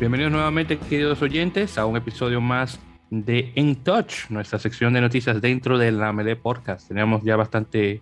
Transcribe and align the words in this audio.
Bienvenidos 0.00 0.32
nuevamente, 0.32 0.78
queridos 0.78 1.20
oyentes, 1.20 1.76
a 1.76 1.84
un 1.84 1.94
episodio 1.94 2.40
más 2.40 2.80
de 3.10 3.52
En 3.54 3.76
Touch, 3.76 4.30
nuestra 4.30 4.58
sección 4.58 4.94
de 4.94 5.02
noticias 5.02 5.42
dentro 5.42 5.76
de 5.76 5.92
la 5.92 6.10
Melee 6.14 6.36
Podcast. 6.36 6.88
Teníamos 6.88 7.22
ya 7.22 7.36
bastante, 7.36 8.00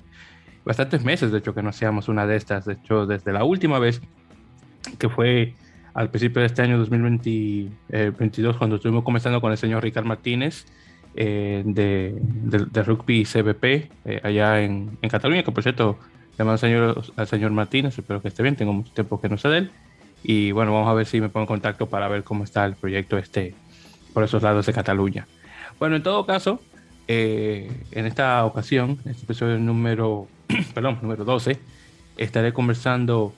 bastantes 0.65 1.03
meses, 1.03 1.33
de 1.33 1.39
hecho, 1.39 1.57
que 1.57 1.61
no 1.61 1.71
hacíamos 1.71 2.07
una 2.07 2.25
de 2.25 2.37
estas. 2.37 2.67
De 2.67 2.75
hecho, 2.75 3.05
desde 3.05 3.33
la 3.33 3.43
última 3.43 3.81
vez, 3.81 4.01
que 4.97 5.09
fue 5.09 5.55
al 5.93 6.09
principio 6.11 6.39
de 6.39 6.47
este 6.47 6.63
año 6.63 6.79
2022, 6.79 7.75
eh, 7.91 8.13
cuando 8.57 8.77
estuvimos 8.77 9.03
comenzando 9.03 9.41
con 9.41 9.51
el 9.51 9.59
señor 9.59 9.83
Ricardo 9.83 10.09
Martínez 10.09 10.67
eh, 11.17 11.65
de, 11.67 12.15
de, 12.17 12.83
Rugby 12.85 13.25
CBP, 13.25 13.65
eh, 14.05 14.21
allá 14.23 14.63
en, 14.63 14.97
en, 15.03 15.11
Cataluña, 15.11 15.43
que 15.43 15.51
por 15.51 15.65
cierto, 15.65 15.99
le 16.39 16.45
mando 16.45 16.53
al 16.53 16.59
señor, 16.61 17.03
al 17.17 17.27
señor 17.27 17.51
Martínez, 17.51 17.99
espero 17.99 18.23
que 18.23 18.29
esté 18.29 18.45
bien, 18.45 18.55
tengo 18.55 18.73
mucho 18.73 18.93
tiempo 18.93 19.21
que 19.21 19.29
no 19.29 19.37
sé 19.37 19.49
de 19.49 19.59
él. 19.59 19.73
Y 20.23 20.53
bueno, 20.53 20.73
vamos 20.73 20.89
a 20.89 20.95
ver 20.95 21.07
si 21.07 21.21
me 21.21 21.29
pongo 21.29 21.45
en 21.45 21.47
contacto 21.47 21.89
para 21.89 22.09
ver 22.09 22.25
cómo 22.25 22.45
está 22.45 22.65
el 22.65 22.75
proyecto 22.75 23.19
este 23.19 23.55
por 24.13 24.25
esos 24.25 24.43
lados 24.43 24.67
de 24.67 24.73
Cataluña. 24.73 25.27
Bueno, 25.79 25.97
en 25.97 26.03
todo 26.03 26.27
caso, 26.27 26.61
eh, 27.07 27.71
en 27.93 28.07
esta 28.07 28.45
ocasión, 28.45 28.99
en 29.05 29.13
este 29.13 29.25
episodio 29.25 29.59
número, 29.59 30.27
perdón, 30.75 30.99
número 31.03 31.25
12, 31.25 31.59
estaré 32.17 32.53
conversando 32.53 33.33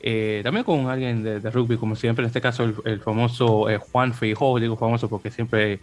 eh, 0.00 0.40
también 0.44 0.64
con 0.64 0.88
alguien 0.88 1.22
de, 1.22 1.38
rugby, 1.50 1.76
como 1.76 1.96
siempre, 1.96 2.22
en 2.22 2.28
este 2.28 2.40
caso 2.40 2.64
el, 2.84 3.00
famoso 3.00 3.68
eh, 3.68 3.78
Juan 3.78 4.14
Feijó, 4.14 4.58
digo 4.58 4.76
famoso 4.76 5.08
porque 5.08 5.30
siempre 5.30 5.80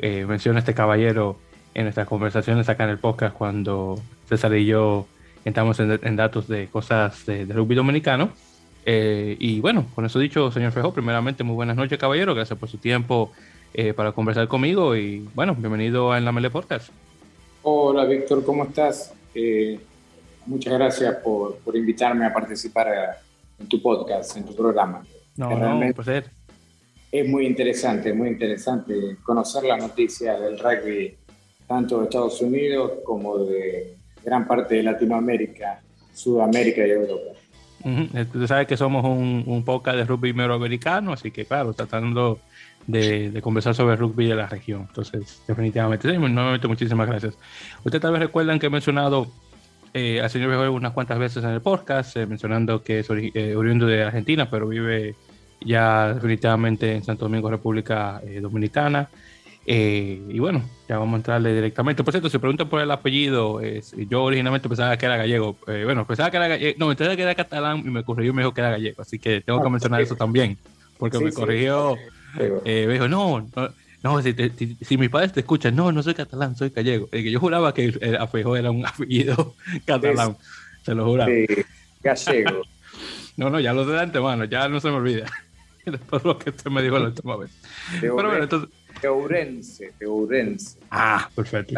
menciona 0.00 0.58
a 0.58 0.60
este 0.60 0.74
caballero 0.74 1.38
en 1.74 1.84
nuestras 1.84 2.08
conversaciones 2.08 2.68
acá 2.68 2.84
en 2.84 2.90
el 2.90 2.98
podcast 2.98 3.36
cuando 3.36 4.00
César 4.28 4.54
y 4.54 4.66
yo 4.66 5.06
entramos 5.44 5.78
en, 5.80 6.16
datos 6.16 6.48
de 6.48 6.68
cosas 6.68 7.26
de 7.26 7.44
rugby 7.46 7.74
dominicano. 7.74 8.30
Eh, 8.86 9.36
y 9.38 9.60
bueno, 9.60 9.86
con 9.94 10.04
eso 10.04 10.18
dicho, 10.18 10.50
señor 10.50 10.72
Fejo, 10.72 10.92
primeramente 10.92 11.42
muy 11.42 11.54
buenas 11.54 11.76
noches, 11.76 11.98
caballero. 11.98 12.34
Gracias 12.34 12.58
por 12.58 12.68
su 12.68 12.78
tiempo 12.78 13.32
eh, 13.72 13.94
para 13.94 14.12
conversar 14.12 14.46
conmigo 14.46 14.94
y 14.94 15.28
bueno, 15.34 15.54
bienvenido 15.54 16.12
a 16.12 16.18
En 16.18 16.24
la 16.24 16.32
Mele 16.32 16.50
Podcast. 16.50 16.90
Hola, 17.62 18.04
Víctor, 18.04 18.44
¿cómo 18.44 18.64
estás? 18.64 19.14
Eh, 19.34 19.80
muchas 20.46 20.74
gracias 20.74 21.16
por, 21.16 21.56
por, 21.56 21.74
invitarme 21.76 22.26
a 22.26 22.32
participar 22.32 23.18
en 23.58 23.66
tu 23.66 23.80
podcast, 23.80 24.36
en 24.36 24.44
tu 24.44 24.54
programa. 24.54 25.02
No, 25.36 25.58
no, 25.58 25.78
un 25.78 25.92
placer. 25.94 26.30
Es 27.10 27.26
muy 27.26 27.46
interesante, 27.46 28.12
muy 28.12 28.28
interesante 28.28 29.16
conocer 29.22 29.64
las 29.64 29.78
noticias 29.78 30.38
del 30.40 30.58
rugby, 30.58 31.16
tanto 31.66 31.98
de 31.98 32.04
Estados 32.04 32.40
Unidos 32.42 32.92
como 33.04 33.38
de 33.38 33.96
gran 34.22 34.46
parte 34.46 34.74
de 34.74 34.82
Latinoamérica, 34.82 35.80
Sudamérica 36.12 36.86
y 36.86 36.90
Europa. 36.90 37.38
Tú 38.32 38.46
sabes 38.46 38.66
que 38.66 38.76
somos 38.76 39.04
un, 39.04 39.44
un 39.46 39.64
podcast 39.64 39.98
de 39.98 40.04
rugby 40.04 40.30
americano, 40.30 41.12
así 41.12 41.30
que 41.30 41.44
claro, 41.44 41.72
tratando 41.74 42.40
de, 42.86 43.30
de, 43.30 43.42
conversar 43.42 43.74
sobre 43.74 43.96
rugby 43.96 44.26
de 44.26 44.34
la 44.34 44.46
región. 44.46 44.86
Entonces, 44.88 45.42
definitivamente, 45.46 46.10
sí, 46.10 46.18
nuevamente 46.18 46.66
muchísimas 46.66 47.06
gracias. 47.06 47.36
Ustedes 47.84 48.00
tal 48.00 48.12
vez 48.12 48.20
recuerdan 48.20 48.58
que 48.58 48.66
he 48.66 48.70
mencionado 48.70 49.28
eh, 49.92 50.20
al 50.20 50.28
señor 50.28 50.50
Bejoy 50.50 50.68
unas 50.68 50.92
cuantas 50.92 51.18
veces 51.18 51.44
en 51.44 51.50
el 51.50 51.60
podcast, 51.60 52.16
eh, 52.16 52.26
mencionando 52.26 52.82
que 52.82 53.00
es 53.00 53.08
eh, 53.10 53.54
oriundo 53.54 53.86
de 53.86 54.02
Argentina, 54.02 54.50
pero 54.50 54.66
vive 54.66 55.14
ya 55.60 56.14
definitivamente 56.14 56.94
en 56.94 57.04
Santo 57.04 57.26
Domingo, 57.26 57.50
República 57.50 58.20
eh, 58.24 58.40
Dominicana. 58.40 59.08
Eh, 59.66 60.20
y 60.28 60.38
bueno, 60.38 60.62
ya 60.88 60.98
vamos 60.98 61.14
a 61.14 61.16
entrarle 61.16 61.54
directamente. 61.54 62.04
Por 62.04 62.12
cierto, 62.12 62.28
se 62.28 62.38
pregunta 62.38 62.66
por 62.66 62.80
el 62.80 62.90
apellido. 62.90 63.60
yo 63.62 64.22
originalmente 64.22 64.68
pensaba 64.68 64.96
que 64.96 65.06
era 65.06 65.16
gallego. 65.16 65.56
Eh, 65.66 65.82
bueno, 65.84 66.06
pensaba 66.06 66.30
que 66.30 66.36
era 66.36 66.48
gallego. 66.48 66.76
No, 66.78 66.88
pensaba 66.88 67.16
que 67.16 67.22
era 67.22 67.34
catalán 67.34 67.78
y 67.78 67.90
me 67.90 68.04
corrigió 68.04 68.32
y 68.32 68.34
me 68.34 68.42
dijo 68.42 68.52
que 68.52 68.60
era 68.60 68.70
gallego. 68.70 69.02
Así 69.02 69.18
que 69.18 69.40
tengo 69.40 69.62
que 69.62 69.70
mencionar 69.70 70.00
eso 70.00 70.16
también. 70.16 70.58
Porque 70.98 71.18
me 71.18 71.32
corrigió. 71.32 71.96
Eh, 72.38 72.84
me 72.86 72.94
dijo, 72.94 73.08
no, 73.08 73.46
no, 74.02 74.22
si, 74.22 74.34
si, 74.82 74.98
mis 74.98 75.08
padres 75.08 75.32
te 75.32 75.40
escuchan, 75.40 75.74
no, 75.74 75.92
no 75.92 76.02
soy 76.02 76.14
catalán, 76.14 76.56
soy 76.56 76.70
gallego. 76.70 77.08
que 77.08 77.30
yo 77.30 77.38
juraba 77.40 77.72
que 77.72 77.94
el 78.00 78.16
apellido 78.16 78.56
era 78.56 78.70
un 78.70 78.84
apellido 78.86 79.54
catalán. 79.84 80.36
Se 80.82 80.94
lo 80.94 81.06
juraba. 81.06 81.30
gallego. 82.02 82.62
no, 83.36 83.50
no, 83.50 83.60
ya 83.60 83.72
lo 83.72 83.84
sé 83.84 83.92
de 83.92 84.00
antemano, 84.00 84.44
ya 84.44 84.68
no 84.68 84.80
se 84.80 84.88
me 84.88 84.96
olvida. 84.96 85.26
Después 85.90 86.24
lo 86.24 86.38
que 86.38 86.50
usted 86.50 86.70
me 86.70 86.82
dijo 86.82 86.98
la 86.98 87.06
última 87.06 87.36
vez. 87.36 87.50
Pero 88.00 88.14
bueno, 88.14 88.36
entonces. 88.36 88.70
Teurense, 89.00 89.92
Teurense. 89.98 90.78
Ah, 90.90 91.28
perfecto. 91.34 91.74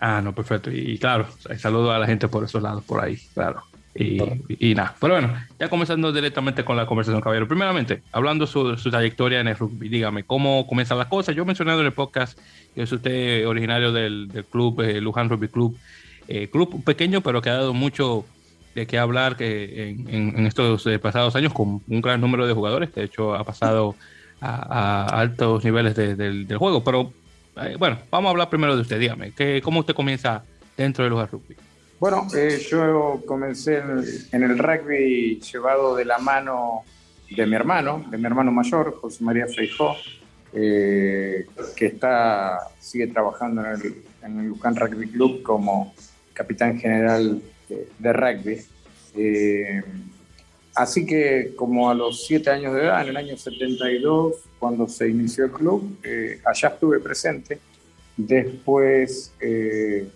Ah, 0.00 0.20
no, 0.22 0.34
perfecto. 0.34 0.70
Y, 0.70 0.98
claro, 0.98 1.28
saludo 1.58 1.92
a 1.92 1.98
la 1.98 2.06
gente 2.06 2.26
por 2.28 2.44
esos 2.44 2.62
lados, 2.62 2.82
por 2.84 3.04
ahí, 3.04 3.18
claro. 3.34 3.62
Y, 3.92 4.74
nada, 4.74 4.94
pero 5.00 5.14
bueno, 5.14 5.34
ya 5.58 5.68
comenzando 5.68 6.12
directamente 6.12 6.64
con 6.64 6.76
la 6.76 6.86
conversación, 6.86 7.20
caballero. 7.20 7.48
Primeramente, 7.48 8.02
hablando 8.12 8.46
sobre 8.46 8.78
su 8.78 8.88
trayectoria 8.88 9.40
en 9.40 9.48
el 9.48 9.56
rugby, 9.56 9.88
dígame, 9.88 10.22
¿cómo 10.22 10.66
comienzan 10.66 10.96
las 10.96 11.08
cosas? 11.08 11.34
Yo 11.34 11.42
he 11.42 11.46
mencionado 11.46 11.80
en 11.80 11.86
el 11.86 11.92
podcast 11.92 12.38
que 12.74 12.82
es 12.82 12.92
usted 12.92 13.46
originario 13.46 13.92
del, 13.92 14.44
club 14.48 14.80
eh, 14.82 15.00
Luján 15.00 15.28
Rugby 15.28 15.48
Club, 15.48 15.76
eh, 16.28 16.48
club 16.48 16.84
pequeño, 16.84 17.20
pero 17.20 17.42
que 17.42 17.50
ha 17.50 17.54
dado 17.54 17.74
mucho 17.74 18.24
de 18.74 18.86
qué 18.86 18.98
hablar 18.98 19.36
que 19.36 19.90
en, 19.90 20.46
estos 20.46 20.86
eh, 20.86 20.98
pasados 20.98 21.34
años 21.36 21.52
con 21.52 21.82
un 21.86 22.00
gran 22.00 22.20
número 22.20 22.46
de 22.46 22.54
jugadores. 22.54 22.94
De 22.94 23.04
hecho, 23.04 23.34
ha 23.34 23.44
pasado 23.44 23.96
a, 24.40 25.06
altos 25.20 25.64
niveles 25.64 25.94
del, 25.96 26.46
juego. 26.56 26.84
Pero 26.84 27.12
eh, 27.56 27.76
bueno, 27.78 27.98
vamos 28.10 28.28
a 28.28 28.30
hablar 28.30 28.50
primero 28.50 28.76
de 28.76 28.82
usted. 28.82 28.98
Dígame, 28.98 29.32
¿qué, 29.32 29.60
¿cómo 29.62 29.80
usted 29.80 29.94
comienza 29.94 30.44
dentro 30.76 31.04
de 31.04 31.10
los 31.10 31.30
rugby? 31.30 31.56
Bueno, 31.98 32.26
eh, 32.34 32.58
yo 32.70 33.22
comencé 33.26 33.82
en, 34.32 34.42
el 34.42 34.58
rugby 34.58 35.40
llevado 35.40 35.94
de 35.96 36.04
la 36.04 36.18
mano 36.18 36.82
de 37.28 37.46
mi 37.46 37.54
hermano, 37.54 38.04
de 38.10 38.16
mi 38.16 38.24
hermano 38.24 38.50
mayor, 38.50 38.98
José 39.00 39.22
María 39.22 39.46
Feijó, 39.46 39.96
que 40.52 41.46
está, 41.78 42.58
sigue 42.80 43.06
trabajando 43.08 43.64
en 43.64 43.70
el, 43.72 43.94
en 44.22 44.76
Rugby 44.76 45.08
Club 45.08 45.42
como 45.42 45.94
capitán 46.32 46.78
general 46.78 47.40
de, 47.98 48.12
rugby. 48.12 48.60
Así 50.74 51.04
que 51.04 51.52
como 51.56 51.90
a 51.90 51.94
los 51.94 52.26
siete 52.26 52.50
años 52.50 52.74
de 52.74 52.84
edad, 52.84 53.02
en 53.02 53.08
el 53.08 53.16
año 53.16 53.36
72, 53.36 54.34
cuando 54.58 54.86
se 54.86 55.08
inició 55.08 55.44
el 55.46 55.50
club, 55.50 55.98
eh, 56.02 56.40
allá 56.44 56.68
estuve 56.68 57.00
presente. 57.00 57.58
Después 58.16 59.32
eh, 59.40 60.08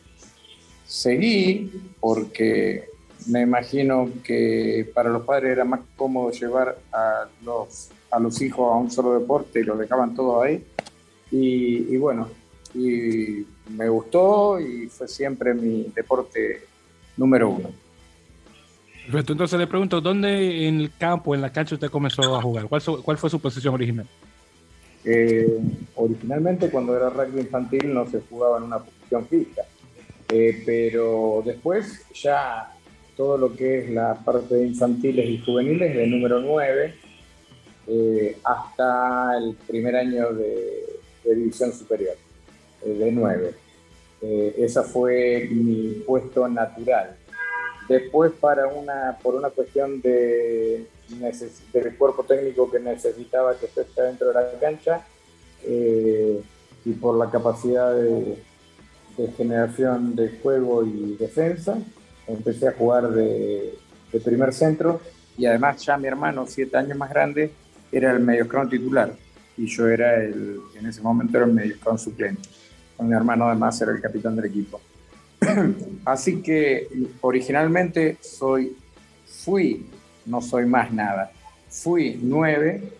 seguí 0.87 1.71
porque 2.01 2.89
me 3.27 3.43
imagino 3.43 4.09
que 4.23 4.91
para 4.95 5.11
los 5.11 5.25
padres 5.25 5.53
era 5.53 5.65
más 5.65 5.81
cómodo 5.97 6.31
llevar 6.31 6.79
a 6.93 7.27
los, 7.45 7.89
a 8.11 8.19
los 8.21 8.41
hijos 8.41 8.73
a 8.73 8.77
un 8.77 8.91
solo 8.91 9.19
deporte 9.19 9.61
y 9.61 9.65
los 9.65 9.79
dejaban 9.79 10.15
todos 10.15 10.45
ahí. 10.45 10.65
Y, 11.31 11.95
y 11.95 11.97
bueno, 11.97 12.29
y 12.75 13.45
me 13.71 13.89
gustó 13.89 14.61
y 14.61 14.89
fue 14.89 15.09
siempre 15.09 15.53
mi 15.55 15.91
deporte 15.95 16.67
número 17.17 17.51
uno. 17.51 17.71
Perfecto, 19.05 19.33
entonces 19.33 19.59
le 19.59 19.67
pregunto, 19.67 20.01
¿dónde 20.01 20.67
en 20.67 20.81
el 20.81 20.91
campo, 20.97 21.35
en 21.35 21.43
la 21.43 21.53
cancha 21.53 21.75
usted 21.75 21.91
comenzó 21.91 22.35
a 22.35 22.41
jugar? 22.41 22.67
¿Cuál, 22.69 22.83
cuál 23.03 23.19
fue 23.19 23.29
su 23.29 23.39
posición 23.39 23.75
original? 23.75 24.07
Eh, 25.05 25.59
originalmente 25.97 26.71
cuando 26.71 26.97
era 26.97 27.11
rugby 27.11 27.41
infantil 27.41 27.93
no 27.93 28.07
se 28.07 28.21
jugaba 28.21 28.57
en 28.57 28.65
una 28.65 28.79
posición 28.79 29.27
fija, 29.27 29.63
eh, 30.31 30.63
pero 30.65 31.43
después 31.45 32.07
ya 32.15 32.73
todo 33.15 33.37
lo 33.37 33.55
que 33.55 33.81
es 33.81 33.91
la 33.91 34.15
parte 34.15 34.55
de 34.55 34.67
infantiles 34.69 35.29
y 35.29 35.39
juveniles 35.45 35.95
de 35.95 36.07
número 36.07 36.41
9 36.41 36.95
eh, 37.87 38.39
hasta 38.43 39.37
el 39.37 39.55
primer 39.67 39.97
año 39.97 40.33
de, 40.33 40.87
de 41.25 41.35
división 41.35 41.71
superior, 41.75 42.17
de 42.83 43.13
9. 43.13 43.64
Esa 44.59 44.83
fue 44.83 45.49
mi 45.51 46.03
puesto 46.07 46.49
natural. 46.49 47.17
Después, 47.89 48.33
para 48.33 48.67
una, 48.67 49.19
por 49.23 49.35
una 49.35 49.51
cuestión 49.51 50.01
de, 50.01 50.87
del 51.73 51.97
cuerpo 51.97 52.25
técnico 52.25 52.71
que 52.71 52.81
necesitaba 52.81 53.57
que 53.59 53.67
esté 53.67 54.03
dentro 54.03 54.29
de 54.29 54.35
la 54.35 54.51
cancha 54.59 55.05
eh, 55.65 56.41
y 56.85 56.93
por 56.93 57.17
la 57.17 57.31
capacidad 57.31 57.95
de, 57.95 58.39
generación 59.37 60.17
de 60.17 60.41
juego 60.43 60.85
y 60.85 61.17
defensa, 61.17 61.79
empecé 62.27 62.69
a 62.69 62.73
jugar 62.73 63.11
de, 63.11 63.75
primer 64.25 64.53
centro. 64.53 65.01
Y 65.37 65.47
además 65.47 65.85
ya 65.85 65.97
mi 65.99 66.09
hermano, 66.09 66.47
siete 66.47 66.77
años 66.77 66.97
más 66.97 67.11
grande, 67.11 67.51
era 67.93 68.13
el 68.13 68.21
mediocron 68.21 68.69
titular. 68.69 69.13
Y 69.57 69.67
yo 69.67 69.89
era 69.89 70.17
el, 70.23 70.61
en 70.75 70.87
ese 70.87 71.01
momento 71.01 71.37
era 71.37 71.47
el 71.47 71.53
mediocron 71.53 71.99
suplente. 71.99 72.49
Mi 72.99 73.13
hermano 73.15 73.47
además 73.47 73.81
era 73.81 73.93
el 73.93 74.01
capitán 74.01 74.37
del 74.37 74.47
equipo. 74.47 74.81
Así 76.05 76.41
que 76.43 76.89
originalmente 77.21 78.19
soy, 78.21 78.77
fui, 79.27 79.87
no 80.27 80.41
soy 80.41 80.67
más 80.67 80.93
nada, 80.93 81.31
fui 81.69 82.19
nueve 82.23 82.93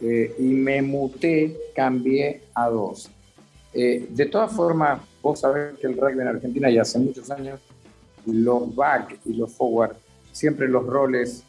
eh, 0.00 0.34
y 0.38 0.42
me 0.42 0.82
muté, 0.82 1.56
cambié 1.74 2.42
a 2.54 2.68
dos. 2.68 3.10
Eh, 3.72 4.06
de 4.10 4.26
todas 4.26 4.52
formas, 4.52 5.00
vos 5.22 5.40
sabés 5.40 5.78
que 5.78 5.86
el 5.86 5.96
rugby 5.96 6.22
en 6.22 6.28
Argentina 6.28 6.70
ya 6.70 6.82
hace 6.82 6.98
muchos 6.98 7.30
años, 7.30 7.60
los 8.24 8.74
back 8.74 9.18
y 9.24 9.34
los 9.34 9.52
forward, 9.52 9.96
siempre 10.32 10.66
los 10.68 10.86
roles 10.86 11.44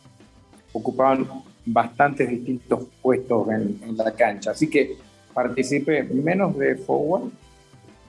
ocupaban 0.74 1.28
bastantes 1.66 2.30
distintos 2.30 2.86
puestos 3.02 3.48
en, 3.50 3.98
la 3.98 4.12
cancha. 4.12 4.52
Así 4.52 4.70
que 4.70 4.98
participé 5.34 6.04
menos 6.04 6.58
de 6.58 6.76
forward. 6.76 7.32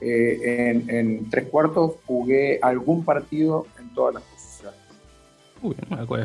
Eh, 0.01 0.83
en, 0.87 1.29
tres 1.29 1.47
cuartos 1.49 1.93
jugué 2.05 2.59
algún 2.61 3.03
partido 3.03 3.67
en 3.79 3.93
todas 3.93 4.15
las 4.15 4.23
posiciones. 4.23 4.79
Uy, 5.61 5.75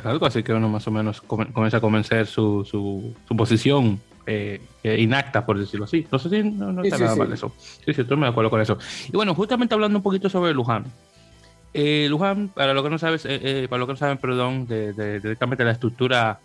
algo, 0.04 0.26
así 0.26 0.42
que 0.42 0.52
uno 0.52 0.68
más 0.68 0.86
o 0.86 0.90
menos 0.90 1.20
comienza 1.20 1.78
a 1.78 1.80
convencer 1.80 2.26
su, 2.26 2.64
su, 2.64 3.14
su 3.26 3.36
posición 3.36 4.00
eh, 4.26 4.60
inacta, 4.82 5.44
por 5.44 5.58
decirlo 5.58 5.84
así. 5.84 6.06
No 6.10 6.18
sé 6.18 6.30
si 6.30 6.42
no, 6.42 6.82
está 6.82 6.98
nada 6.98 7.16
mal 7.16 7.32
eso. 7.32 7.52
Sí, 7.58 7.92
sí, 7.92 8.00
estoy 8.00 8.20
de 8.20 8.26
acuerdo 8.26 8.50
con 8.50 8.60
eso. 8.60 8.78
Y 9.08 9.12
bueno, 9.12 9.34
justamente 9.34 9.74
hablando 9.74 9.98
un 9.98 10.02
poquito 10.02 10.28
sobre 10.28 10.54
Luján. 10.54 10.84
Eh, 11.76 12.06
Luján, 12.08 12.48
para 12.48 12.72
lo 12.72 12.84
que 12.84 12.90
no 12.90 12.98
sabes, 12.98 13.24
eh, 13.24 13.40
eh, 13.42 13.66
para 13.68 13.80
lo 13.80 13.86
que 13.88 13.94
no 13.94 13.96
saben, 13.96 14.18
perdón, 14.18 14.66
de, 14.68 14.92
directamente 15.18 15.64
la 15.64 15.72
estructura 15.72 16.38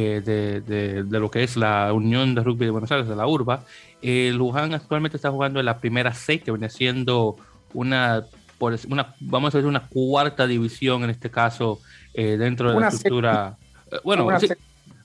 de, 0.00 1.04
lo 1.08 1.30
que 1.30 1.42
es 1.42 1.56
la 1.56 1.92
Unión 1.92 2.34
de 2.34 2.42
Rugby 2.42 2.66
de 2.66 2.70
Buenos 2.70 2.90
Aires, 2.90 3.08
de 3.08 3.16
la 3.16 3.26
URBA, 3.26 3.64
Luján 4.02 4.74
actualmente 4.74 5.16
está 5.16 5.30
jugando 5.30 5.60
en 5.60 5.66
la 5.66 5.78
primera 5.78 6.12
C, 6.12 6.40
que 6.40 6.50
viene 6.50 6.68
siendo 6.68 7.36
una, 7.72 8.24
una 8.88 9.14
vamos 9.20 9.54
a 9.54 9.58
decir, 9.58 9.68
una 9.68 9.86
cuarta 9.88 10.46
división 10.46 11.04
en 11.04 11.10
este 11.10 11.30
caso, 11.30 11.80
dentro 12.12 12.72
de 12.72 12.80
la 12.80 12.88
estructura. 12.88 13.56
bueno, 14.02 14.28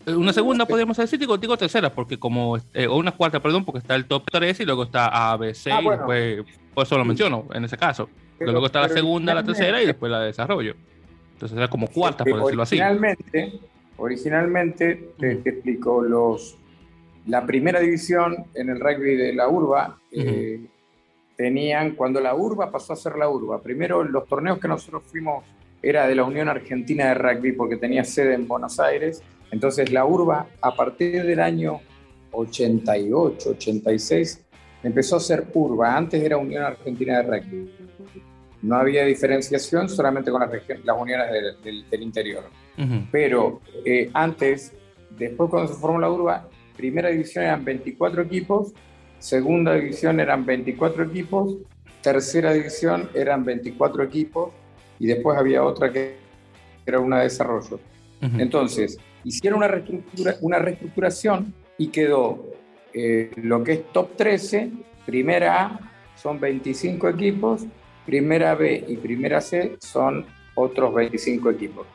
una 0.08 0.34
segunda 0.34 0.66
podríamos 0.66 0.98
decir, 0.98 1.20
digo, 1.20 1.38
digo 1.38 1.56
tercera, 1.56 1.92
porque 1.92 2.18
como, 2.18 2.54
o 2.54 2.98
una 2.98 3.12
cuarta, 3.12 3.40
perdón, 3.40 3.64
porque 3.64 3.80
está 3.80 3.96
el 3.96 4.06
top 4.06 4.24
3 4.32 4.60
y 4.62 4.66
luego 4.66 4.84
está 4.84 5.32
ABC, 5.32 5.68
ah, 5.72 5.82
y 5.82 5.90
después, 5.90 6.46
por 6.74 6.86
eso 6.86 6.98
lo 6.98 7.06
menciono 7.06 7.46
en 7.54 7.66
ese 7.66 7.78
caso 7.78 8.10
luego 8.40 8.66
está 8.66 8.82
la 8.82 8.90
segunda, 8.90 9.34
la 9.34 9.44
tercera 9.44 9.82
y 9.82 9.86
después 9.86 10.12
la 10.12 10.22
de 10.22 10.28
desarrollo. 10.28 10.76
Entonces 11.34 11.58
era 11.58 11.68
como 11.68 11.88
cuarta, 11.88 12.24
por 12.24 12.40
decirlo 12.42 12.64
así. 12.64 12.80
Originalmente, 14.00 15.14
te, 15.18 15.34
explico, 15.34 16.02
los, 16.02 16.58
la 17.28 17.46
primera 17.46 17.80
división 17.80 18.46
en 18.54 18.70
el 18.70 18.80
rugby 18.80 19.16
de 19.16 19.34
la 19.34 19.48
urba 19.50 20.00
eh, 20.12 20.62
tenían, 21.36 21.96
cuando 21.96 22.20
la 22.20 22.34
urba 22.36 22.72
pasó 22.72 22.94
a 22.94 22.96
ser 22.96 23.16
la 23.18 23.30
urba, 23.30 23.62
primero 23.62 24.04
los 24.04 24.28
torneos 24.28 24.60
que 24.60 24.68
nosotros 24.68 25.04
fuimos 25.06 25.44
era 25.82 26.08
de 26.08 26.16
la 26.16 26.24
Unión 26.24 26.50
Argentina 26.50 27.08
de 27.08 27.14
Rugby 27.14 27.54
porque 27.54 27.78
tenía 27.78 28.04
sede 28.04 28.34
en 28.34 28.48
Buenos 28.48 28.80
Aires, 28.80 29.22
entonces 29.52 29.92
la 29.92 30.06
urba 30.06 30.48
a 30.62 30.76
partir 30.76 31.24
del 31.24 31.40
año 31.40 31.80
88, 32.32 33.52
86 33.52 34.46
empezó 34.84 35.18
a 35.18 35.20
ser 35.20 35.46
urba, 35.54 35.96
antes 35.96 36.22
era 36.24 36.38
Unión 36.38 36.64
Argentina 36.64 37.22
de 37.22 37.24
Rugby. 37.24 37.76
No 38.62 38.76
había 38.76 39.06
diferenciación 39.06 39.88
solamente 39.88 40.32
con 40.32 40.42
las, 40.42 40.52
las 40.84 40.98
uniones 40.98 41.28
del, 41.64 42.04
interior. 42.04 42.44
Pero 43.12 43.60
eh, 43.86 44.10
antes, 44.14 44.74
después 45.18 45.50
cuando 45.50 45.74
se 45.74 45.80
formó 45.80 46.00
la 46.00 46.10
urba, 46.10 46.48
primera 46.78 47.10
división 47.10 47.44
eran 47.44 47.66
24 47.66 48.22
equipos, 48.22 48.74
segunda 49.18 49.74
división 49.74 50.20
eran 50.20 50.46
24 50.46 51.04
equipos, 51.04 51.58
tercera 52.02 52.54
división 52.54 53.10
eran 53.14 53.44
24 53.44 54.04
equipos 54.04 54.54
y 54.98 55.08
después 55.08 55.38
había 55.38 55.64
otra 55.64 55.92
que 55.92 56.16
era 56.86 57.00
una 57.00 57.18
de 57.18 57.24
desarrollo. 57.24 57.80
Entonces, 58.22 58.98
hicieron 59.24 59.60
una, 59.60 59.68
reestructura, 59.68 60.36
una 60.42 60.60
reestructuración 60.60 61.54
y 61.78 61.88
quedó 61.88 62.46
eh, 62.94 63.32
lo 63.36 63.64
que 63.64 63.74
es 63.74 63.92
top 63.92 64.16
13, 64.16 64.72
primera 65.06 65.66
A, 65.66 65.80
son 66.16 66.40
25 66.40 67.10
equipos, 67.10 67.66
Primera 68.06 68.56
B 68.56 68.86
y 68.88 68.98
Primera 68.98 69.40
C 69.40 69.78
son 69.80 70.26
otros 70.56 70.94
25 70.96 71.52
equipos. 71.52 71.86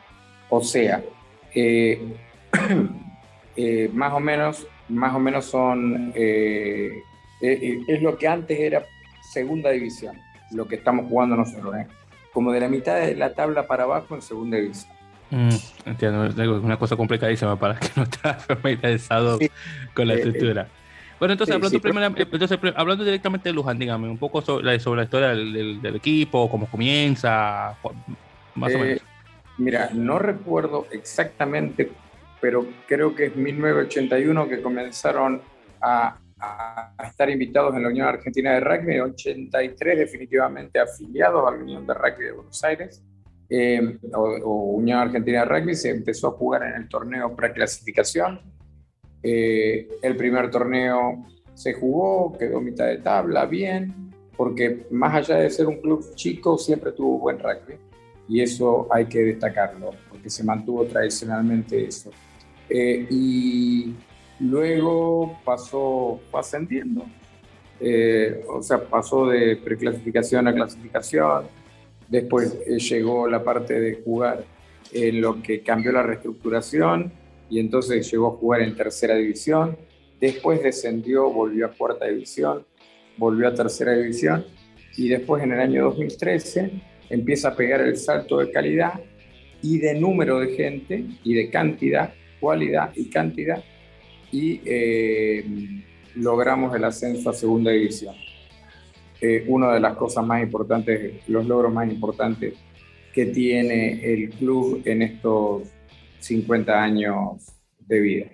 O 0.49 0.61
sea, 0.61 1.03
eh, 1.53 2.01
eh, 3.55 3.89
más 3.93 4.13
o 4.13 4.19
menos, 4.19 4.67
más 4.89 5.15
o 5.15 5.19
menos 5.19 5.45
son, 5.45 6.11
eh, 6.15 6.91
es 7.41 8.01
lo 8.01 8.17
que 8.17 8.27
antes 8.27 8.59
era 8.59 8.85
segunda 9.31 9.71
división, 9.71 10.17
lo 10.51 10.67
que 10.67 10.75
estamos 10.75 11.07
jugando 11.09 11.35
nosotros, 11.35 11.75
como 12.33 12.51
de 12.51 12.59
la 12.59 12.69
mitad 12.69 12.95
de 12.95 13.15
la 13.15 13.33
tabla 13.33 13.67
para 13.67 13.83
abajo 13.83 14.15
en 14.15 14.21
segunda 14.21 14.57
división. 14.57 14.95
Mm, 15.31 15.49
entiendo, 15.85 16.25
es 16.25 16.37
una 16.37 16.77
cosa 16.77 16.95
complicadísima 16.95 17.57
para 17.57 17.79
que 17.79 17.89
no 17.95 18.03
esté 18.03 18.33
familiarizado 18.33 19.39
con 19.93 20.07
la 20.07 20.13
estructura. 20.15 20.67
Bueno, 21.17 21.31
entonces, 21.31 21.55
hablando, 22.75 23.03
directamente 23.05 23.49
de 23.49 23.53
Luján, 23.53 23.79
dígame 23.79 24.09
un 24.09 24.17
poco 24.17 24.41
sobre, 24.41 24.65
la 24.65 24.75
historia 24.75 25.29
del, 25.29 25.95
equipo, 25.95 26.49
cómo 26.49 26.67
comienza, 26.67 27.75
más 28.53 28.73
o 28.73 28.77
eh, 28.77 28.79
menos. 28.79 29.01
Mira, 29.57 29.89
no 29.93 30.19
recuerdo 30.19 30.87
exactamente, 30.91 31.91
pero 32.41 32.65
creo 32.87 33.15
que 33.15 33.27
es 33.27 33.35
1981 33.35 34.47
que 34.47 34.61
comenzaron 34.61 35.41
a, 35.81 36.19
estar 37.03 37.29
invitados 37.29 37.75
en 37.75 37.83
la 37.83 37.89
Unión 37.89 38.07
Argentina 38.07 38.53
de 38.53 38.59
Rugby, 38.59 38.99
83 38.99 39.97
definitivamente 39.97 40.79
afiliados 40.79 41.47
a 41.47 41.51
la 41.51 41.57
Unión 41.57 41.87
de 41.87 41.93
Rugby 41.93 42.25
de 42.25 42.31
Buenos 42.33 42.63
Aires. 42.63 43.03
Eh, 43.49 43.97
o, 44.13 44.75
Unión 44.75 44.99
Argentina 44.99 45.39
de 45.39 45.45
Rugby 45.45 45.75
se 45.75 45.89
empezó 45.89 46.27
a 46.27 46.31
jugar 46.31 46.63
en 46.63 46.81
el 46.81 46.89
torneo 46.89 47.35
preclasificación 47.35 48.41
eh, 49.27 49.87
el 50.03 50.15
primer 50.15 50.51
torneo 50.51 51.25
se 51.55 51.73
jugó, 51.73 52.37
quedó 52.37 52.61
mitad 52.61 52.85
de 52.85 52.99
tabla, 52.99 53.47
bien, 53.47 54.11
porque 54.37 54.85
más 54.91 55.15
allá 55.15 55.37
de 55.37 55.49
ser 55.49 55.65
un 55.65 55.81
club 55.81 56.13
chico, 56.13 56.59
siempre 56.59 56.91
tuvo 56.91 57.17
buen 57.17 57.39
rugby. 57.39 57.75
Y 58.27 58.41
eso 58.41 58.87
hay 58.91 59.05
que 59.05 59.19
destacarlo, 59.19 59.91
porque 60.09 60.29
se 60.29 60.43
mantuvo 60.43 60.85
tradicionalmente 60.85 61.85
eso. 61.85 62.11
Eh, 62.69 63.07
y 63.09 63.93
luego 64.39 65.39
pasó, 65.45 66.19
ascendiendo, 66.33 67.05
eh, 67.79 68.43
o 68.49 68.61
sea, 68.61 68.83
pasó 68.83 69.27
de 69.27 69.57
preclasificación 69.57 70.47
a 70.47 70.53
clasificación. 70.53 71.47
Después 72.07 72.57
llegó 72.65 73.27
la 73.27 73.43
parte 73.43 73.79
de 73.79 74.01
jugar 74.03 74.43
en 74.91 75.21
lo 75.21 75.41
que 75.41 75.61
cambió 75.61 75.91
la 75.91 76.03
reestructuración 76.03 77.11
y 77.49 77.59
entonces 77.59 78.09
llegó 78.11 78.27
a 78.27 78.37
jugar 78.37 78.61
en 78.61 78.75
tercera 78.75 79.15
división. 79.15 79.77
Después 80.19 80.63
descendió, 80.63 81.29
volvió 81.29 81.65
a 81.65 81.69
cuarta 81.69 82.05
división, 82.05 82.65
volvió 83.17 83.47
a 83.47 83.53
tercera 83.53 83.93
división 83.93 84.45
y 84.97 85.09
después 85.09 85.43
en 85.43 85.51
el 85.51 85.59
año 85.59 85.85
2013 85.85 86.71
empieza 87.09 87.49
a 87.49 87.55
pegar 87.55 87.81
el 87.81 87.97
salto 87.97 88.39
de 88.39 88.51
calidad 88.51 88.93
y 89.61 89.79
de 89.79 89.95
número 89.95 90.39
de 90.39 90.55
gente 90.55 91.05
y 91.23 91.33
de 91.33 91.49
cantidad, 91.49 92.13
cualidad 92.39 92.91
y 92.95 93.09
cantidad 93.09 93.63
y 94.31 94.61
eh, 94.65 95.45
logramos 96.15 96.75
el 96.75 96.83
ascenso 96.83 97.29
a 97.29 97.33
segunda 97.33 97.71
división. 97.71 98.15
Eh, 99.21 99.45
una 99.47 99.73
de 99.73 99.79
las 99.79 99.95
cosas 99.95 100.25
más 100.25 100.43
importantes, 100.43 101.27
los 101.29 101.45
logros 101.45 101.73
más 101.73 101.89
importantes 101.89 102.53
que 103.13 103.27
tiene 103.27 104.13
el 104.13 104.29
club 104.31 104.81
en 104.83 105.03
estos 105.03 105.69
50 106.19 106.83
años 106.83 107.45
de 107.79 107.99
vida. 108.01 108.25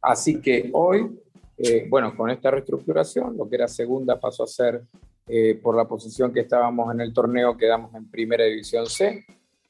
Así 0.00 0.40
que 0.40 0.70
hoy, 0.72 1.10
eh, 1.58 1.86
bueno, 1.88 2.16
con 2.16 2.30
esta 2.30 2.50
reestructuración, 2.50 3.36
lo 3.36 3.48
que 3.48 3.56
era 3.56 3.68
segunda 3.68 4.18
pasó 4.18 4.44
a 4.44 4.46
ser, 4.46 4.82
eh, 5.28 5.58
por 5.60 5.76
la 5.76 5.86
posición 5.86 6.32
que 6.32 6.40
estábamos 6.40 6.92
en 6.94 7.00
el 7.00 7.12
torneo, 7.12 7.56
quedamos 7.56 7.94
en 7.94 8.10
primera 8.10 8.44
división 8.44 8.86
C, 8.86 9.24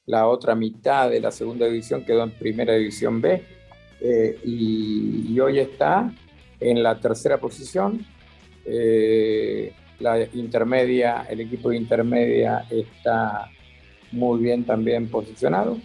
la 0.06 0.28
otra 0.28 0.54
mitad 0.54 1.10
de 1.10 1.20
la 1.20 1.30
segunda 1.30 1.66
división 1.66 2.04
quedó 2.04 2.22
en 2.22 2.30
primera 2.30 2.74
división 2.74 3.20
B, 3.20 3.42
eh, 4.00 4.38
y, 4.44 5.38
hoy 5.40 5.58
está 5.58 6.12
en 6.60 6.82
la 6.82 6.98
tercera 7.00 7.38
posición. 7.38 8.04
la 9.98 10.26
intermedia, 10.34 11.26
el 11.30 11.40
equipo 11.40 11.70
de 11.70 11.76
intermedia 11.76 12.66
está 12.70 13.50
muy 14.12 14.40
bien 14.40 14.64
también 14.64 15.08
posicionado 15.08 15.78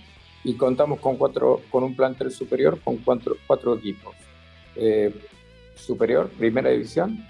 y 0.44 0.56
contamos 0.56 1.00
con, 1.00 1.18
cuatro, 1.18 1.62
con 1.70 1.84
un 1.84 1.96
plantel 1.96 2.32
superior 2.32 2.80
con 2.82 2.98
cuatro, 2.98 3.36
cuatro 3.48 3.76
equipos. 3.76 4.16
Eh, 4.76 5.14
superior, 5.76 6.30
primera 6.30 6.70
división, 6.70 7.26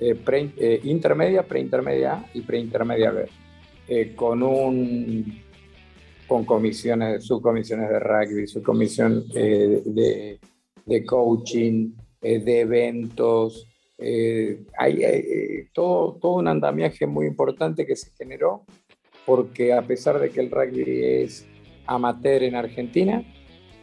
eh, 0.00 0.16
eh, 0.56 0.80
intermedia, 0.84 1.42
preintermedia 1.42 2.12
A 2.14 2.30
y 2.34 2.40
preintermedia 2.42 3.10
B, 3.10 4.14
con 4.14 4.42
un 4.42 5.46
con 6.26 6.44
comisiones, 6.44 7.24
subcomisiones 7.24 7.88
de 7.88 7.98
rugby, 7.98 8.46
subcomisión 8.46 9.26
de, 9.28 10.38
de, 10.84 11.06
coaching, 11.06 11.92
de 12.20 12.60
eventos, 12.60 13.66
hay, 14.78 15.68
todo, 15.72 16.18
todo 16.20 16.34
un 16.34 16.48
andamiaje 16.48 17.06
muy 17.06 17.26
importante 17.26 17.86
que 17.86 17.96
se 17.96 18.10
generó 18.10 18.66
porque 19.28 19.74
a 19.74 19.82
pesar 19.82 20.18
de 20.18 20.30
que 20.30 20.40
el 20.40 20.50
rugby 20.50 21.04
es 21.04 21.46
amateur 21.86 22.42
en 22.42 22.54
Argentina. 22.54 23.22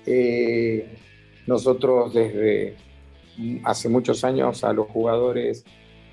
Eh, 0.06 0.88
nosotros 1.46 2.16
desde 2.16 2.76
hace 3.64 3.88
muchos 3.88 4.24
años 4.24 4.64
a 4.64 4.74
los 4.74 4.88
jugadores 4.88 5.64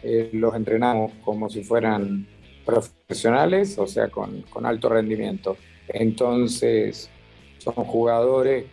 eh, 0.02 0.30
los 0.32 0.54
entrenamos 0.54 1.12
como 1.24 1.48
si 1.48 1.62
fueran 1.62 2.26
profesionales, 2.64 3.78
o 3.78 3.86
sea, 3.86 4.08
con, 4.08 4.44
alto 4.64 4.88
rendimiento. 4.88 5.56
Entonces, 5.88 7.10
son 7.58 7.74
jugadores 7.74 8.66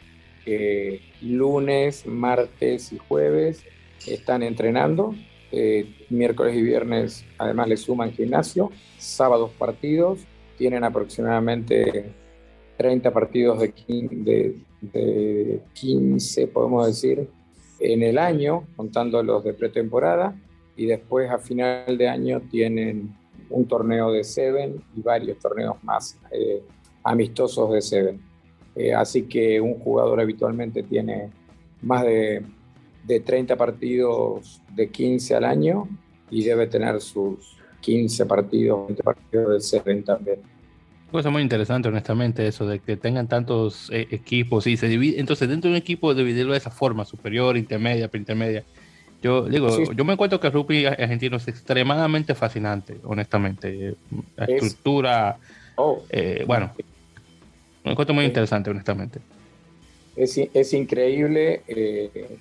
que 0.43 1.01
lunes, 1.21 2.05
martes 2.05 2.91
y 2.93 2.97
jueves 2.97 3.63
están 4.07 4.43
entrenando. 4.43 5.13
Eh, 5.51 6.05
miércoles 6.09 6.55
y 6.55 6.61
viernes 6.61 7.25
además 7.37 7.67
le 7.67 7.77
suman 7.77 8.11
gimnasio. 8.11 8.71
Sábados 8.97 9.51
partidos. 9.57 10.19
Tienen 10.57 10.83
aproximadamente 10.83 12.11
30 12.77 13.11
partidos 13.11 13.59
de, 13.59 13.73
de, 13.87 14.57
de 14.81 15.61
15, 15.73 16.47
podemos 16.47 16.87
decir, 16.87 17.29
en 17.79 18.03
el 18.03 18.17
año, 18.17 18.67
contando 18.75 19.23
los 19.23 19.43
de 19.43 19.53
pretemporada. 19.53 20.35
Y 20.79 20.85
después 20.85 21.29
a 21.29 21.37
final 21.37 21.97
de 21.97 22.07
año 22.07 22.39
tienen 22.49 23.13
un 23.49 23.67
torneo 23.67 24.13
de 24.13 24.23
Seven 24.23 24.81
y 24.95 25.01
varios 25.01 25.37
torneos 25.37 25.75
más 25.83 26.17
eh, 26.31 26.63
amistosos 27.03 27.73
de 27.73 27.81
Seven. 27.81 28.21
Eh, 28.77 28.93
así 28.93 29.23
que 29.23 29.59
un 29.59 29.77
jugador 29.77 30.21
habitualmente 30.21 30.83
tiene 30.83 31.31
más 31.81 32.03
de, 32.03 32.45
de 33.05 33.19
30 33.19 33.57
partidos 33.57 34.61
de 34.73 34.89
15 34.89 35.35
al 35.35 35.43
año 35.43 35.89
y 36.29 36.45
debe 36.45 36.65
tener 36.67 37.01
sus 37.01 37.57
15 37.81 38.25
partidos, 38.25 38.87
20 38.87 39.03
partidos 39.03 39.53
de 39.55 39.59
Seven 39.59 40.03
también. 40.05 40.39
Cosa 41.11 41.29
muy 41.29 41.41
interesante, 41.41 41.89
honestamente, 41.89 42.47
eso 42.47 42.65
de 42.65 42.79
que 42.79 42.95
tengan 42.95 43.27
tantos 43.27 43.89
eh, 43.91 44.07
equipos 44.11 44.65
y 44.65 44.77
se 44.77 44.87
divide. 44.87 45.19
Entonces, 45.19 45.49
dentro 45.49 45.69
de 45.69 45.75
un 45.75 45.81
equipo, 45.81 46.13
dividirlo 46.13 46.53
de 46.53 46.59
esa 46.59 46.71
forma, 46.71 47.03
superior, 47.03 47.57
intermedia, 47.57 48.07
preintermedia. 48.07 48.63
Yo 49.21 49.43
digo, 49.43 49.91
yo 49.93 50.05
me 50.05 50.13
encuentro 50.13 50.39
que 50.39 50.47
el 50.47 50.53
rugby 50.53 50.85
argentino 50.85 51.37
es 51.37 51.47
extremadamente 51.47 52.35
fascinante, 52.35 52.97
honestamente. 53.03 53.95
La 54.37 54.45
estructura, 54.45 55.37
oh. 55.75 56.03
eh, 56.09 56.45
bueno, 56.47 56.71
me 57.83 57.91
encuentro 57.91 58.15
muy 58.15 58.25
interesante, 58.25 58.69
honestamente. 58.69 59.19
Es, 60.15 60.37
es 60.37 60.73
increíble. 60.73 61.63
Eh, 61.67 62.37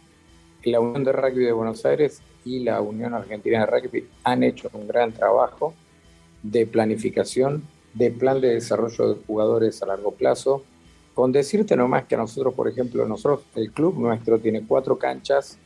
la 0.65 0.79
Unión 0.79 1.03
de 1.03 1.13
Rugby 1.13 1.45
de 1.45 1.53
Buenos 1.53 1.85
Aires 1.85 2.21
y 2.45 2.61
la 2.61 2.81
Unión 2.81 3.13
Argentina 3.13 3.61
de 3.61 3.67
Rugby 3.67 4.07
han 4.23 4.45
hecho 4.45 4.71
un 4.73 4.87
gran 4.87 5.13
trabajo 5.13 5.75
de 6.43 6.65
planificación, 6.67 7.65
de 7.95 8.13
plan 8.13 8.41
de 8.41 8.55
desarrollo 8.55 9.15
de 9.15 9.21
jugadores 9.27 9.83
a 9.83 9.87
largo 9.87 10.13
plazo. 10.13 10.63
Con 11.15 11.33
decirte 11.33 11.75
nomás 11.75 12.05
que 12.05 12.15
a 12.15 12.19
nosotros, 12.19 12.55
por 12.55 12.69
ejemplo, 12.69 13.05
nosotros, 13.07 13.41
el 13.57 13.73
club 13.73 13.99
nuestro 13.99 14.39
tiene 14.39 14.63
cuatro 14.65 14.97
canchas 14.97 15.59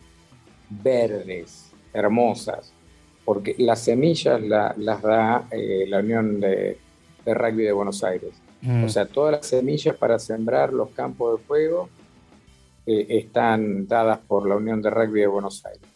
verdes, 0.83 1.73
hermosas, 1.93 2.73
porque 3.25 3.55
las 3.59 3.81
semillas 3.81 4.41
las 4.41 5.03
da 5.03 5.49
eh, 5.51 5.85
la 5.89 6.01
Unión 6.01 6.41
de, 6.41 6.79
Rugby 7.25 7.65
de 7.65 7.73
Buenos 7.73 8.03
Aires. 8.03 8.33
Mm. 8.63 8.85
O 8.85 8.89
sea, 8.89 9.07
todas 9.07 9.33
las 9.33 9.47
semillas 9.47 9.97
para 9.97 10.19
sembrar 10.19 10.73
los 10.73 10.91
campos 10.91 11.39
de 11.39 11.47
juego 11.47 11.89
eh, 12.87 13.07
están 13.11 13.87
dadas 13.87 14.19
por 14.19 14.49
la 14.49 14.57
Unión 14.57 14.83
de 14.83 14.91
Rugby 14.91 15.21
de 15.21 15.27
Buenos 15.27 15.65
Aires, 15.65 15.89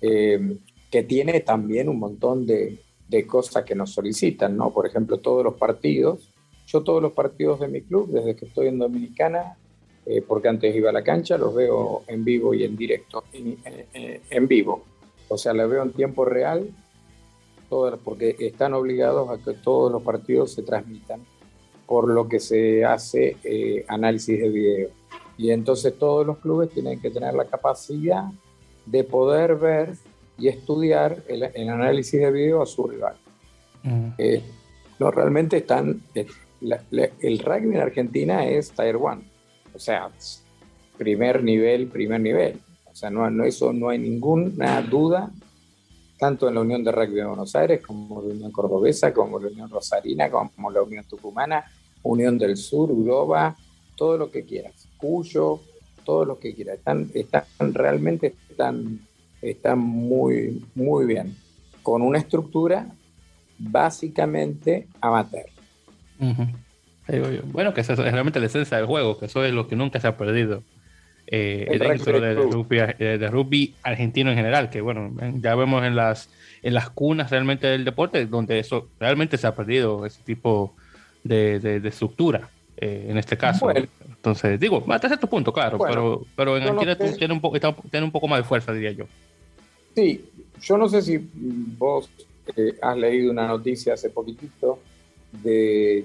eh, 0.00 0.58
que 0.90 1.02
tiene 1.02 1.40
también 1.40 1.88
un 1.88 1.98
montón 1.98 2.46
de, 2.46 2.78
de 3.08 3.26
cosas 3.26 3.64
que 3.64 3.74
nos 3.74 3.92
solicitan, 3.92 4.56
¿no? 4.56 4.72
Por 4.72 4.86
ejemplo, 4.86 5.18
todos 5.18 5.44
los 5.44 5.54
partidos. 5.54 6.28
Yo 6.66 6.82
todos 6.82 7.02
los 7.02 7.12
partidos 7.12 7.60
de 7.60 7.68
mi 7.68 7.82
club, 7.82 8.10
desde 8.10 8.34
que 8.34 8.46
estoy 8.46 8.68
en 8.68 8.78
Dominicana, 8.78 9.56
eh, 10.04 10.20
porque 10.26 10.48
antes 10.48 10.74
iba 10.74 10.90
a 10.90 10.92
la 10.92 11.04
cancha, 11.04 11.38
los 11.38 11.54
veo 11.54 12.02
en 12.08 12.24
vivo 12.24 12.54
y 12.54 12.64
en 12.64 12.76
directo, 12.76 13.24
en, 13.32 14.48
vivo. 14.48 14.82
O 15.28 15.38
sea, 15.38 15.52
los 15.52 15.70
veo 15.70 15.82
en 15.82 15.92
tiempo 15.92 16.24
real, 16.24 16.68
porque 18.04 18.36
están 18.40 18.74
obligados 18.74 19.30
a 19.30 19.42
que 19.42 19.56
todos 19.58 19.92
los 19.92 20.02
partidos 20.02 20.52
se 20.52 20.62
transmitan, 20.62 21.20
por 21.86 22.08
lo 22.08 22.28
que 22.28 22.40
se 22.40 22.84
hace 22.84 23.36
eh, 23.44 23.84
análisis 23.86 24.40
de 24.40 24.48
video. 24.48 24.88
Y 25.38 25.50
entonces 25.50 25.96
todos 25.96 26.26
los 26.26 26.38
clubes 26.38 26.70
tienen 26.70 27.00
que 27.00 27.10
tener 27.10 27.34
la 27.34 27.44
capacidad 27.44 28.24
de 28.84 29.04
poder 29.04 29.54
ver 29.54 29.94
y 30.36 30.48
estudiar 30.48 31.22
el, 31.28 31.44
análisis 31.68 32.20
de 32.20 32.30
video 32.30 32.60
a 32.60 32.66
su 32.66 32.88
rival. 32.88 33.14
Mm. 33.84 34.08
Eh, 34.18 34.42
no, 34.98 35.10
realmente 35.12 35.58
están, 35.58 36.02
el 36.14 37.38
rugby 37.38 37.76
en 37.76 37.80
Argentina 37.80 38.46
es 38.46 38.72
Tier 38.72 38.96
1 38.96 39.31
o 39.74 39.78
sea, 39.78 40.10
primer 40.96 41.42
nivel, 41.42 41.88
primer 41.88 42.20
nivel. 42.20 42.60
O 42.90 42.94
sea, 42.94 43.10
no, 43.10 43.28
no, 43.30 43.44
eso 43.44 43.72
no 43.72 43.88
hay 43.88 43.98
ninguna 43.98 44.82
duda, 44.82 45.30
tanto 46.18 46.48
en 46.48 46.54
la 46.54 46.60
Unión 46.60 46.84
de 46.84 46.92
Rugby 46.92 47.14
de 47.14 47.24
Buenos 47.24 47.56
Aires, 47.56 47.80
como 47.84 48.20
la 48.22 48.28
Unión 48.28 48.52
Cordobesa, 48.52 49.12
como 49.12 49.38
la 49.38 49.48
Unión 49.48 49.70
Rosarina, 49.70 50.30
como 50.30 50.70
la 50.70 50.82
Unión 50.82 51.04
Tucumana, 51.08 51.64
Unión 52.02 52.38
del 52.38 52.56
Sur, 52.56 52.90
Europa, 52.90 53.56
todo 53.96 54.16
lo 54.18 54.30
que 54.30 54.44
quieras, 54.44 54.88
Cuyo, 54.96 55.60
todo 56.04 56.24
lo 56.24 56.38
que 56.38 56.54
quieras. 56.54 56.78
Están, 56.78 57.10
están 57.14 57.74
realmente 57.74 58.34
están, 58.50 59.00
están 59.40 59.78
muy, 59.78 60.64
muy 60.74 61.06
bien, 61.06 61.36
con 61.82 62.02
una 62.02 62.18
estructura 62.18 62.86
básicamente 63.58 64.88
amateur. 65.00 65.46
Bueno, 67.52 67.74
que 67.74 67.80
esa 67.80 67.94
es 67.94 67.98
realmente 67.98 68.40
la 68.40 68.46
esencia 68.46 68.76
del 68.76 68.86
juego, 68.86 69.18
que 69.18 69.26
eso 69.26 69.44
es 69.44 69.52
lo 69.52 69.66
que 69.66 69.76
nunca 69.76 70.00
se 70.00 70.06
ha 70.06 70.16
perdido. 70.16 70.62
Eh, 71.26 71.78
dentro 71.78 72.20
de, 72.20 72.34
rugby, 72.34 72.78
eh, 72.78 73.16
de, 73.18 73.28
rugby, 73.28 73.74
argentino 73.82 74.30
en 74.30 74.36
general, 74.36 74.70
que 74.70 74.80
bueno, 74.80 75.12
ya 75.40 75.54
vemos 75.54 75.82
en 75.84 75.96
las, 75.96 76.28
en 76.62 76.74
las 76.74 76.90
cunas 76.90 77.30
realmente 77.30 77.66
del 77.66 77.84
deporte, 77.84 78.26
donde 78.26 78.58
eso 78.58 78.88
realmente 79.00 79.38
se 79.38 79.46
ha 79.46 79.54
perdido, 79.54 80.04
ese 80.04 80.22
tipo 80.24 80.74
de, 81.24 81.80
estructura, 81.84 82.50
eh, 82.76 83.06
en 83.08 83.18
este 83.18 83.36
caso. 83.36 83.70
Entonces, 83.70 84.58
digo, 84.60 84.84
hasta 84.88 85.08
cierto 85.08 85.26
punto, 85.26 85.52
claro, 85.52 85.78
pero, 85.78 86.26
pero 86.36 86.56
en 86.56 86.64
Argentina 86.64 86.96
tiene, 87.16 87.34
un 87.34 87.40
poco, 87.40 87.58
tiene 87.90 88.04
un 88.04 88.12
poco 88.12 88.28
más 88.28 88.40
de 88.40 88.44
fuerza, 88.44 88.72
diría 88.72 88.92
yo. 88.92 89.06
Sí, 89.94 90.24
yo 90.60 90.76
no 90.76 90.88
sé 90.88 91.02
si 91.02 91.18
vos 91.78 92.10
has 92.82 92.96
leído 92.96 93.30
una 93.30 93.46
noticia 93.46 93.94
hace 93.94 94.10
poquitito 94.10 94.80
de 95.32 96.04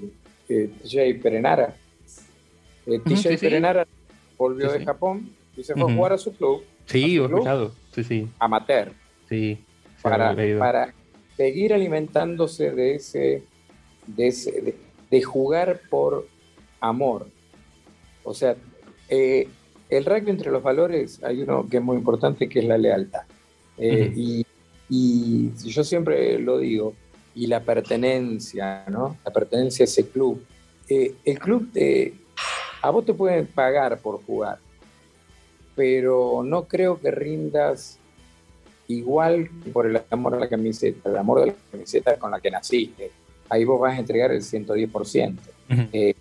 eh, 0.49 0.69
TJ 0.83 1.21
Perenara. 1.21 1.75
Eh, 2.85 2.99
TJ 2.99 3.37
Perenara 3.39 3.87
volvió 4.37 4.71
de 4.71 4.83
Japón 4.85 5.29
y 5.55 5.63
se 5.63 5.73
fue 5.73 5.91
a 5.91 5.95
jugar 5.95 6.13
a 6.13 6.17
su 6.17 6.33
club. 6.33 6.63
Sí, 6.85 7.17
su 7.17 7.71
Sí, 7.93 8.03
sí. 8.03 8.27
Amateur. 8.39 8.91
Sí. 9.27 9.57
Para, 10.01 10.35
para 10.59 10.93
seguir 11.35 11.73
alimentándose 11.73 12.71
de 12.71 12.95
ese, 12.95 13.43
de, 14.05 14.27
ese 14.27 14.75
de, 15.09 15.23
jugar 15.23 15.81
por 15.89 16.27
amor. 16.79 17.27
O 18.23 18.33
sea, 18.33 18.55
eh, 19.09 19.47
el 19.89 20.05
rugby 20.05 20.29
entre 20.29 20.51
los 20.51 20.61
valores 20.61 21.21
hay 21.23 21.41
uno 21.41 21.67
que 21.67 21.77
es 21.77 21.83
muy 21.83 21.97
importante 21.97 22.47
que 22.47 22.59
es 22.59 22.65
la 22.65 22.77
lealtad. 22.77 23.23
Eh, 23.77 24.13
y, 24.15 24.45
y 24.89 25.51
yo 25.65 25.83
siempre 25.83 26.39
lo 26.39 26.59
digo, 26.59 26.93
y 27.37 27.45
la 27.45 27.61
pertenencia, 27.61 28.83
¿no? 28.87 29.15
La 29.23 29.31
pertenencia 29.31 29.83
a 29.83 29.85
ese 29.85 30.07
club. 30.07 30.43
Eh, 30.89 31.13
el 31.23 31.37
club, 31.37 31.71
te, 31.71 32.15
a 32.81 32.89
vos 32.89 33.05
te 33.05 33.13
pueden 33.13 33.45
pagar 33.45 33.99
por 33.99 34.23
jugar, 34.23 34.57
pero 35.75 36.41
no 36.43 36.63
creo 36.63 36.99
que 36.99 37.11
rindas 37.11 37.99
igual 38.87 39.49
por 39.71 39.85
el 39.85 40.01
amor 40.09 40.33
a 40.33 40.39
la 40.39 40.49
camiseta, 40.49 41.09
el 41.09 41.17
amor 41.17 41.41
de 41.41 41.47
la 41.47 41.55
camiseta 41.71 42.17
con 42.17 42.31
la 42.31 42.39
que 42.39 42.49
naciste. 42.49 43.11
Ahí 43.49 43.65
vos 43.65 43.79
vas 43.79 43.95
a 43.95 43.99
entregar 43.99 44.31
el 44.31 44.41
110%. 44.41 45.37
Eh, 45.93 46.15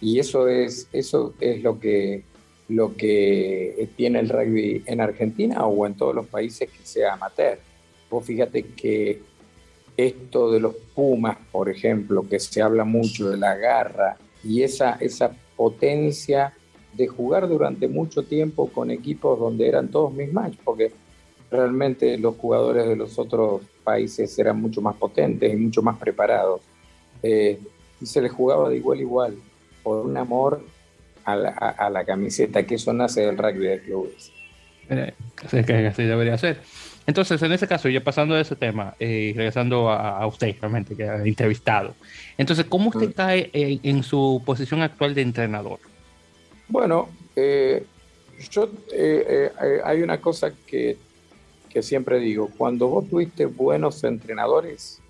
y 0.00 0.18
eso 0.18 0.48
es, 0.48 0.88
eso 0.92 1.34
es 1.38 1.62
lo 1.62 1.78
que, 1.78 2.24
lo 2.68 2.96
que 2.96 3.88
tiene 3.96 4.18
el 4.18 4.28
rugby 4.28 4.82
en 4.86 5.00
Argentina 5.00 5.64
o 5.66 5.86
en 5.86 5.94
todos 5.94 6.14
los 6.14 6.26
países 6.26 6.68
que 6.68 6.84
sea 6.84 7.12
amateur. 7.14 7.58
Vos 8.10 8.24
fíjate 8.24 8.64
que 8.64 9.29
esto 9.96 10.50
de 10.50 10.60
los 10.60 10.74
Pumas, 10.94 11.36
por 11.50 11.68
ejemplo, 11.68 12.26
que 12.28 12.38
se 12.38 12.62
habla 12.62 12.84
mucho 12.84 13.30
de 13.30 13.36
la 13.36 13.54
garra 13.56 14.16
y 14.42 14.62
esa, 14.62 14.92
esa 15.00 15.32
potencia 15.56 16.54
de 16.92 17.06
jugar 17.06 17.48
durante 17.48 17.88
mucho 17.88 18.24
tiempo 18.24 18.68
con 18.70 18.90
equipos 18.90 19.38
donde 19.38 19.68
eran 19.68 19.88
todos 19.88 20.12
mis 20.12 20.32
match, 20.32 20.56
porque 20.64 20.92
realmente 21.50 22.16
los 22.18 22.36
jugadores 22.36 22.86
de 22.86 22.96
los 22.96 23.18
otros 23.18 23.62
países 23.84 24.38
eran 24.38 24.60
mucho 24.60 24.80
más 24.80 24.96
potentes 24.96 25.52
y 25.52 25.56
mucho 25.56 25.82
más 25.82 25.98
preparados. 25.98 26.60
Eh, 27.22 27.58
y 28.00 28.06
se 28.06 28.22
les 28.22 28.32
jugaba 28.32 28.68
de 28.68 28.76
igual 28.76 28.98
a 28.98 29.02
igual, 29.02 29.36
por 29.82 30.06
un 30.06 30.16
amor 30.16 30.64
a 31.24 31.36
la, 31.36 31.50
a 31.50 31.90
la 31.90 32.04
camiseta, 32.04 32.66
que 32.66 32.76
eso 32.76 32.92
nace 32.92 33.20
del 33.20 33.36
rugby 33.36 33.66
de 33.66 33.80
clubes. 33.80 34.32
Eh, 34.88 35.14
así 35.44 36.02
debería 36.02 36.36
ser. 36.36 36.60
Entonces, 37.10 37.42
en 37.42 37.50
ese 37.50 37.66
caso, 37.66 37.88
ya 37.88 38.04
pasando 38.04 38.36
de 38.36 38.42
ese 38.42 38.54
tema 38.54 38.94
y 39.00 39.04
eh, 39.30 39.32
regresando 39.34 39.90
a, 39.90 40.24
usted, 40.28 40.54
realmente, 40.60 40.94
que 40.94 41.02
ha 41.02 41.16
entrevistado. 41.24 41.92
Entonces, 42.38 42.66
¿cómo 42.66 42.90
usted 42.90 43.12
cae 43.12 43.50
en, 43.52 44.04
su 44.04 44.40
posición 44.46 44.80
actual 44.80 45.12
de 45.12 45.22
entrenador? 45.22 45.80
Bueno, 46.68 47.08
eh, 47.34 47.84
yo 48.52 48.70
eh, 48.92 49.50
hay 49.82 50.02
una 50.02 50.20
cosa 50.20 50.52
que, 50.68 50.98
que, 51.68 51.82
siempre 51.82 52.20
digo, 52.20 52.48
cuando 52.56 52.86
vos 52.86 53.08
tuviste 53.08 53.46
buenos 53.46 54.04
entrenadores, 54.04 55.00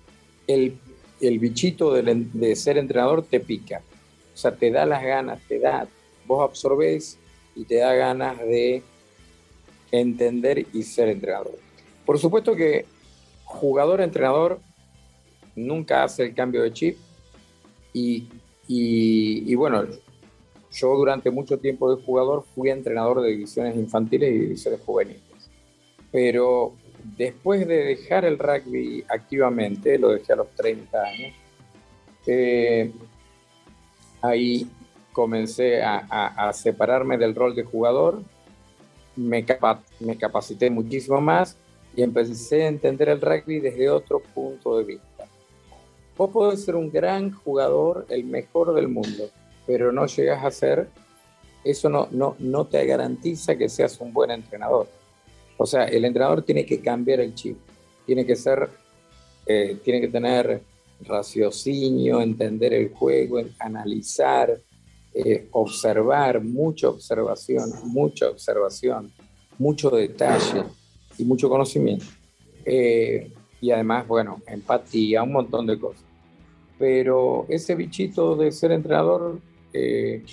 el, 0.47 0.79
el 1.21 1.37
bichito 1.37 1.93
de, 1.93 2.01
de, 2.33 2.55
ser 2.55 2.79
entrenador 2.79 3.23
te 3.23 3.39
pica, 3.39 3.83
o 4.33 4.37
sea, 4.37 4.55
te 4.55 4.71
da 4.71 4.87
las 4.87 5.03
ganas, 5.03 5.39
te 5.47 5.59
da, 5.59 5.87
vos 6.25 6.49
absorbés 6.49 7.19
y 7.55 7.63
te 7.65 7.75
da 7.75 7.93
ganas 7.93 8.39
de 8.39 8.81
entender 9.91 10.65
y 10.73 10.81
ser 10.81 11.07
entrenador. 11.07 11.59
Por 12.11 12.19
supuesto 12.19 12.57
que 12.57 12.85
jugador-entrenador 13.45 14.59
nunca 15.55 16.03
hace 16.03 16.23
el 16.23 16.35
cambio 16.35 16.61
de 16.61 16.73
chip. 16.73 16.97
Y, 17.93 18.27
y, 18.67 19.55
bueno, 19.55 19.85
yo 20.73 20.93
durante 20.97 21.31
mucho 21.31 21.57
tiempo 21.57 21.95
de 21.95 22.03
jugador 22.03 22.43
fui 22.53 22.69
entrenador 22.69 23.21
de 23.21 23.29
divisiones 23.29 23.77
infantiles 23.77 24.29
y 24.29 24.39
divisiones 24.39 24.81
juveniles. 24.81 25.21
Pero 26.11 26.73
después 27.17 27.65
de 27.65 27.77
dejar 27.77 28.25
el 28.25 28.37
rugby 28.37 29.05
activamente, 29.07 29.97
lo 29.97 30.09
dejé 30.09 30.33
a 30.33 30.35
los 30.35 30.49
30 30.49 31.01
años, 31.01 31.33
eh, 32.27 32.91
ahí 34.21 34.69
comencé 35.13 35.81
a, 35.81 36.51
separarme 36.51 37.17
del 37.17 37.33
rol 37.33 37.55
de 37.55 37.63
jugador, 37.63 38.21
me, 39.15 39.45
me 40.01 40.17
capacité 40.17 40.69
muchísimo 40.69 41.21
más 41.21 41.57
y 41.95 42.03
empecé 42.03 42.63
a 42.63 42.67
entender 42.67 43.09
el 43.09 43.21
rugby 43.21 43.59
desde 43.59 43.89
otro 43.89 44.19
punto 44.19 44.77
de 44.77 44.83
vista. 44.83 45.27
Vos 46.17 46.29
podés 46.29 46.63
ser 46.63 46.75
un 46.75 46.91
gran 46.91 47.31
jugador, 47.31 48.05
el 48.09 48.23
mejor 48.23 48.73
del 48.73 48.87
mundo, 48.87 49.29
pero 49.65 49.91
no 49.91 50.05
llegas 50.05 50.43
a 50.43 50.51
ser, 50.51 50.87
eso 51.63 51.89
no, 51.89 52.07
no, 52.11 52.35
no 52.39 52.65
te 52.65 52.85
garantiza 52.85 53.55
que 53.55 53.69
seas 53.69 53.99
un 53.99 54.13
buen 54.13 54.31
entrenador. 54.31 54.87
O 55.57 55.65
sea, 55.65 55.85
el 55.85 56.05
entrenador 56.05 56.43
tiene 56.43 56.65
que 56.65 56.81
cambiar 56.81 57.19
el 57.19 57.35
chip, 57.35 57.57
tiene 58.05 58.25
que 58.25 58.35
ser, 58.35 58.69
eh, 59.45 59.79
tiene 59.83 60.01
que 60.01 60.07
tener 60.07 60.61
raciocinio, 61.01 62.21
entender 62.21 62.73
el 62.73 62.93
juego, 62.93 63.39
analizar, 63.59 64.59
eh, 65.13 65.47
observar, 65.51 66.41
mucha 66.41 66.89
observación, 66.89 67.71
mucha 67.85 68.29
observación, 68.29 69.11
mucho 69.57 69.89
detalle 69.89 70.63
y 71.17 71.25
mucho 71.25 71.49
conocimiento. 71.49 72.05
Eh, 72.65 73.31
y 73.59 73.71
además, 73.71 74.07
bueno, 74.07 74.41
empatía, 74.47 75.23
un 75.23 75.33
montón 75.33 75.67
de 75.67 75.79
cosas. 75.79 76.03
Pero 76.77 77.45
ese 77.47 77.75
bichito 77.75 78.35
de 78.35 78.51
ser 78.51 78.71
entrenador 78.71 79.39
eh, 79.73 80.23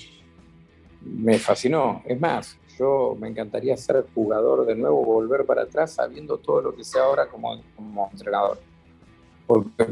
me 1.02 1.38
fascinó. 1.38 2.02
Es 2.06 2.18
más, 2.18 2.56
yo 2.78 3.16
me 3.20 3.28
encantaría 3.28 3.76
ser 3.76 4.06
jugador 4.14 4.64
de 4.64 4.74
nuevo, 4.74 5.04
volver 5.04 5.44
para 5.44 5.62
atrás 5.62 5.92
sabiendo 5.92 6.38
todo 6.38 6.62
lo 6.62 6.74
que 6.74 6.84
sé 6.84 6.98
ahora 6.98 7.28
como, 7.28 7.60
como 7.76 8.08
entrenador. 8.12 8.58
Porque 9.46 9.86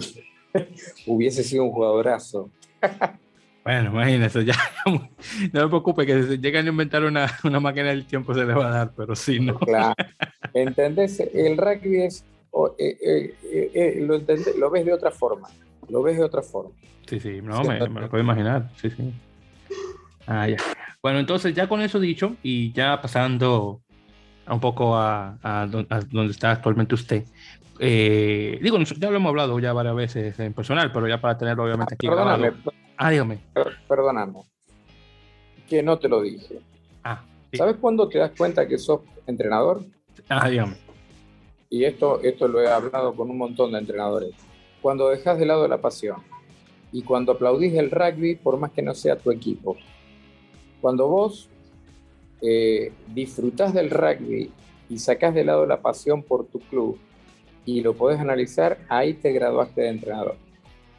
hubiese 1.06 1.42
sido 1.42 1.64
un 1.64 1.72
jugadorazo. 1.72 2.50
Bueno, 3.66 3.90
imagínese, 3.90 4.44
ya 4.44 4.54
no 4.86 5.00
me 5.52 5.68
preocupe 5.68 6.06
que 6.06 6.22
si 6.22 6.38
llegan 6.38 6.66
a 6.66 6.68
inventar 6.68 7.02
una, 7.02 7.26
una, 7.42 7.58
máquina 7.58 7.88
del 7.88 8.06
tiempo 8.06 8.32
se 8.32 8.44
le 8.44 8.54
va 8.54 8.68
a 8.68 8.70
dar, 8.70 8.92
pero 8.96 9.16
sí, 9.16 9.40
¿no? 9.40 9.58
Claro. 9.58 9.92
¿Entendés? 10.54 11.18
El 11.18 11.58
rugby 11.58 12.02
es, 12.02 12.24
eh, 12.78 12.96
eh, 13.02 13.34
eh, 13.74 13.96
lo, 14.06 14.18
lo, 14.58 14.70
ves 14.70 14.84
de 14.84 14.92
otra 14.92 15.10
forma, 15.10 15.48
lo 15.88 16.00
ves 16.00 16.16
de 16.16 16.22
otra 16.22 16.42
forma. 16.42 16.70
Sí, 17.08 17.18
sí, 17.18 17.42
no, 17.42 17.60
me, 17.64 17.80
lo 17.80 18.08
puedo 18.08 18.22
imaginar, 18.22 18.70
sí, 18.80 18.88
sí. 18.88 19.12
Ah, 20.28 20.46
ya. 20.46 20.58
Bueno, 21.02 21.18
entonces 21.18 21.52
ya 21.52 21.68
con 21.68 21.80
eso 21.80 21.98
dicho 21.98 22.36
y 22.44 22.70
ya 22.72 23.02
pasando 23.02 23.80
un 24.46 24.60
poco 24.60 24.94
a, 24.94 25.38
a, 25.42 25.66
donde 25.66 26.30
está 26.30 26.52
actualmente 26.52 26.94
usted, 26.94 27.24
digo, 27.80 28.78
ya 28.78 29.10
lo 29.10 29.16
hemos 29.16 29.30
hablado 29.30 29.58
ya 29.58 29.72
varias 29.72 29.96
veces 29.96 30.38
en 30.38 30.52
personal, 30.52 30.92
pero 30.92 31.08
ya 31.08 31.20
para 31.20 31.36
tenerlo 31.36 31.64
obviamente 31.64 31.94
aquí. 31.94 32.06
Perdóname, 32.06 32.52
Ah, 32.96 33.10
dígame. 33.10 33.38
Perdóname. 33.88 34.40
Que 35.68 35.82
no 35.82 35.98
te 35.98 36.08
lo 36.08 36.22
dije. 36.22 36.60
Ah. 37.04 37.22
¿Sabes 37.52 37.76
cuándo 37.76 38.08
te 38.08 38.18
das 38.18 38.32
cuenta 38.36 38.66
que 38.66 38.78
sos 38.78 39.00
entrenador? 39.26 39.84
Ah, 40.28 40.48
dígame. 40.48 40.76
Y 41.68 41.84
esto, 41.84 42.20
esto 42.22 42.48
lo 42.48 42.60
he 42.60 42.68
hablado 42.68 43.14
con 43.14 43.30
un 43.30 43.38
montón 43.38 43.72
de 43.72 43.78
entrenadores. 43.78 44.32
Cuando 44.80 45.08
dejas 45.08 45.38
de 45.38 45.46
lado 45.46 45.66
la 45.66 45.80
pasión 45.80 46.22
y 46.92 47.02
cuando 47.02 47.32
aplaudís 47.32 47.74
el 47.74 47.90
rugby, 47.90 48.36
por 48.36 48.56
más 48.58 48.70
que 48.70 48.82
no 48.82 48.94
sea 48.94 49.16
tu 49.18 49.30
equipo. 49.30 49.76
Cuando 50.80 51.08
vos 51.08 51.48
eh, 52.40 52.92
disfrutás 53.08 53.74
del 53.74 53.90
rugby 53.90 54.50
y 54.88 54.98
sacás 54.98 55.34
de 55.34 55.44
lado 55.44 55.66
la 55.66 55.80
pasión 55.80 56.22
por 56.22 56.46
tu 56.46 56.60
club 56.60 56.98
y 57.64 57.80
lo 57.80 57.94
podés 57.94 58.20
analizar, 58.20 58.78
ahí 58.88 59.14
te 59.14 59.32
graduaste 59.32 59.82
de 59.82 59.88
entrenador. 59.88 60.36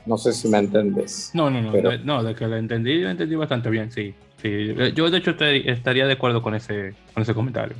No 0.07 0.17
sé 0.17 0.31
si 0.31 0.47
me 0.47 0.59
entendés. 0.59 1.31
No, 1.33 1.49
no, 1.49 1.61
no. 1.61 1.71
De, 1.71 1.99
no, 1.99 2.23
de 2.23 2.33
que 2.33 2.47
lo 2.47 2.55
entendí, 2.55 3.01
lo 3.01 3.09
entendí 3.09 3.35
bastante 3.35 3.69
bien, 3.69 3.91
sí. 3.91 4.13
sí. 4.41 4.73
Yo, 4.95 5.09
de 5.09 5.17
hecho, 5.17 5.35
estaría 5.39 6.07
de 6.07 6.13
acuerdo 6.13 6.41
con 6.41 6.55
ese, 6.55 6.93
con 7.13 7.23
ese 7.23 7.33
comentario. 7.33 7.75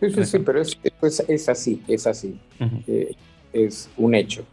Sí, 0.00 0.10
sí, 0.10 0.24
sí, 0.24 0.38
pero 0.40 0.60
es, 0.60 0.76
es, 1.28 1.48
así, 1.48 1.82
es 1.86 2.06
así. 2.06 2.38
Eh, 2.88 3.14
es 3.52 3.88
un 3.96 4.14
hecho. 4.14 4.44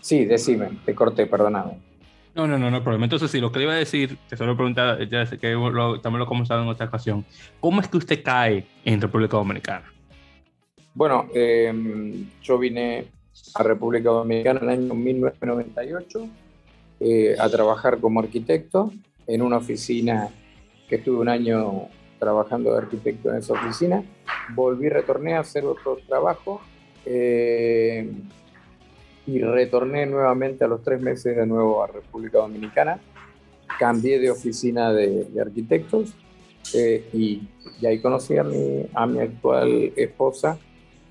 Sí, 0.00 0.24
decime, 0.24 0.70
te 0.84 0.94
corté, 0.94 1.26
perdóname. 1.26 1.78
No, 2.34 2.48
no, 2.48 2.58
no, 2.58 2.70
no 2.70 2.82
problema. 2.82 3.04
Entonces, 3.04 3.30
sí, 3.30 3.38
lo 3.40 3.52
que 3.52 3.58
le 3.60 3.66
iba 3.66 3.74
a 3.74 3.76
decir, 3.76 4.18
que 4.28 4.36
solo 4.36 4.56
preguntaba, 4.56 4.98
ya 5.04 5.24
sé 5.26 5.38
que 5.38 5.52
lo, 5.52 6.00
también 6.00 6.18
lo 6.18 6.24
he 6.24 6.28
comenzado 6.28 6.62
en 6.62 6.68
otra 6.68 6.86
ocasión, 6.86 7.24
¿cómo 7.60 7.80
es 7.80 7.88
que 7.88 7.98
usted 7.98 8.22
cae 8.24 8.66
en 8.84 9.00
República 9.00 9.36
Dominicana? 9.36 9.84
Bueno, 10.94 11.28
em, 11.34 12.26
yo 12.42 12.58
vine 12.58 13.06
a 13.54 13.62
República 13.62 14.10
Dominicana 14.10 14.60
en 14.60 14.68
el 14.68 14.70
año 14.70 14.94
1998 14.94 16.28
eh, 17.00 17.36
a 17.38 17.48
trabajar 17.48 17.98
como 17.98 18.20
arquitecto 18.20 18.92
en 19.26 19.42
una 19.42 19.56
oficina 19.56 20.28
que 20.88 20.96
estuve 20.96 21.18
un 21.18 21.28
año 21.28 21.88
trabajando 22.18 22.72
de 22.72 22.78
arquitecto 22.78 23.30
en 23.30 23.36
esa 23.38 23.54
oficina. 23.54 24.02
Volví, 24.54 24.88
retorné 24.88 25.34
a 25.34 25.40
hacer 25.40 25.64
otro 25.64 25.98
trabajo 26.06 26.60
eh, 27.04 28.10
y 29.26 29.40
retorné 29.40 30.06
nuevamente 30.06 30.64
a 30.64 30.68
los 30.68 30.82
tres 30.82 31.00
meses 31.00 31.36
de 31.36 31.46
nuevo 31.46 31.82
a 31.82 31.86
República 31.88 32.38
Dominicana. 32.38 33.00
Cambié 33.78 34.18
de 34.18 34.30
oficina 34.30 34.92
de, 34.92 35.26
arquitectos 35.40 36.14
eh, 36.74 37.08
y, 37.12 37.48
y, 37.80 37.86
ahí 37.86 38.00
conocí 38.00 38.36
a 38.36 38.44
mi, 38.44 38.86
a 38.94 39.06
mi 39.06 39.18
actual 39.18 39.92
esposa, 39.96 40.58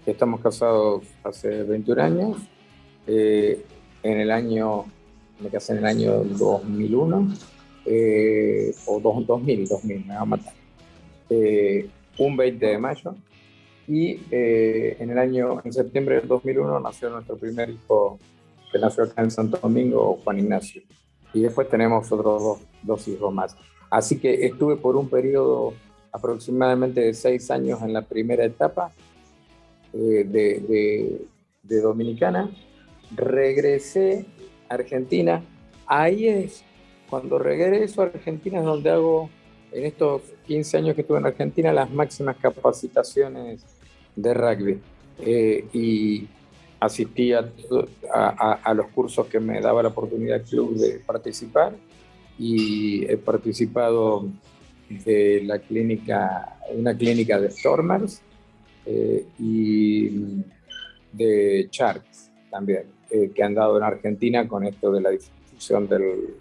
Estamos 0.05 0.41
casados 0.41 1.03
hace 1.23 1.63
21 1.63 2.01
años. 2.03 2.37
Eh, 3.07 3.63
en 4.03 4.19
el 4.19 4.31
año, 4.31 4.83
me 5.39 5.49
casé 5.49 5.71
en 5.73 5.79
el 5.79 5.85
año 5.85 6.23
2001, 6.25 7.33
eh, 7.85 8.75
o 8.85 8.99
2000, 8.99 9.65
2000, 9.65 10.05
me 10.05 10.13
va 10.13 10.19
a 10.19 10.25
matar. 10.25 10.53
Eh, 11.29 11.87
un 12.17 12.35
20 12.35 12.65
de 12.65 12.77
mayo. 12.77 13.15
Y 13.87 14.19
en 14.31 15.09
el 15.09 15.17
año, 15.17 15.61
en 15.63 15.71
septiembre 15.71 16.15
del 16.15 16.27
2001, 16.27 16.81
nació 16.81 17.09
nuestro 17.09 17.37
primer 17.37 17.69
hijo, 17.69 18.19
que 18.71 18.79
nació 18.79 19.05
acá 19.05 19.21
en 19.21 19.31
Santo 19.31 19.57
Domingo, 19.61 20.19
Juan 20.23 20.39
Ignacio. 20.39 20.81
Y 21.33 21.41
después 21.41 21.69
tenemos 21.69 22.11
otros 22.11 22.43
dos, 22.43 22.59
dos 22.81 23.07
hijos 23.07 23.33
más. 23.33 23.55
Así 23.89 24.19
que 24.19 24.45
estuve 24.45 24.75
por 24.75 24.97
un 24.97 25.09
periodo 25.09 25.73
aproximadamente 26.11 27.01
de 27.01 27.13
seis 27.13 27.49
años 27.51 27.81
en 27.81 27.93
la 27.93 28.01
primera 28.01 28.43
etapa 28.43 28.91
eh, 29.93 31.19
de, 31.63 31.81
Dominicana, 31.81 32.49
regresé 33.15 34.25
a 34.69 34.75
Argentina. 34.75 35.43
Ahí 35.85 36.27
es, 36.27 36.63
cuando 37.09 37.39
regreso 37.39 38.01
a 38.01 38.05
Argentina 38.05 38.59
es 38.59 38.65
donde 38.65 38.89
hago, 38.89 39.29
en 39.71 39.85
estos 39.85 40.21
15 40.45 40.77
años 40.77 40.95
que 40.95 41.01
estuve 41.01 41.17
en 41.17 41.25
Argentina, 41.25 41.73
las 41.73 41.89
máximas 41.91 42.37
capacitaciones 42.37 43.65
de 44.15 44.33
rugby. 44.33 44.79
Eh, 45.19 45.65
y 45.73 46.27
asistí 46.79 47.33
a, 47.33 47.49
a, 48.13 48.73
los 48.73 48.87
cursos 48.87 49.27
que 49.27 49.39
me 49.39 49.61
daba 49.61 49.81
la 49.83 49.89
oportunidad 49.89 50.37
el 50.37 50.43
club 50.43 50.75
de 50.75 50.99
participar 50.99 51.73
y 52.37 53.05
he 53.05 53.15
participado 53.17 54.27
de 54.89 55.43
la 55.45 55.59
clínica, 55.59 56.57
una 56.73 56.95
clínica 56.95 57.39
de 57.39 57.51
Stormers, 57.51 58.21
eh, 58.85 59.25
y 59.39 60.09
de 61.11 61.69
Sharks 61.71 62.31
también, 62.49 62.83
eh, 63.09 63.31
que 63.33 63.43
han 63.43 63.53
dado 63.53 63.77
en 63.77 63.83
Argentina 63.83 64.47
con 64.47 64.65
esto 64.65 64.91
de 64.91 65.01
la 65.01 65.09
difusión 65.09 65.87
del 65.87 66.35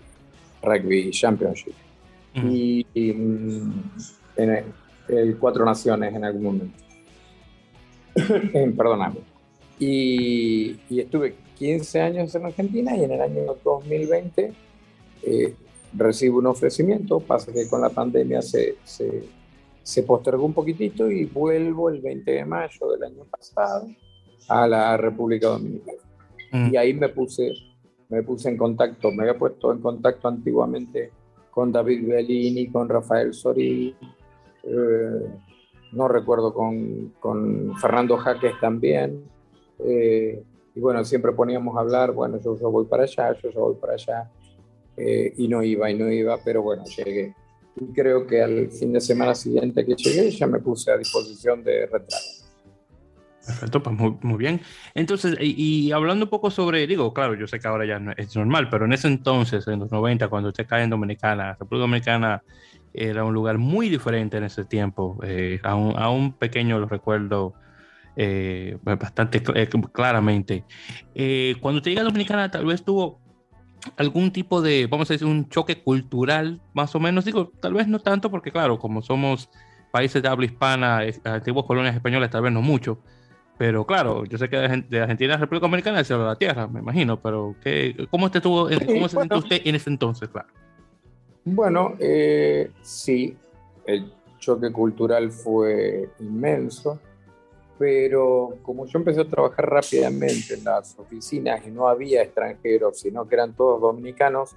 Rugby 0.62 1.10
Championship. 1.10 1.74
Y, 2.34 2.84
mm, 2.94 3.82
en 4.36 4.64
el, 5.08 5.36
Cuatro 5.38 5.64
Naciones 5.64 6.14
en 6.14 6.24
algún 6.24 6.44
momento. 6.44 6.78
Perdóname. 8.76 9.20
Y, 9.78 10.76
y, 10.88 11.00
estuve 11.00 11.34
15 11.58 12.00
años 12.00 12.34
en 12.34 12.46
Argentina 12.46 12.96
y 12.96 13.04
en 13.04 13.12
el 13.12 13.20
año 13.20 13.56
2020 13.62 14.52
eh, 15.22 15.54
recibo 15.94 16.38
un 16.38 16.46
ofrecimiento, 16.46 17.20
pasa 17.20 17.52
que 17.52 17.68
con 17.68 17.80
la 17.80 17.90
pandemia 17.90 18.42
se, 18.42 18.76
se 18.84 19.24
se 19.82 20.02
postergó 20.02 20.44
un 20.44 20.54
poquitito 20.54 21.10
y 21.10 21.24
vuelvo 21.24 21.90
el 21.90 22.00
20 22.00 22.30
de 22.30 22.44
mayo 22.44 22.90
del 22.92 23.04
año 23.04 23.24
pasado 23.24 23.88
a 24.48 24.66
la 24.66 24.96
República 24.96 25.48
Dominicana. 25.48 25.98
Mm. 26.52 26.72
Y 26.72 26.76
ahí 26.76 26.94
me 26.94 27.08
puse, 27.08 27.52
me 28.08 28.22
puse 28.22 28.48
en 28.48 28.56
contacto, 28.56 29.10
me 29.10 29.22
había 29.22 29.38
puesto 29.38 29.72
en 29.72 29.80
contacto 29.80 30.28
antiguamente 30.28 31.10
con 31.50 31.72
David 31.72 32.08
Bellini, 32.08 32.68
con 32.68 32.88
Rafael 32.88 33.34
Sorí, 33.34 33.94
eh, 34.62 35.26
no 35.92 36.08
recuerdo 36.08 36.54
con, 36.54 37.12
con, 37.20 37.76
Fernando 37.76 38.16
Jaques 38.16 38.54
también. 38.60 39.22
Eh, 39.78 40.42
y 40.74 40.80
bueno, 40.80 41.04
siempre 41.04 41.32
poníamos 41.32 41.76
a 41.76 41.80
hablar, 41.80 42.12
bueno, 42.12 42.40
yo, 42.42 42.58
yo 42.58 42.70
voy 42.70 42.86
para 42.86 43.02
allá, 43.02 43.34
yo, 43.42 43.50
yo 43.50 43.60
voy 43.60 43.74
para 43.74 43.94
allá. 43.94 44.30
Eh, 44.96 45.34
y 45.36 45.48
no 45.48 45.62
iba, 45.62 45.90
y 45.90 45.94
no 45.94 46.10
iba, 46.10 46.38
pero 46.42 46.62
bueno, 46.62 46.84
llegué. 46.84 47.34
Y 47.76 47.92
creo 47.92 48.26
que 48.26 48.42
al 48.42 48.70
fin 48.70 48.92
de 48.92 49.00
semana 49.00 49.34
siguiente 49.34 49.84
que 49.84 49.94
llegué 49.94 50.30
ya 50.30 50.46
me 50.46 50.58
puse 50.58 50.90
a 50.92 50.98
disposición 50.98 51.64
de 51.64 51.86
retrato. 51.86 52.16
Perfecto, 53.44 53.82
pues 53.82 53.96
muy, 53.96 54.16
muy, 54.22 54.38
bien. 54.38 54.60
Entonces, 54.94 55.36
y, 55.40 55.90
hablando 55.90 56.26
un 56.26 56.30
poco 56.30 56.50
sobre, 56.50 56.86
digo, 56.86 57.12
claro, 57.12 57.34
yo 57.34 57.48
sé 57.48 57.58
que 57.58 57.66
ahora 57.66 57.84
ya 57.84 57.98
no 57.98 58.12
es 58.16 58.36
normal, 58.36 58.68
pero 58.70 58.84
en 58.84 58.92
ese 58.92 59.08
entonces, 59.08 59.66
en 59.66 59.80
los 59.80 59.90
90, 59.90 60.28
cuando 60.28 60.50
usted 60.50 60.66
cae 60.66 60.84
en 60.84 60.90
Dominicana, 60.90 61.56
República 61.58 61.80
Dominicana 61.80 62.42
era 62.94 63.24
un 63.24 63.34
lugar 63.34 63.58
muy 63.58 63.88
diferente 63.88 64.36
en 64.36 64.44
ese 64.44 64.64
tiempo. 64.64 65.18
Eh, 65.24 65.58
aún, 65.64 65.94
aún, 65.96 66.34
pequeño 66.34 66.78
lo 66.78 66.86
recuerdo 66.86 67.54
eh, 68.14 68.76
bastante 68.82 69.42
eh, 69.54 69.68
claramente. 69.90 70.64
Eh, 71.14 71.56
cuando 71.60 71.78
usted 71.78 71.92
llega 71.92 72.02
a 72.02 72.04
Dominicana, 72.04 72.50
tal 72.50 72.66
vez 72.66 72.84
tuvo 72.84 73.21
algún 73.96 74.32
tipo 74.32 74.62
de, 74.62 74.86
vamos 74.86 75.10
a 75.10 75.14
decir, 75.14 75.26
un 75.26 75.48
choque 75.48 75.82
cultural, 75.82 76.60
más 76.74 76.94
o 76.94 77.00
menos. 77.00 77.24
Digo, 77.24 77.52
tal 77.60 77.74
vez 77.74 77.88
no 77.88 77.98
tanto, 77.98 78.30
porque 78.30 78.52
claro, 78.52 78.78
como 78.78 79.02
somos 79.02 79.48
países 79.90 80.22
de 80.22 80.28
habla 80.28 80.46
hispana, 80.46 81.00
antiguas 81.24 81.66
colonias 81.66 81.94
españolas, 81.94 82.30
tal 82.30 82.42
vez 82.42 82.52
no 82.52 82.62
mucho 82.62 82.98
pero 83.62 83.86
claro, 83.86 84.24
yo 84.24 84.38
sé 84.38 84.48
que 84.48 84.56
de 84.56 85.00
Argentina 85.00 85.34
a 85.34 85.36
República 85.36 85.66
Dominicana 85.66 86.00
es 86.00 86.10
la 86.10 86.34
tierra, 86.34 86.66
me 86.66 86.80
imagino, 86.80 87.20
pero 87.20 87.54
¿qué, 87.62 88.08
¿cómo, 88.10 88.26
usted 88.26 88.42
tuvo, 88.42 88.68
cómo 88.86 89.08
se 89.08 89.18
usted 89.18 89.62
en 89.64 89.76
ese 89.76 89.88
entonces, 89.88 90.28
claro? 90.30 90.48
Bueno, 91.44 91.94
eh, 92.00 92.72
sí, 92.80 93.36
el 93.86 94.12
choque 94.40 94.72
cultural 94.72 95.30
fue 95.30 96.10
inmenso, 96.18 96.98
pero 97.82 98.58
como 98.62 98.86
yo 98.86 99.00
empecé 99.00 99.22
a 99.22 99.28
trabajar 99.28 99.68
rápidamente 99.68 100.54
en 100.54 100.62
las 100.62 100.96
oficinas 101.00 101.66
y 101.66 101.72
no 101.72 101.88
había 101.88 102.22
extranjeros, 102.22 103.00
sino 103.00 103.26
que 103.26 103.34
eran 103.34 103.56
todos 103.56 103.80
dominicanos, 103.80 104.54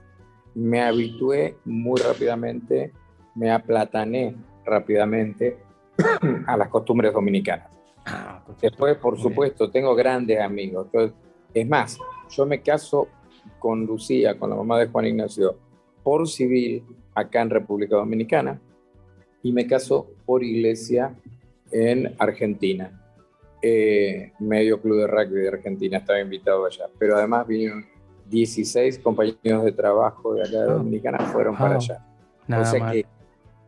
me 0.54 0.84
habitué 0.84 1.58
muy 1.66 2.00
rápidamente, 2.00 2.94
me 3.34 3.50
aplatané 3.50 4.36
rápidamente 4.64 5.58
a 6.46 6.56
las 6.56 6.70
costumbres 6.70 7.14
dominicanas. 7.14 7.68
Ah, 8.06 8.44
Después, 8.62 8.96
por 8.98 9.20
supuesto, 9.20 9.72
tengo 9.72 9.96
grandes 9.96 10.40
amigos. 10.40 10.86
es 11.52 11.68
más, 11.68 11.98
yo 12.30 12.46
me 12.46 12.62
caso 12.62 13.08
con 13.58 13.88
Lucía, 13.88 14.38
con 14.38 14.52
la 14.52 14.56
mamá 14.56 14.78
de 14.78 14.86
Juan 14.86 15.08
Ignacio, 15.08 15.58
por 16.04 16.28
civil 16.28 16.84
acá 17.16 17.42
en 17.42 17.50
República 17.50 17.96
Dominicana 17.96 18.62
y 19.42 19.52
me 19.52 19.66
caso 19.66 20.12
por 20.28 20.44
iglesia 20.44 21.16
en 21.72 22.14
Argentina. 22.20 23.02
Eh, 23.68 24.32
medio 24.38 24.80
club 24.80 25.00
de 25.00 25.08
rugby 25.08 25.42
de 25.42 25.48
Argentina 25.48 25.98
estaba 25.98 26.20
invitado 26.20 26.68
allá, 26.68 26.86
pero 27.00 27.18
además 27.18 27.48
vinieron 27.48 27.84
16 28.30 29.00
compañeros 29.00 29.64
de 29.64 29.72
trabajo 29.72 30.36
de 30.36 30.44
acá 30.44 30.52
de 30.52 30.70
ah. 30.70 30.74
Dominicana, 30.74 31.18
fueron 31.18 31.58
para 31.58 31.78
allá. 31.78 32.06
o 32.48 32.64
sea 32.64 32.92
que 32.92 33.08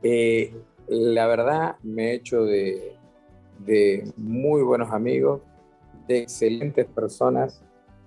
eh, 0.03 0.53
la 0.87 1.25
verdad 1.25 1.77
me 1.81 2.11
he 2.11 2.13
hecho 2.13 2.43
de, 2.43 2.95
de 3.65 4.11
muy 4.17 4.61
buenos 4.61 4.91
amigos, 4.91 5.41
de 6.07 6.19
excelentes 6.19 6.85
personas, 6.85 7.63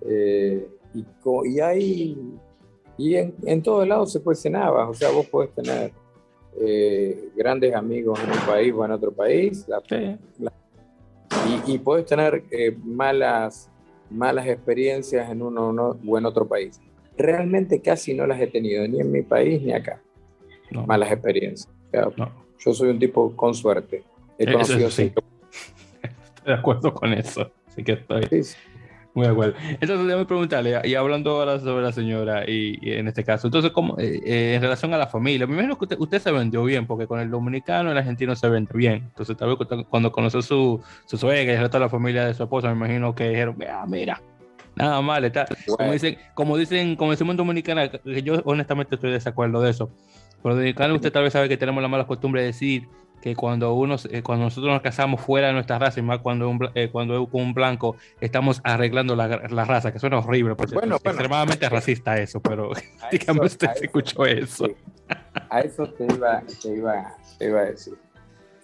eh, 0.06 0.68
y, 0.94 1.04
y, 1.44 1.58
hay, 1.58 2.16
y 2.96 3.16
en, 3.16 3.34
en 3.44 3.62
todos 3.64 3.88
lados 3.88 4.12
se 4.12 4.20
cenaba, 4.36 4.88
o 4.88 4.94
sea, 4.94 5.10
vos 5.10 5.26
podés 5.26 5.52
tener 5.56 5.90
eh, 6.56 7.30
grandes 7.34 7.74
amigos 7.74 8.20
en 8.22 8.30
un 8.30 8.46
país 8.46 8.72
o 8.76 8.84
en 8.84 8.92
otro 8.92 9.10
país, 9.10 9.66
y, 11.66 11.74
y, 11.74 11.78
podés 11.78 12.06
tener 12.06 12.44
eh, 12.50 12.76
malas, 12.84 13.70
malas 14.10 14.46
experiencias 14.46 15.30
en 15.30 15.42
uno 15.42 15.98
o 16.06 16.18
en 16.18 16.26
otro 16.26 16.46
país. 16.46 16.80
Realmente 17.16 17.80
casi 17.80 18.14
no 18.14 18.26
las 18.26 18.40
he 18.40 18.46
tenido, 18.46 18.86
ni 18.86 19.00
en 19.00 19.10
mi 19.10 19.22
país 19.22 19.60
ni 19.62 19.72
acá. 19.72 20.00
Malas 20.86 21.10
experiencias. 21.12 21.68
Yo 22.58 22.74
soy 22.74 22.90
un 22.90 22.98
tipo 22.98 23.34
con 23.34 23.54
suerte. 23.54 24.04
He 24.38 24.50
conocido 24.50 24.90
sí 24.90 25.12
de 26.44 26.54
acuerdo 26.54 26.94
con 26.94 27.12
eso. 27.12 27.50
Así 27.66 27.82
que 27.82 27.92
estoy 27.92 28.22
muy 29.14 29.26
de 29.26 29.32
acuerdo. 29.32 29.54
Entonces, 29.58 30.06
déjame 30.06 30.24
preguntarle, 30.24 30.80
y 30.84 30.94
hablando 30.94 31.32
ahora 31.32 31.58
sobre 31.58 31.82
la 31.82 31.92
señora, 31.92 32.44
y, 32.48 32.78
en 32.82 33.08
este 33.08 33.24
caso, 33.24 33.48
entonces, 33.48 33.72
¿cómo, 33.72 33.98
eh, 33.98 34.20
eh, 34.24 34.54
en 34.54 34.62
relación 34.62 34.94
a 34.94 34.98
la 34.98 35.06
familia, 35.06 35.46
me 35.46 35.54
imagino 35.54 35.76
que 35.76 35.84
usted, 35.84 35.96
usted, 35.98 36.20
se 36.20 36.30
vendió 36.30 36.62
bien, 36.64 36.86
porque 36.86 37.06
con 37.06 37.18
el 37.20 37.30
dominicano 37.30 37.90
el 37.90 37.98
argentino 37.98 38.36
se 38.36 38.48
vende 38.48 38.72
bien. 38.74 39.04
Entonces, 39.08 39.36
tal 39.36 39.56
vez 39.56 39.84
cuando 39.88 40.12
conoció 40.12 40.42
su, 40.42 40.80
su 41.06 41.16
suegra 41.16 41.52
y 41.52 41.56
el 41.56 41.60
resto 41.60 41.78
de 41.78 41.84
la 41.84 41.90
familia 41.90 42.24
de 42.24 42.34
su 42.34 42.42
esposa, 42.42 42.68
me 42.68 42.74
imagino 42.74 43.14
que 43.14 43.28
dijeron, 43.30 43.56
mira, 43.58 43.84
mira, 43.86 44.22
nada 44.76 45.00
mal, 45.00 45.24
está. 45.24 45.46
Como 45.66 45.92
dicen, 45.92 46.18
como 46.34 46.56
dicen, 46.56 46.96
como 46.96 47.10
decimos 47.10 47.32
en 47.32 47.36
dominicana, 47.38 47.90
que 47.90 48.22
yo 48.22 48.40
honestamente 48.44 48.94
estoy 48.94 49.10
de 49.10 49.14
desacuerdo 49.14 49.60
de 49.60 49.70
eso. 49.70 49.90
Pero 50.42 50.54
dominicano 50.54 50.94
usted 50.94 51.12
tal 51.12 51.24
vez 51.24 51.32
sabe 51.32 51.48
que 51.48 51.56
tenemos 51.56 51.82
la 51.82 51.88
mala 51.88 52.06
costumbre 52.06 52.40
de 52.40 52.48
decir 52.48 52.88
que 53.20 53.36
cuando, 53.36 53.74
uno, 53.74 53.96
eh, 54.10 54.22
cuando 54.22 54.46
nosotros 54.46 54.72
nos 54.72 54.82
casamos 54.82 55.20
fuera 55.20 55.48
de 55.48 55.52
nuestra 55.52 55.78
raza, 55.78 56.00
y 56.00 56.02
más 56.02 56.20
cuando, 56.20 56.48
un, 56.48 56.70
eh, 56.74 56.88
cuando 56.90 57.26
con 57.28 57.42
un 57.42 57.54
blanco, 57.54 57.96
estamos 58.20 58.60
arreglando 58.64 59.14
la, 59.14 59.28
la, 59.28 59.64
raza, 59.64 59.92
que 59.92 59.98
suena 59.98 60.18
horrible, 60.18 60.54
porque 60.54 60.76
es 60.76 60.82
extremadamente 60.82 61.68
racista 61.68 62.16
eso, 62.18 62.40
pero 62.40 62.70
dígame 63.12 63.46
usted 63.46 63.68
si 63.76 63.84
escuchó 63.84 64.24
eso. 64.24 64.66
A 65.48 65.60
eso 65.60 65.86
te 65.86 66.04
iba, 66.04 66.42
te 66.62 66.76
iba, 66.76 67.16
te 67.38 67.48
iba 67.48 67.60
a 67.60 67.64
decir. 67.64 67.94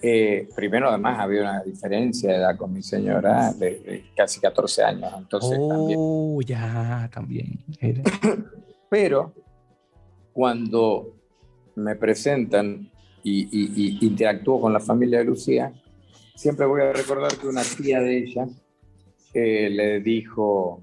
Eh, 0.02 0.48
primero, 0.54 0.88
además, 0.88 1.18
había 1.18 1.42
una 1.42 1.62
diferencia 1.62 2.30
de 2.30 2.36
edad 2.36 2.56
con 2.56 2.72
mi 2.72 2.82
señora 2.82 3.52
de, 3.52 4.04
casi 4.14 4.40
14 4.40 4.82
años, 4.82 5.12
entonces 5.16 5.58
oh, 5.60 6.40
ya, 6.42 7.08
también. 7.12 7.64
Pero 8.88 9.32
cuando 10.32 11.16
me 11.74 11.96
presentan 11.96 12.90
y, 13.28 14.06
interactuó 14.06 14.60
con 14.60 14.72
la 14.72 14.80
familia 14.80 15.18
de 15.18 15.24
Lucía, 15.24 15.72
siempre 16.34 16.66
voy 16.66 16.82
a 16.82 16.92
recordar 16.92 17.36
que 17.36 17.48
una 17.48 17.62
tía 17.62 18.00
de 18.00 18.18
ella 18.18 18.46
eh, 19.34 19.68
le 19.70 20.00
dijo, 20.00 20.80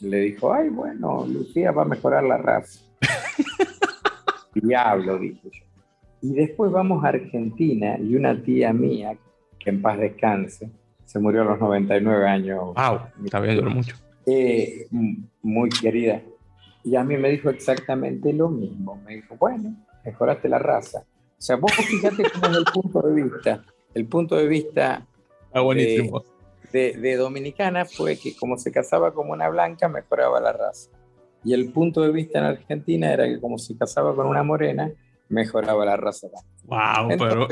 le 0.00 0.20
dijo, 0.20 0.52
ay, 0.52 0.68
bueno, 0.68 1.26
Lucía 1.26 1.72
va 1.72 1.82
a 1.82 1.86
mejorar 1.86 2.24
la 2.24 2.36
raza. 2.36 2.84
Diablo, 4.54 5.18
dije 5.18 5.40
yo. 5.44 5.64
Y 6.22 6.34
después 6.34 6.70
vamos 6.70 7.04
a 7.04 7.08
Argentina 7.08 7.98
y 7.98 8.14
una 8.14 8.42
tía 8.42 8.72
mía, 8.72 9.16
que 9.58 9.70
en 9.70 9.80
paz 9.80 9.98
descanse, 9.98 10.70
se 11.04 11.18
murió 11.18 11.42
a 11.42 11.44
los 11.44 11.60
99 11.60 12.28
años. 12.28 12.74
¡Wow! 12.74 13.24
Está 13.24 13.40
bien, 13.40 13.64
mucho. 13.68 13.96
Eh, 14.26 14.86
muy 15.42 15.68
querida. 15.70 16.20
Y 16.84 16.96
a 16.96 17.04
mí 17.04 17.16
me 17.16 17.30
dijo 17.30 17.48
exactamente 17.50 18.32
lo 18.32 18.48
mismo. 18.48 19.00
Me 19.06 19.16
dijo, 19.16 19.36
bueno, 19.36 19.76
mejoraste 20.04 20.48
la 20.48 20.58
raza. 20.58 21.04
O 21.38 21.42
sea, 21.42 21.56
vos 21.56 21.72
fíjate 21.72 22.24
cómo 22.30 22.46
es 22.46 22.56
el 22.58 22.64
punto 22.64 23.02
de 23.02 23.22
vista. 23.22 23.64
El 23.94 24.06
punto 24.06 24.36
de 24.36 24.46
vista 24.46 25.06
ah, 25.52 25.62
de, 26.72 27.16
Dominicana 27.16 27.84
fue 27.84 28.18
que 28.18 28.34
como 28.36 28.58
se 28.58 28.72
casaba 28.72 29.12
como 29.12 29.32
una 29.32 29.48
blanca, 29.48 29.88
mejoraba 29.88 30.40
la 30.40 30.52
raza. 30.52 30.90
Y 31.44 31.54
el 31.54 31.70
punto 31.70 32.02
de 32.02 32.10
vista 32.10 32.38
en 32.38 32.44
Argentina 32.46 33.12
era 33.12 33.26
que 33.26 33.40
como 33.40 33.58
se 33.58 33.76
casaba 33.76 34.14
con 34.14 34.26
una 34.26 34.42
morena, 34.42 34.90
mejoraba 35.28 35.84
la 35.84 35.96
raza. 35.96 36.28
Wow, 36.64 37.08
pero... 37.18 37.48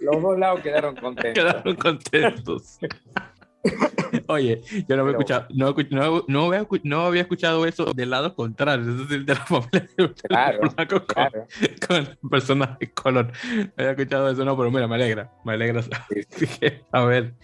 Los 0.00 0.20
dos 0.20 0.38
lados 0.38 0.60
quedaron 0.60 0.96
contentos. 1.00 1.44
Quedaron 1.44 1.76
contentos. 1.76 2.78
Oye, 4.26 4.60
yo 4.88 4.96
no, 4.96 5.02
había 5.02 5.12
escuchado, 5.12 5.46
no, 5.50 5.74
no, 5.90 6.24
no, 6.26 6.46
había, 6.46 6.66
no, 6.82 7.00
había, 7.02 7.22
escuchado 7.22 7.64
eso 7.66 7.92
del 7.94 8.10
lado 8.10 8.34
contrario, 8.34 8.90
es 8.90 8.98
decir, 8.98 9.24
de 9.24 9.34
la 9.34 9.40
familia 9.46 9.88
de 9.96 10.12
claro, 10.28 10.60
con, 10.88 11.00
claro. 11.00 11.46
con, 11.86 12.30
personas 12.30 12.78
de 12.78 12.90
color. 12.92 13.32
No 13.54 13.70
había 13.76 13.90
escuchado 13.92 14.30
eso, 14.30 14.44
no, 14.44 14.56
pero 14.56 14.70
mira, 14.70 14.88
me 14.88 14.96
alegra, 14.96 15.30
me 15.44 15.52
alegra 15.52 15.82
saber 16.90 17.34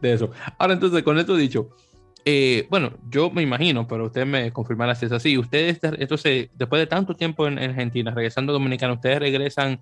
de 0.00 0.12
eso. 0.12 0.30
Ahora, 0.58 0.74
entonces, 0.74 1.02
con 1.02 1.18
esto 1.18 1.36
dicho, 1.36 1.70
eh, 2.24 2.66
bueno, 2.68 2.92
yo 3.08 3.30
me 3.30 3.42
imagino, 3.42 3.86
pero 3.86 4.06
usted 4.06 4.26
me 4.26 4.52
confirmará 4.52 4.94
si 4.94 5.06
es 5.06 5.12
así. 5.12 5.38
Ustedes, 5.38 5.78
entonces, 5.82 6.50
después 6.54 6.80
de 6.80 6.86
tanto 6.86 7.14
tiempo 7.14 7.46
en, 7.46 7.58
en 7.58 7.70
Argentina, 7.70 8.10
regresando 8.10 8.52
a 8.52 8.54
Dominicana, 8.54 8.94
ustedes 8.94 9.20
regresan 9.20 9.80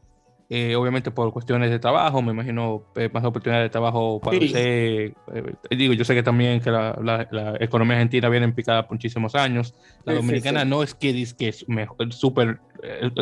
eh, 0.50 0.74
obviamente 0.76 1.10
por 1.10 1.30
cuestiones 1.30 1.70
de 1.70 1.78
trabajo, 1.78 2.22
me 2.22 2.32
imagino 2.32 2.84
eh, 2.96 3.10
más 3.12 3.22
oportunidades 3.22 3.66
de 3.66 3.70
trabajo 3.70 4.18
para 4.18 4.38
usted. 4.38 4.54
Eh, 4.56 5.14
digo, 5.70 5.92
yo 5.92 6.06
sé 6.06 6.14
que 6.14 6.22
también 6.22 6.60
que 6.62 6.70
la, 6.70 6.98
la, 7.30 7.56
economía 7.60 7.96
argentina 7.96 8.30
viene 8.30 8.46
en 8.46 8.54
picada 8.54 8.86
por 8.86 8.92
muchísimos 8.94 9.34
años. 9.34 9.74
La 10.04 10.14
dominicana 10.14 10.64
no 10.64 10.82
es 10.82 10.94
que, 10.94 11.10
es 11.10 11.34
que 11.34 11.48
es 11.48 11.66
súper 12.10 12.60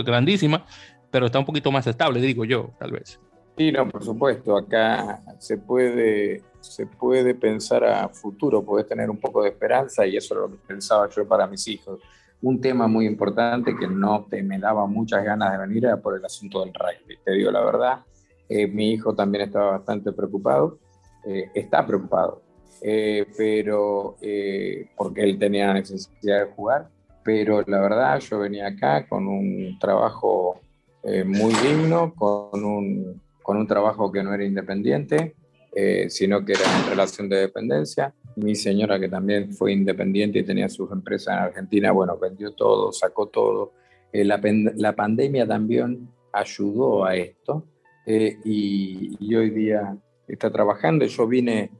grandísima, 0.04 0.64
pero 1.10 1.26
está 1.26 1.40
un 1.40 1.44
poquito 1.44 1.72
más 1.72 1.88
estable, 1.88 2.20
digo 2.20 2.44
yo, 2.44 2.70
tal 2.78 2.92
vez. 2.92 3.18
Sí, 3.56 3.72
no, 3.72 3.88
por 3.88 4.04
supuesto. 4.04 4.56
Acá 4.56 5.20
se 5.40 5.58
puede, 5.58 6.44
se 6.60 6.86
puede 6.86 7.34
pensar 7.34 7.82
a 7.82 8.08
futuro, 8.08 8.62
puedes 8.62 8.86
tener 8.86 9.10
un 9.10 9.18
poco 9.18 9.42
de 9.42 9.48
esperanza 9.48 10.06
y 10.06 10.16
eso 10.16 10.34
es 10.34 10.40
lo 10.42 10.50
que 10.50 10.58
pensaba 10.64 11.08
yo 11.10 11.26
para 11.26 11.48
mis 11.48 11.66
hijos 11.66 11.98
un 12.48 12.60
tema 12.60 12.86
muy 12.86 13.06
importante 13.06 13.74
que 13.76 13.88
no 13.88 14.26
te 14.30 14.42
me 14.42 14.58
daba 14.58 14.86
muchas 14.86 15.24
ganas 15.24 15.52
de 15.52 15.58
venir 15.66 15.84
era 15.84 15.96
por 16.00 16.16
el 16.16 16.24
asunto 16.24 16.64
del 16.64 16.72
rugby. 16.72 17.16
Te 17.24 17.32
digo 17.32 17.50
la 17.50 17.64
verdad, 17.64 17.96
Eh, 18.48 18.68
mi 18.68 18.92
hijo 18.92 19.12
también 19.12 19.46
estaba 19.46 19.72
bastante 19.72 20.12
preocupado, 20.12 20.78
eh, 21.26 21.50
está 21.52 21.84
preocupado, 21.84 22.42
eh, 22.80 23.26
pero 23.36 24.16
porque 24.96 25.22
él 25.24 25.36
tenía 25.36 25.66
la 25.66 25.74
necesidad 25.74 26.46
de 26.46 26.52
jugar, 26.54 26.88
pero 27.24 27.62
la 27.66 27.80
verdad 27.80 28.20
yo 28.20 28.38
venía 28.38 28.68
acá 28.68 29.08
con 29.08 29.26
un 29.26 29.76
trabajo 29.80 30.60
muy 31.24 31.52
digno, 31.54 32.14
con 32.14 32.64
un, 32.64 33.20
con 33.42 33.56
un 33.56 33.66
trabajo 33.66 34.12
que 34.12 34.22
no 34.22 34.32
era 34.32 34.44
independiente, 34.44 35.34
sino 36.08 36.44
que 36.44 36.52
era 36.52 36.66
en 36.78 36.90
relación 36.90 37.28
de 37.28 37.36
dependencia. 37.46 38.14
Mi 38.36 38.54
señora, 38.54 39.00
que 39.00 39.08
también 39.08 39.52
fue 39.52 39.72
independiente 39.72 40.38
y 40.38 40.44
tenía 40.44 40.68
sus 40.68 40.90
empresas 40.92 41.34
en 41.34 41.42
Argentina, 41.44 41.92
bueno, 41.92 42.18
vendió 42.18 42.52
todo, 42.52 42.92
sacó 42.92 43.28
todo. 43.28 43.72
la, 44.12 44.40
la 44.76 44.94
pandemia 44.94 45.46
también 45.46 46.08
ayudó 46.32 47.04
a 47.04 47.16
esto 47.16 47.66
eh, 48.06 48.38
y, 48.44 49.34
hoy 49.34 49.50
día 49.50 49.96
está 50.28 50.50
trabajando. 50.50 51.04
Yo 51.06 51.26
vine 51.26 51.70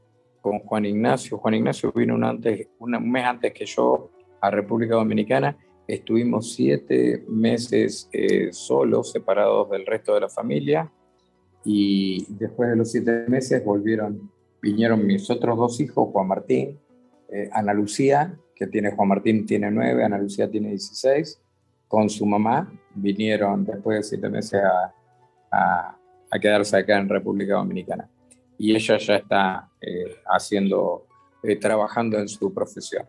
con 0.41 0.59
Juan 0.59 0.85
Ignacio. 0.85 1.37
Juan 1.37 1.53
Ignacio 1.55 1.91
vino 1.93 2.15
un, 2.15 2.23
antes, 2.25 2.67
un 2.79 3.09
mes 3.09 3.23
antes 3.23 3.53
que 3.53 3.65
yo 3.65 4.11
a 4.41 4.51
República 4.51 4.95
Dominicana. 4.95 5.57
Estuvimos 5.87 6.53
siete 6.53 7.23
meses 7.29 8.09
eh, 8.11 8.49
solos, 8.51 9.11
separados 9.11 9.69
del 9.69 9.85
resto 9.85 10.13
de 10.13 10.21
la 10.21 10.29
familia. 10.29 10.91
Y 11.63 12.25
después 12.29 12.69
de 12.69 12.75
los 12.75 12.91
siete 12.91 13.25
meses 13.29 13.63
volvieron, 13.63 14.29
vinieron 14.61 15.05
mis 15.05 15.29
otros 15.29 15.57
dos 15.57 15.79
hijos, 15.79 16.09
Juan 16.11 16.27
Martín, 16.27 16.79
eh, 17.29 17.49
Ana 17.51 17.73
Lucía, 17.73 18.37
que 18.55 18.67
tiene 18.67 18.91
Juan 18.91 19.09
Martín 19.09 19.45
tiene 19.45 19.69
nueve, 19.69 20.03
Ana 20.03 20.17
Lucía 20.17 20.49
tiene 20.49 20.69
16, 20.69 21.41
con 21.87 22.09
su 22.09 22.25
mamá. 22.25 22.71
Vinieron 22.95 23.65
después 23.65 23.97
de 23.97 24.03
siete 24.03 24.29
meses 24.29 24.61
a, 25.51 25.97
a 26.29 26.39
quedarse 26.39 26.77
acá 26.77 26.97
en 26.97 27.09
República 27.09 27.55
Dominicana. 27.55 28.09
Y 28.57 28.75
ella 28.75 28.97
ya 28.97 29.15
está 29.17 29.69
eh, 29.81 30.15
haciendo, 30.25 31.07
eh, 31.43 31.55
trabajando 31.57 32.17
en 32.17 32.27
su 32.27 32.53
profesión 32.53 33.05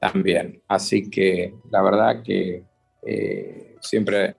también. 0.00 0.62
Así 0.68 1.10
que 1.10 1.54
la 1.70 1.82
verdad 1.82 2.22
que 2.22 2.64
eh, 3.04 3.76
siempre, 3.80 4.36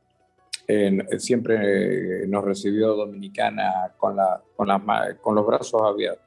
siempre 1.17 2.26
nos 2.28 2.43
recibió 2.43 2.95
Dominicana 2.95 3.93
con, 3.97 4.15
la, 4.15 4.41
con, 4.56 4.69
con 5.21 5.36
los 5.36 5.45
brazos 5.45 5.82
abiertos. 5.82 6.26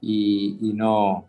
Y, 0.00 0.58
y 0.60 0.72
no, 0.72 1.26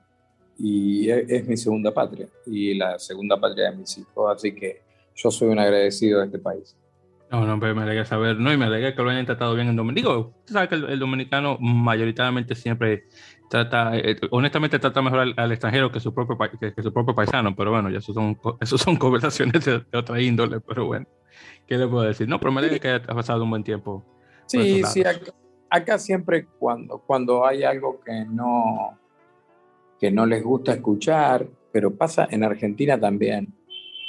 y 0.58 1.10
es, 1.10 1.30
es, 1.30 1.48
mi 1.48 1.58
segunda 1.58 1.94
patria 1.94 2.28
y 2.46 2.74
la 2.76 2.98
segunda 3.00 3.40
patria 3.40 3.72
de 3.72 3.78
mis 3.78 3.98
hijos. 3.98 4.36
Así 4.36 4.54
que 4.54 4.82
yo 5.16 5.32
soy 5.32 5.50
un 5.50 5.60
agradecido 5.60 6.20
de 6.20 6.26
este 6.28 6.40
país. 6.40 6.76
No, 7.32 7.46
no, 7.46 7.58
pero 7.62 7.74
me 7.74 7.84
alegra 7.84 8.04
saber, 8.04 8.38
no, 8.38 8.52
y 8.52 8.58
me 8.58 8.66
alegra 8.66 8.94
que 8.94 9.02
lo 9.02 9.10
hayan 9.10 9.26
tratado 9.26 9.56
bien 9.56 9.70
en 9.70 9.78
Dominicano. 9.78 10.34
Usted 10.40 10.54
sabe 10.54 10.68
que 10.68 10.76
el, 10.76 11.00
dominicano 11.00 11.58
mayoritariamente 11.62 12.56
siempre 12.56 13.06
trata, 13.50 13.96
eh, 13.98 14.20
honestamente 14.32 14.78
trata 14.80 15.02
mejor 15.02 15.34
al, 15.38 15.52
extranjero 15.54 15.90
que 15.90 16.02
su, 16.02 16.14
propio, 16.14 16.38
que, 16.60 16.84
su 16.84 16.92
propio 16.92 17.16
paisano, 17.16 17.56
pero 17.56 17.72
bueno, 17.72 17.90
ya 17.90 18.00
eso 18.00 18.14
son, 18.14 18.38
eso 18.60 18.78
son 18.78 18.98
conversaciones 18.98 19.64
de, 19.64 19.82
otra 19.94 20.22
índole, 20.22 20.60
pero 20.60 20.88
bueno, 20.88 21.08
¿qué 21.66 21.78
le 21.78 21.88
puedo 21.88 22.04
decir? 22.04 22.28
No, 22.28 22.38
pero 22.38 22.52
me 22.52 22.60
alegra 22.60 22.80
que 22.80 22.90
haya 22.90 23.02
pasado 23.02 23.46
un 23.46 23.50
buen 23.50 23.64
tiempo. 23.64 24.04
Sí, 24.48 24.84
sí, 24.84 25.00
acá, 25.00 25.32
siempre 25.98 26.46
cuando, 26.60 27.00
cuando 27.00 27.46
hay 27.46 27.64
algo 27.64 28.00
que 28.02 28.26
no, 28.26 28.98
que 30.00 30.12
no 30.12 30.26
les 30.26 30.44
gusta 30.44 30.74
escuchar, 30.74 31.48
pero 31.72 31.96
pasa 31.96 32.28
en 32.30 32.44
Argentina 32.44 33.00
también, 33.00 33.54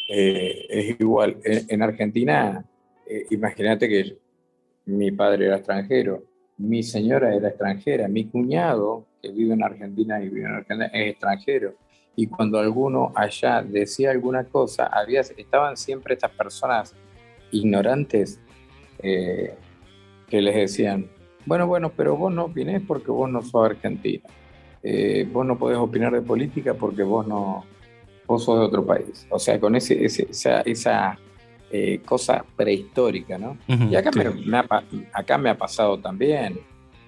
eh, 0.09 0.67
es 0.69 1.01
igual, 1.01 1.39
en 1.45 1.83
Argentina 1.83 2.65
eh, 3.07 3.27
imagínate 3.31 3.89
que 3.89 4.19
mi 4.87 5.11
padre 5.13 5.47
era 5.47 5.57
extranjero, 5.57 6.25
mi 6.59 6.83
señora 6.83 7.35
era 7.35 7.49
extranjera, 7.49 8.09
mi 8.09 8.27
cuñado, 8.27 9.07
que 9.21 9.31
vive 9.31 9.55
en 9.55 9.63
Argentina 9.63 10.23
y 10.23 10.29
vive 10.29 10.47
en 10.47 10.55
Argentina, 10.55 10.87
es 10.93 11.11
extranjero. 11.11 11.75
Y 12.17 12.27
cuando 12.27 12.59
alguno 12.59 13.13
allá 13.15 13.63
decía 13.63 14.11
alguna 14.11 14.45
cosa, 14.45 14.87
había, 14.87 15.21
estaban 15.21 15.77
siempre 15.77 16.15
estas 16.15 16.33
personas 16.33 16.95
ignorantes 17.51 18.41
eh, 19.03 19.55
que 20.29 20.41
les 20.41 20.55
decían, 20.55 21.11
bueno, 21.47 21.67
bueno, 21.67 21.93
pero 21.97 22.17
vos 22.17 22.33
no 22.33 22.45
opinés 22.45 22.83
porque 22.87 23.11
vos 23.11 23.31
no 23.31 23.43
sos 23.43 23.71
argentina. 23.71 24.25
Eh, 24.83 25.29
vos 25.33 25.47
no 25.47 25.59
podés 25.59 25.79
opinar 25.79 26.13
de 26.13 26.23
política 26.23 26.75
porque 26.75 27.03
vos 27.03 27.27
no, 27.27 27.65
vos 28.27 28.45
sos 28.45 28.59
de 28.59 28.67
otro 28.67 28.85
país. 28.85 29.27
O 29.31 29.39
sea, 29.39 29.59
con 29.61 29.77
ese, 29.77 30.05
esa, 30.05 30.61
esa 30.63 31.19
eh, 31.71 32.01
cosa 32.05 32.45
prehistórica, 32.57 33.39
¿no? 33.39 33.57
y 33.67 33.95
acá, 33.95 34.11
me, 34.13 34.59
ha, 34.59 34.67
acá 35.13 35.39
me 35.39 35.49
ha 35.49 35.57
pasado 35.57 35.99
también 35.99 36.59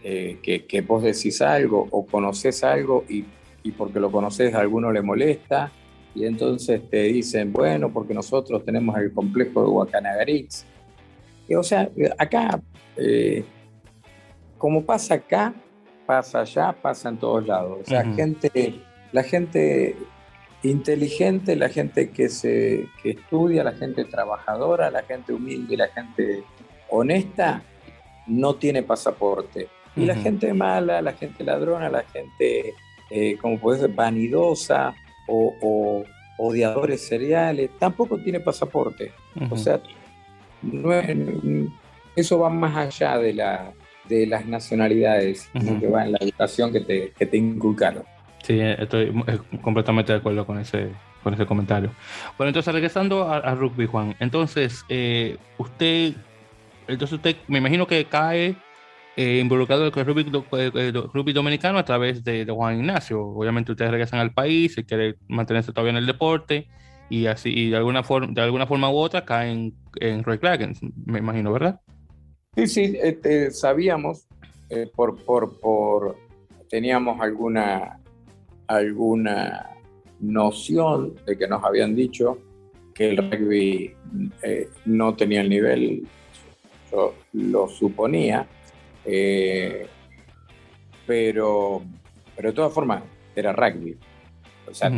eh, 0.06 0.38
que, 0.42 0.80
vos 0.82 1.02
decís 1.02 1.40
algo 1.40 1.88
o 1.90 2.04
conoces 2.04 2.62
algo 2.62 3.04
y, 3.08 3.24
porque 3.72 3.98
lo 3.98 4.12
conoces 4.12 4.54
a 4.54 4.60
alguno 4.60 4.92
le 4.92 5.00
molesta 5.00 5.72
y 6.14 6.26
entonces 6.26 6.82
te 6.90 7.04
dicen, 7.04 7.54
bueno, 7.54 7.90
porque 7.90 8.12
nosotros 8.12 8.62
tenemos 8.66 8.96
el 8.98 9.14
complejo 9.14 9.62
de 9.62 9.68
Huacanagaritz. 9.68 10.64
o 11.56 11.62
sea, 11.62 11.90
acá, 12.18 12.60
eh, 12.98 13.44
como 14.58 14.84
pasa 14.84 15.14
acá, 15.14 15.54
pasa 16.06 16.40
allá, 16.40 16.72
pasa 16.72 17.08
en 17.08 17.16
todos 17.18 17.46
lados. 17.46 17.78
O 17.82 17.84
sea, 17.84 18.04
gente, 18.14 18.80
la 19.12 19.22
gente 19.22 19.96
inteligente, 20.62 21.56
la 21.56 21.68
gente 21.68 22.10
que, 22.10 22.28
se, 22.28 22.88
que 23.02 23.10
estudia, 23.10 23.64
la 23.64 23.72
gente 23.72 24.04
trabajadora, 24.04 24.90
la 24.90 25.02
gente 25.02 25.32
humilde, 25.32 25.76
la 25.76 25.88
gente 25.88 26.44
honesta, 26.90 27.62
no 28.26 28.54
tiene 28.54 28.82
pasaporte. 28.82 29.68
Y 29.96 30.06
la 30.06 30.16
gente 30.16 30.52
mala, 30.52 31.00
la 31.00 31.12
gente 31.12 31.44
ladrona, 31.44 31.88
la 31.88 32.02
gente, 32.02 32.74
eh, 33.10 33.36
como 33.40 33.60
puede 33.60 33.80
ser, 33.80 33.90
vanidosa 33.90 34.92
o, 35.28 36.04
odiadores 36.36 37.06
seriales, 37.06 37.70
tampoco 37.78 38.18
tiene 38.18 38.40
pasaporte. 38.40 39.12
O 39.50 39.56
sea, 39.56 39.80
eso 42.16 42.38
va 42.40 42.50
más 42.50 42.76
allá 42.76 43.18
de, 43.18 43.34
la, 43.34 43.72
de 44.08 44.26
las 44.26 44.46
nacionalidades, 44.46 45.48
que 45.52 45.86
va 45.88 46.04
en 46.04 46.12
la 46.12 46.18
educación 46.20 46.72
que 46.72 46.80
te, 46.80 47.12
que 47.18 47.26
te 47.26 47.36
inculcaron. 47.36 48.04
Sí, 48.42 48.60
estoy 48.60 49.12
completamente 49.62 50.12
de 50.12 50.18
acuerdo 50.18 50.46
con 50.46 50.58
ese, 50.58 50.90
con 51.22 51.32
ese 51.32 51.46
comentario. 51.46 51.90
Bueno, 52.36 52.48
entonces 52.48 52.72
regresando 52.72 53.28
a, 53.28 53.54
rugby, 53.54 53.86
Juan. 53.86 54.14
Entonces, 54.20 54.84
eh, 54.88 55.38
usted, 55.56 56.12
entonces 56.86 57.16
usted, 57.16 57.36
me 57.48 57.58
imagino 57.58 57.86
que 57.86 58.04
cae 58.04 58.54
eh, 59.16 59.38
involucrado 59.40 59.90
con 59.92 60.00
el 60.00 60.06
rugby, 61.12 61.32
dominicano 61.32 61.78
a 61.78 61.84
través 61.84 62.22
de, 62.22 62.44
Juan 62.46 62.80
Ignacio. 62.80 63.22
Obviamente 63.22 63.72
ustedes 63.72 63.90
regresan 63.90 64.20
al 64.20 64.34
país, 64.34 64.74
se 64.74 64.84
quiere 64.84 65.16
mantenerse 65.28 65.72
todavía 65.72 65.92
en 65.92 65.98
el 65.98 66.06
deporte 66.06 66.68
y 67.08 67.26
así, 67.26 67.50
y 67.50 67.70
de 67.70 67.76
alguna 67.76 68.02
forma, 68.02 68.32
de 68.32 68.40
alguna 68.40 68.66
forma 68.66 68.90
u 68.90 68.96
otra 68.96 69.24
caen 69.24 69.74
en 70.00 70.24
Red 70.24 70.40
Dragons, 70.40 70.80
me 71.06 71.18
imagino, 71.18 71.52
¿verdad? 71.52 71.80
Sí, 72.56 72.66
sí, 72.66 72.98
este, 73.02 73.50
sabíamos 73.50 74.26
eh, 74.70 74.90
por, 74.94 75.16
por, 75.24 75.58
por, 75.58 76.16
teníamos 76.68 77.20
alguna 77.20 78.00
alguna 78.66 79.70
noción 80.20 81.14
de 81.26 81.36
que 81.36 81.46
nos 81.46 81.62
habían 81.64 81.94
dicho 81.94 82.38
que 82.94 83.10
el 83.10 83.16
rugby 83.16 83.94
eh, 84.42 84.68
no 84.84 85.14
tenía 85.14 85.40
el 85.40 85.48
nivel, 85.48 86.06
yo 86.90 87.14
lo 87.32 87.68
suponía, 87.68 88.46
eh, 89.04 89.86
pero, 91.06 91.82
pero 92.36 92.48
de 92.50 92.54
todas 92.54 92.72
formas 92.72 93.02
era 93.34 93.52
rugby. 93.52 93.96
O 94.66 94.72
sea, 94.72 94.92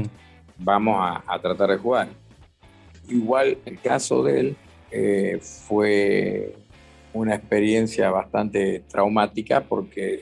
vamos 0.59 0.97
a, 1.27 1.41
tratar 1.41 1.71
de 1.71 1.79
jugar. 1.79 2.09
Igual 3.09 3.59
el 3.65 3.81
caso 3.81 4.23
de 4.23 4.41
él 4.41 4.57
eh, 4.91 5.39
fue 5.41 6.55
una 7.17 7.35
experiencia 7.35 8.11
bastante 8.11 8.85
traumática 8.89 9.65
porque 9.65 10.21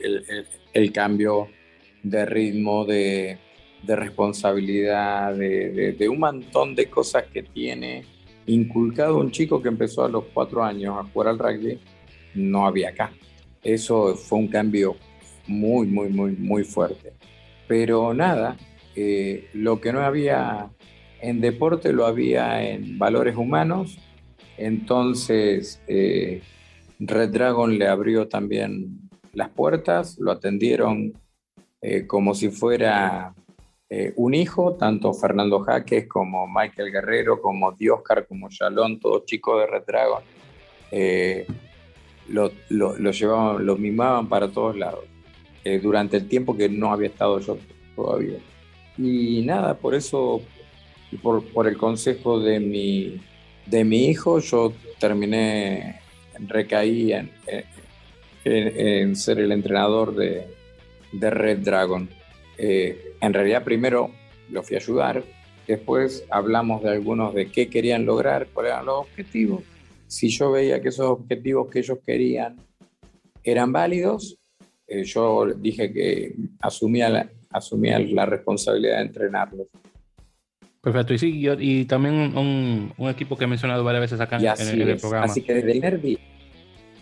el 0.73 0.91
cambio 0.91 1.49
de 2.05 2.25
ritmo, 2.25 2.85
de, 2.85 3.39
responsabilidad, 3.87 5.33
de, 5.35 6.07
un 6.09 6.19
montón 6.19 6.75
de 6.75 6.89
cosas 6.89 7.23
que 7.31 7.43
tiene 7.43 8.03
inculcado 8.47 9.17
un 9.17 9.31
chico 9.31 9.61
que 9.61 9.69
empezó 9.69 10.03
a 10.03 10.09
los 10.09 10.25
cuatro 10.33 10.63
años 10.63 10.95
a 10.99 11.03
jugar 11.03 11.29
al 11.29 11.39
rugby, 11.39 11.79
no 12.35 12.67
había 12.67 12.89
acá. 12.89 13.11
Eso 13.63 14.15
fue 14.15 14.39
un 14.39 14.47
cambio 14.47 14.95
muy, 15.47 15.87
muy, 15.87 16.09
muy, 16.09 16.33
muy 16.33 16.63
fuerte. 16.63 17.13
Pero 17.67 18.13
nada, 18.13 18.55
eh, 18.95 19.49
lo 19.53 19.81
que 19.81 19.91
no 19.91 20.01
había 20.01 20.69
en 21.21 21.41
deporte 21.41 21.91
lo 21.91 22.05
había 22.05 22.69
en 22.69 22.99
valores 22.99 23.35
humanos. 23.35 23.97
Entonces, 24.57 25.81
eh, 25.87 26.41
Red 26.99 27.29
Dragon 27.29 27.77
le 27.77 27.87
abrió 27.87 28.27
también 28.27 29.09
las 29.33 29.49
puertas, 29.49 30.17
lo 30.19 30.31
atendieron 30.31 31.13
eh, 31.81 32.07
como 32.07 32.33
si 32.33 32.49
fuera 32.49 33.33
eh, 33.87 34.13
un 34.15 34.33
hijo, 34.33 34.73
tanto 34.73 35.13
Fernando 35.13 35.59
Jaques 35.59 36.07
como 36.07 36.47
Michael 36.47 36.91
Guerrero, 36.91 37.39
como 37.41 37.71
Dioscar, 37.71 38.27
como 38.27 38.49
Shalom, 38.49 38.99
todos 38.99 39.25
chicos 39.25 39.61
de 39.61 39.67
Red 39.67 39.83
Dragon. 39.85 40.23
Eh, 40.91 41.45
lo, 42.29 42.51
llevaban, 43.11 43.81
mimaban 43.81 44.27
para 44.27 44.47
todos 44.47 44.75
lados, 44.75 45.05
eh, 45.63 45.79
durante 45.79 46.17
el 46.17 46.27
tiempo 46.27 46.57
que 46.57 46.67
no 46.67 46.91
había 46.91 47.09
estado 47.09 47.39
yo 47.39 47.57
todavía. 47.95 48.39
Y 48.97 49.43
nada, 49.45 49.75
por 49.75 49.93
eso, 49.93 50.41
por, 51.21 51.43
por 51.51 51.67
el 51.67 51.77
consejo 51.77 52.39
de 52.39 52.59
mi, 52.59 53.21
de 53.67 53.83
mi 53.83 54.07
hijo, 54.07 54.39
yo 54.39 54.73
terminé, 54.99 55.99
recaí 56.39 57.13
en, 57.13 57.31
ser 59.15 59.39
el 59.39 59.51
entrenador 59.51 60.15
de, 60.15 60.47
de 61.11 61.29
Red 61.29 61.59
Dragon. 61.59 62.07
Eh, 62.57 63.15
en 63.21 63.33
realidad 63.33 63.63
primero 63.63 64.11
lo 64.49 64.63
fui 64.63 64.75
a 64.75 64.79
ayudar, 64.79 65.23
después 65.67 66.25
hablamos 66.29 66.83
de 66.83 66.89
algunos 66.91 67.33
de 67.33 67.51
qué 67.51 67.67
querían 67.69 68.05
lograr, 68.05 68.47
cuáles 68.53 68.73
eran 68.73 68.85
los 68.85 68.99
objetivos. 68.99 69.63
Si 70.07 70.29
yo 70.29 70.51
veía 70.51 70.81
que 70.81 70.89
esos 70.89 71.07
objetivos 71.07 71.69
que 71.69 71.79
ellos 71.79 71.97
querían 72.05 72.57
eran 73.43 73.71
válidos, 73.71 74.37
eh, 74.87 75.03
yo 75.03 75.47
dije 75.55 75.91
que 75.91 76.35
asumía 76.61 77.29
asumía 77.55 77.99
la 77.99 78.25
responsabilidad 78.25 78.97
de 78.97 79.03
entrenarlos. 79.03 79.67
Perfecto, 80.85 81.15
y 81.15 81.17
sí, 81.17 81.47
y 81.57 81.85
también 81.85 82.37
un, 82.37 82.93
un, 82.95 83.09
equipo 83.09 83.35
que 83.35 83.45
he 83.45 83.47
mencionado 83.47 83.83
varias 83.83 84.01
veces 84.01 84.19
acá 84.19 84.37
en, 84.37 84.81
el 84.81 84.97
programa. 84.97 85.25
Así 85.25 85.41
que 85.41 85.55
desde 85.55 85.71
el 85.71 85.79
Nervi. 85.79 86.19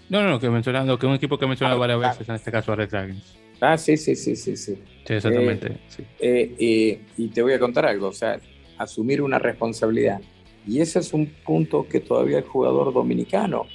No, 0.08 0.24
no, 0.24 0.30
no, 0.30 0.40
que 0.40 0.50
mencionando, 0.50 0.98
que 0.98 1.06
un 1.06 1.16
equipo 1.16 1.38
que 1.38 1.44
he 1.44 1.48
mencionado 1.50 1.76
ah, 1.76 1.86
varias 1.86 2.02
ah. 2.02 2.10
veces, 2.12 2.30
en 2.30 2.36
este 2.36 2.50
caso 2.50 2.72
a 2.72 2.78
Red 2.78 2.90
Dragons. 2.90 3.38
Ah, 3.60 3.78
sí, 3.78 3.98
sí, 3.98 4.16
sí, 4.16 4.38
sí. 4.38 4.56
Sí, 4.56 4.76
sí 5.06 5.14
exactamente. 5.14 5.68
Eh, 5.68 5.78
sí. 5.90 6.04
Eh, 6.18 7.02
y 7.18 7.28
te 7.28 7.42
voy 7.42 7.52
a 7.52 7.60
contar 7.60 7.86
algo, 7.86 8.08
o 8.08 8.14
sea, 8.14 8.40
asumir 8.78 9.22
una 9.22 9.38
responsabilidad. 9.38 10.22
Y 10.66 10.80
ese 10.80 11.00
es 11.00 11.12
un 11.12 11.26
punto 11.46 11.86
que 11.86 12.00
todavía 12.00 12.38
el 12.38 12.46
jugador 12.46 12.94
dominicano, 12.94 13.66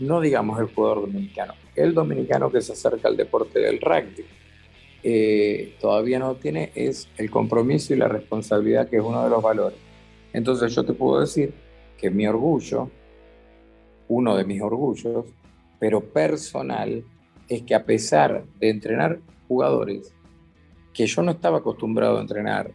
no 0.00 0.20
digamos 0.20 0.58
el 0.58 0.66
jugador 0.66 1.02
dominicano, 1.02 1.54
el 1.76 1.94
dominicano 1.94 2.50
que 2.50 2.60
se 2.60 2.72
acerca 2.72 3.06
al 3.06 3.16
deporte 3.16 3.60
del 3.60 3.80
rugby, 3.80 4.24
eh, 5.02 5.76
todavía 5.80 6.18
no 6.18 6.34
tiene 6.34 6.72
es 6.74 7.08
el 7.16 7.30
compromiso 7.30 7.94
y 7.94 7.96
la 7.96 8.08
responsabilidad 8.08 8.88
que 8.88 8.96
es 8.96 9.02
uno 9.02 9.22
de 9.22 9.30
los 9.30 9.42
valores. 9.42 9.78
Entonces 10.32 10.74
yo 10.74 10.84
te 10.84 10.92
puedo 10.92 11.20
decir 11.20 11.54
que 11.96 12.10
mi 12.10 12.26
orgullo, 12.26 12.90
uno 14.08 14.36
de 14.36 14.44
mis 14.44 14.60
orgullos, 14.62 15.24
pero 15.78 16.00
personal, 16.00 17.04
es 17.48 17.62
que 17.62 17.74
a 17.74 17.84
pesar 17.84 18.44
de 18.58 18.70
entrenar 18.70 19.20
jugadores 19.46 20.12
que 20.92 21.06
yo 21.06 21.22
no 21.22 21.30
estaba 21.30 21.58
acostumbrado 21.58 22.18
a 22.18 22.20
entrenar 22.20 22.70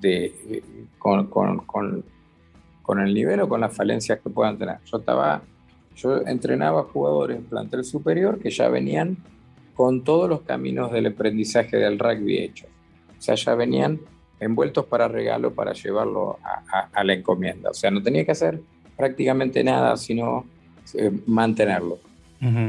de, 0.00 0.62
con, 0.98 1.26
con, 1.28 1.58
con, 1.58 2.04
con, 2.82 3.00
el 3.00 3.14
nivel 3.14 3.40
o 3.40 3.48
con 3.48 3.60
las 3.60 3.74
falencias 3.76 4.20
que 4.20 4.30
puedan 4.30 4.58
tener, 4.58 4.78
yo, 4.86 4.98
estaba, 4.98 5.42
yo 5.94 6.26
entrenaba 6.26 6.84
jugadores 6.84 7.38
en 7.38 7.44
plantel 7.44 7.84
superior 7.84 8.38
que 8.40 8.50
ya 8.50 8.68
venían 8.68 9.16
con 9.74 10.04
todos 10.04 10.28
los 10.28 10.42
caminos 10.42 10.92
del 10.92 11.06
aprendizaje 11.06 11.76
del 11.76 11.98
rugby 11.98 12.38
hechos. 12.38 12.68
O 13.18 13.22
sea, 13.22 13.34
ya 13.34 13.54
venían 13.54 14.00
envueltos 14.40 14.86
para 14.86 15.08
regalo 15.08 15.54
para 15.54 15.72
llevarlo 15.72 16.38
a, 16.92 17.04
la 17.04 17.12
encomienda. 17.14 17.70
O 17.70 17.74
sea, 17.74 17.90
no 17.90 18.02
tenía 18.02 18.24
que 18.24 18.32
hacer 18.32 18.60
prácticamente 18.96 19.62
nada, 19.62 19.96
sino 19.96 20.44
eh, 20.94 21.10
mantenerlo. 21.26 21.98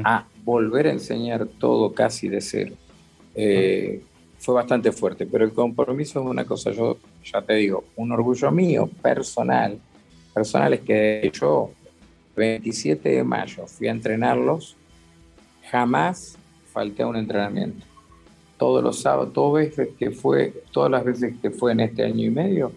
A 0.04 0.26
volver 0.44 0.86
a 0.86 0.92
enseñar 0.92 1.48
todo 1.48 1.94
casi 1.94 2.30
de 2.30 2.42
cero. 2.42 2.76
Eh, 3.34 4.04
fue 4.38 4.54
bastante 4.54 4.92
fuerte, 4.92 5.26
pero 5.26 5.46
el 5.46 5.54
compromiso 5.54 6.20
es 6.20 6.28
una 6.28 6.46
cosa, 6.46 6.72
yo 6.72 6.98
ya 7.24 7.42
te 7.42 7.54
digo, 7.54 7.86
un 7.96 8.12
orgullo 8.12 8.52
mío 8.52 8.90
personal, 9.02 9.80
personal 10.34 10.74
es 10.74 10.82
que 10.82 11.32
yo 11.34 11.72
27 12.36 13.08
de 13.08 13.24
mayo 13.24 13.66
fui 13.68 13.88
a 13.88 13.92
entrenarlos, 13.92 14.76
jamás 15.72 16.38
falté 16.74 17.04
a 17.04 17.08
un 17.08 17.16
entrenamiento. 17.16 17.86
Todos 18.58 18.84
los 18.84 19.00
sábados, 19.00 19.34
todas, 19.34 19.66
veces 19.66 19.90
que 19.98 20.12
fue, 20.12 20.54
todas 20.72 20.92
las 20.92 21.06
veces 21.06 21.36
que 21.42 21.52
fue 21.52 21.72
en 21.72 21.82
este 21.82 22.04
año 22.04 22.26
y 22.26 22.30
medio, 22.30 22.72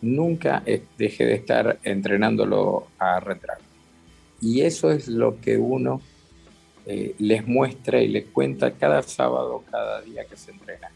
nunca 0.00 0.62
dejé 0.96 1.26
de 1.26 1.34
estar 1.34 1.78
entrenándolo 1.82 2.86
a 2.98 3.20
retrato. 3.20 3.62
Y 4.40 4.62
eso 4.62 4.90
es 4.90 5.08
lo 5.08 5.40
que 5.40 5.56
uno 5.56 6.00
eh, 6.86 7.14
les 7.18 7.46
muestra 7.46 8.00
y 8.00 8.08
les 8.08 8.26
cuenta 8.26 8.72
cada 8.72 9.02
sábado, 9.02 9.62
cada 9.70 10.00
día 10.02 10.24
que 10.24 10.36
se 10.36 10.50
entrena. 10.50 10.90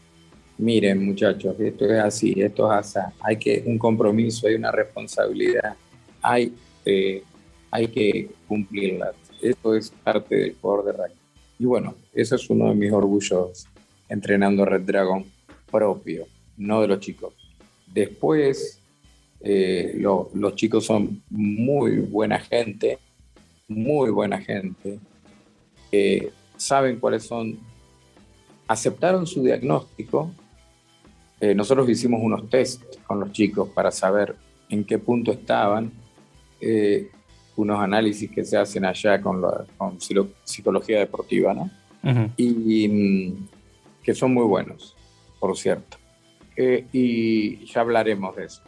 Miren 0.57 1.05
muchachos, 1.05 1.55
esto 1.59 1.85
es 1.85 1.99
así, 1.99 2.33
esto 2.37 2.71
es 2.71 2.79
así. 2.79 2.99
Hay 3.21 3.37
que 3.37 3.63
un 3.65 3.77
compromiso, 3.77 4.47
hay 4.47 4.55
una 4.55 4.71
responsabilidad, 4.71 5.75
hay, 6.21 6.53
eh, 6.83 7.23
hay 7.71 7.87
que 7.87 8.29
cumplirla. 8.47 9.13
Esto 9.41 9.75
es 9.75 9.91
parte 10.03 10.35
del 10.35 10.55
jugador 10.59 10.85
de 10.85 10.91
rugby. 10.91 11.26
Y 11.59 11.65
bueno, 11.65 11.95
eso 12.13 12.35
es 12.35 12.49
uno 12.49 12.69
de 12.69 12.75
mis 12.75 12.91
orgullos 12.91 13.67
entrenando 14.09 14.65
Red 14.65 14.81
Dragon 14.81 15.25
propio, 15.71 16.27
no 16.57 16.81
de 16.81 16.87
los 16.87 16.99
chicos. 16.99 17.33
Después, 17.87 18.81
eh, 19.41 19.99
los 19.99 20.55
chicos 20.55 20.85
son 20.85 21.21
muy 21.29 21.99
buena 21.99 22.39
gente, 22.39 22.99
muy 23.67 24.09
buena 24.11 24.39
gente. 24.39 24.99
saben 26.57 26.99
cuáles 26.99 27.23
son, 27.23 27.57
aceptaron 28.67 29.25
su 29.25 29.43
diagnóstico. 29.43 30.31
Eh, 31.39 31.53
nosotros 31.53 31.89
hicimos 31.89 32.21
unos 32.23 32.49
test 32.49 32.83
con 33.05 33.19
los 33.19 33.31
chicos 33.31 33.69
para 33.69 33.91
saber 33.91 34.35
en 34.69 34.83
qué 34.83 34.97
punto 34.97 35.31
estaban. 35.31 35.91
Eh, 36.59 37.09
unos 37.57 37.79
análisis 37.79 38.29
que 38.31 38.45
se 38.45 38.55
hacen 38.55 38.85
allá 38.85 39.19
con, 39.21 39.41
la, 39.41 39.65
con 39.77 39.97
psicología 39.99 40.99
deportiva, 40.99 41.53
¿no? 41.53 41.69
y, 42.37 42.87
mm, 42.87 43.47
que 44.03 44.13
son 44.13 44.33
muy 44.33 44.45
buenos, 44.45 44.95
por 45.39 45.57
cierto. 45.57 45.97
Eh, 46.55 46.85
y 46.93 47.65
ya 47.65 47.81
hablaremos 47.81 48.35
de 48.35 48.45
eso. 48.45 48.61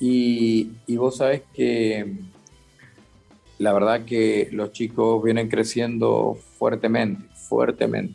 Y, 0.00 0.70
y, 0.86 0.96
vos 0.96 1.16
sabés 1.16 1.42
que 1.52 2.04
mm, 2.04 2.18
la 3.58 3.72
verdad 3.72 4.04
que 4.04 4.48
los 4.52 4.72
chicos 4.72 5.22
vienen 5.22 5.48
creciendo 5.48 6.38
fuertemente, 6.58 7.24
fuertemente, 7.34 8.14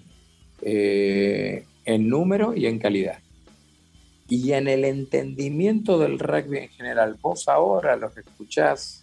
eh, 0.61 1.65
en 1.83 2.07
número 2.07 2.55
y 2.55 2.65
en 2.65 2.79
calidad. 2.79 3.19
Y 4.29 4.53
en 4.53 4.69
el 4.69 4.85
entendimiento 4.85 5.99
del 5.99 6.17
rugby 6.17 6.59
en 6.59 6.69
general, 6.69 7.17
vos 7.21 7.49
ahora 7.49 7.97
los 7.97 8.17
escuchás 8.17 9.02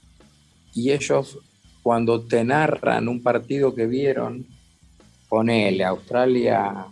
y 0.75 0.91
ellos 0.93 1.39
cuando 1.83 2.23
te 2.27 2.45
narran 2.45 3.09
un 3.09 3.23
partido 3.23 3.75
que 3.75 3.87
vieron, 3.87 4.47
ponele 5.29 5.85
Australia 5.85 6.87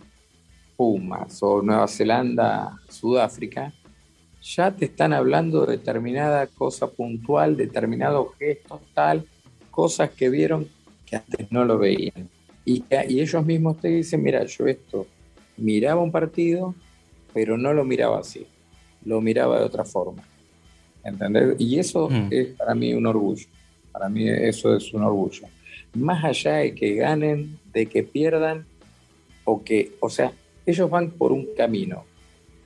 Pumas 0.75 1.43
o 1.43 1.61
Nueva 1.61 1.87
Zelanda 1.87 2.79
Sudáfrica, 2.89 3.73
ya 4.41 4.71
te 4.71 4.85
están 4.85 5.13
hablando 5.13 5.65
de 5.65 5.77
determinada 5.77 6.47
cosa 6.47 6.87
puntual, 6.87 7.57
determinado 7.57 8.33
gesto 8.39 8.81
tal, 8.93 9.27
cosas 9.69 10.09
que 10.11 10.29
vieron 10.29 10.67
que 11.05 11.17
antes 11.17 11.51
no 11.51 11.65
lo 11.65 11.77
veían. 11.77 12.29
Y, 12.65 12.83
y 13.07 13.19
ellos 13.19 13.45
mismos 13.45 13.77
te 13.79 13.89
dicen, 13.89 14.23
mira, 14.23 14.45
yo 14.45 14.65
esto 14.67 15.05
miraba 15.57 16.01
un 16.01 16.11
partido, 16.11 16.73
pero 17.33 17.57
no 17.57 17.73
lo 17.73 17.83
miraba 17.83 18.19
así, 18.19 18.45
lo 19.05 19.21
miraba 19.21 19.59
de 19.59 19.65
otra 19.65 19.83
forma. 19.83 20.23
¿Entendés? 21.03 21.55
Y 21.59 21.79
eso 21.79 22.09
mm. 22.09 22.27
es 22.31 22.47
para 22.49 22.75
mí 22.75 22.93
un 22.93 23.05
orgullo. 23.05 23.47
Para 23.91 24.09
mí 24.09 24.27
eso 24.29 24.75
es 24.75 24.93
un 24.93 25.03
orgullo. 25.03 25.47
Más 25.93 26.23
allá 26.23 26.55
de 26.55 26.75
que 26.75 26.95
ganen, 26.95 27.59
de 27.73 27.85
que 27.87 28.03
pierdan, 28.03 28.65
o 29.43 29.63
que, 29.63 29.93
o 29.99 30.09
sea, 30.09 30.31
ellos 30.65 30.89
van 30.89 31.09
por 31.09 31.31
un 31.31 31.47
camino. 31.57 32.03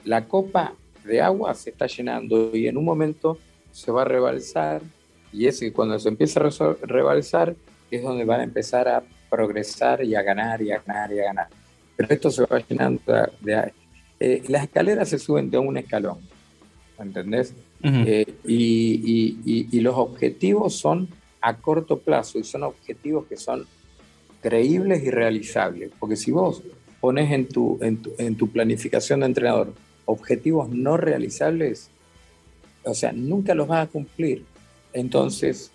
La 0.04 0.26
copa 0.26 0.74
de 1.06 1.22
agua 1.22 1.54
se 1.54 1.70
está 1.70 1.88
llenando 1.88 2.56
y 2.56 2.68
en 2.68 2.78
un 2.78 2.86
momento 2.86 3.38
se 3.72 3.92
va 3.92 4.02
a 4.02 4.06
rebalsar 4.06 4.82
y 5.32 5.48
es 5.48 5.60
que 5.60 5.72
cuando 5.72 5.98
se 6.00 6.10
empieza 6.10 6.42
a 6.42 6.76
rebalsar 6.82 7.56
es 7.90 8.04
donde 8.04 8.26
van 8.26 8.42
a 8.42 8.44
empezar 8.44 8.88
a 8.88 9.04
progresar 9.30 10.04
y 10.04 10.16
a 10.16 10.22
ganar 10.22 10.62
y 10.62 10.72
a 10.72 10.82
ganar 10.86 11.12
y 11.12 11.20
a 11.20 11.24
ganar. 11.24 11.48
Pero 11.96 12.14
esto 12.14 12.32
se 12.32 12.46
va 12.46 12.60
llenando 12.60 13.02
de... 13.42 13.72
Eh, 14.20 14.44
las 14.48 14.64
escaleras 14.64 15.10
se 15.10 15.20
suben 15.20 15.50
de 15.50 15.58
un 15.58 15.78
escalón, 15.78 16.20
¿entendés? 17.00 17.54
Eh, 17.84 18.36
y, 18.46 19.80
los 19.82 19.98
objetivos 19.98 20.76
son 20.76 21.10
a 21.42 21.58
corto 21.58 22.00
plazo 22.00 22.40
y 22.40 22.44
son 22.46 22.64
objetivos 22.64 23.26
que 23.28 23.36
son 23.36 23.66
creíbles 24.42 25.04
y 25.04 25.12
realizables. 25.12 25.92
Porque 26.00 26.16
si 26.16 26.32
vos 26.32 26.64
pones 27.02 27.32
en 27.32 27.48
tu, 27.48 27.78
en 27.82 28.36
tu, 28.36 28.50
planificación 28.50 29.20
de 29.20 29.26
entrenador 29.26 29.74
objetivos 30.06 30.70
no 30.70 30.96
realizables, 30.98 31.90
o 32.84 32.94
sea, 32.94 33.12
nunca 33.12 33.54
los 33.54 33.68
vas 33.68 33.88
a 33.88 33.92
cumplir. 33.92 34.46
Entonces, 34.94 35.72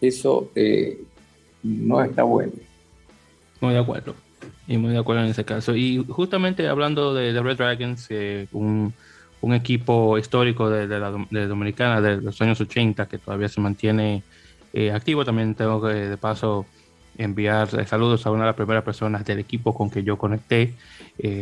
eso 0.00 0.50
eh, 0.54 1.00
no 1.62 2.02
está 2.02 2.22
bueno. 2.22 2.52
Muy 3.60 3.72
de 3.72 3.80
acuerdo. 3.80 4.14
Y 4.66 4.76
muy 4.76 4.92
de 4.92 4.98
acuerdo 4.98 5.22
en 5.22 5.30
ese 5.30 5.44
caso. 5.44 5.74
Y 5.74 6.04
justamente 6.08 6.68
hablando 6.68 7.14
de, 7.14 7.40
Red 7.40 7.56
Dragons, 7.56 8.06
eh, 8.10 8.48
un 8.52 8.92
un 9.40 9.54
equipo 9.54 10.18
histórico 10.18 10.68
de, 10.70 10.86
la 10.86 11.10
Dominicana 11.10 12.00
de 12.00 12.20
los 12.20 12.40
años 12.40 12.60
80 12.60 13.06
que 13.06 13.18
todavía 13.18 13.48
se 13.48 13.60
mantiene 13.60 14.22
eh, 14.72 14.90
activo. 14.90 15.24
También 15.24 15.54
tengo 15.54 15.80
que 15.82 15.94
de 15.94 16.16
paso 16.16 16.66
enviar 17.18 17.86
saludos 17.86 18.26
a 18.26 18.30
una 18.30 18.42
de 18.42 18.46
las 18.46 18.56
primeras 18.56 18.82
personas 18.82 19.24
del 19.24 19.38
equipo 19.38 19.74
con 19.74 19.90
que 19.90 20.02
yo 20.02 20.18
conecté, 20.18 20.74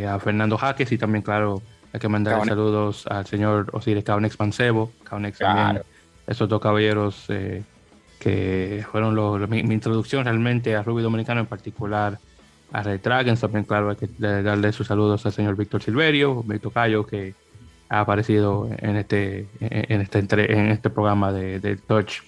a 0.08 0.20
Fernando 0.20 0.56
Jaques 0.56 0.92
y 0.92 0.98
también, 0.98 1.22
claro, 1.22 1.60
hay 1.92 1.98
que 1.98 2.08
mandar 2.08 2.44
saludos 2.46 3.06
al 3.08 3.26
señor 3.26 3.70
Osiris 3.72 4.04
Caunex 4.04 4.36
Pansebo, 4.36 4.92
Caunex 5.02 5.38
también, 5.38 5.82
esos 6.28 6.48
dos 6.48 6.60
caballeros 6.60 7.28
que 8.24 8.86
fueron 8.90 9.50
mi, 9.50 9.58
introducción 9.60 10.24
realmente 10.24 10.74
a 10.74 10.82
Rugby 10.82 11.02
Dominicano, 11.02 11.40
en 11.40 11.46
particular 11.46 12.18
a 12.72 12.82
Red 12.82 13.00
Dragons. 13.02 13.38
También, 13.38 13.64
claro, 13.64 13.90
hay 13.90 13.96
que 13.96 14.08
darle 14.18 14.72
sus 14.72 14.86
saludos 14.86 15.26
al 15.26 15.32
señor 15.32 15.56
Víctor 15.56 15.82
Silverio, 15.82 16.42
Víctor 16.42 16.72
Cayo, 16.72 17.06
que 17.06 17.34
ha 17.88 18.00
aparecido 18.00 18.68
en 18.78 18.96
este, 18.96 19.46
en 19.60 20.00
este, 20.00 20.18
en 20.18 20.68
este 20.68 20.90
programa 20.90 21.32
de, 21.32 21.60
de 21.60 21.76
Touch 21.76 22.20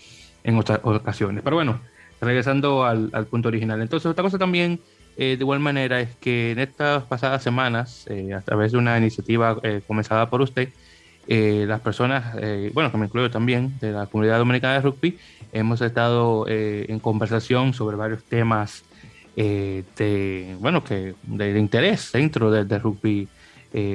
en 0.44 0.56
otras 0.56 0.80
ocasiones. 0.82 1.42
Pero 1.42 1.56
bueno, 1.56 1.80
regresando 2.20 2.84
al, 2.84 3.26
punto 3.26 3.48
original. 3.48 3.80
Entonces, 3.82 4.06
otra 4.06 4.22
cosa 4.22 4.38
también, 4.38 4.80
eh, 5.16 5.36
de 5.36 5.42
igual 5.42 5.60
manera, 5.60 6.00
es 6.00 6.14
que 6.16 6.52
en 6.52 6.60
estas 6.60 7.02
pasadas 7.04 7.42
semanas, 7.42 8.06
eh, 8.08 8.32
a 8.32 8.40
través 8.40 8.72
de 8.72 8.78
una 8.78 8.96
iniciativa 8.96 9.58
eh, 9.62 9.82
comenzada 9.86 10.30
por 10.30 10.40
usted, 10.40 10.70
las 11.28 11.80
personas, 11.80 12.36
bueno, 12.72 12.92
que 12.92 12.98
me 12.98 13.06
incluyo 13.06 13.28
también, 13.32 13.76
de 13.80 13.90
la 13.90 14.06
comunidad 14.06 14.38
dominicana 14.38 14.74
de 14.74 14.80
rugby, 14.82 15.18
hemos 15.52 15.80
estado 15.80 16.46
en 16.48 17.00
conversación 17.00 17.74
sobre 17.74 17.96
varios 17.96 18.22
temas 18.22 18.84
de, 19.34 20.56
bueno, 20.60 20.84
que 20.84 21.16
de, 21.24 21.58
interés 21.58 22.12
dentro 22.12 22.52
del 22.52 22.80
rugby 22.80 23.26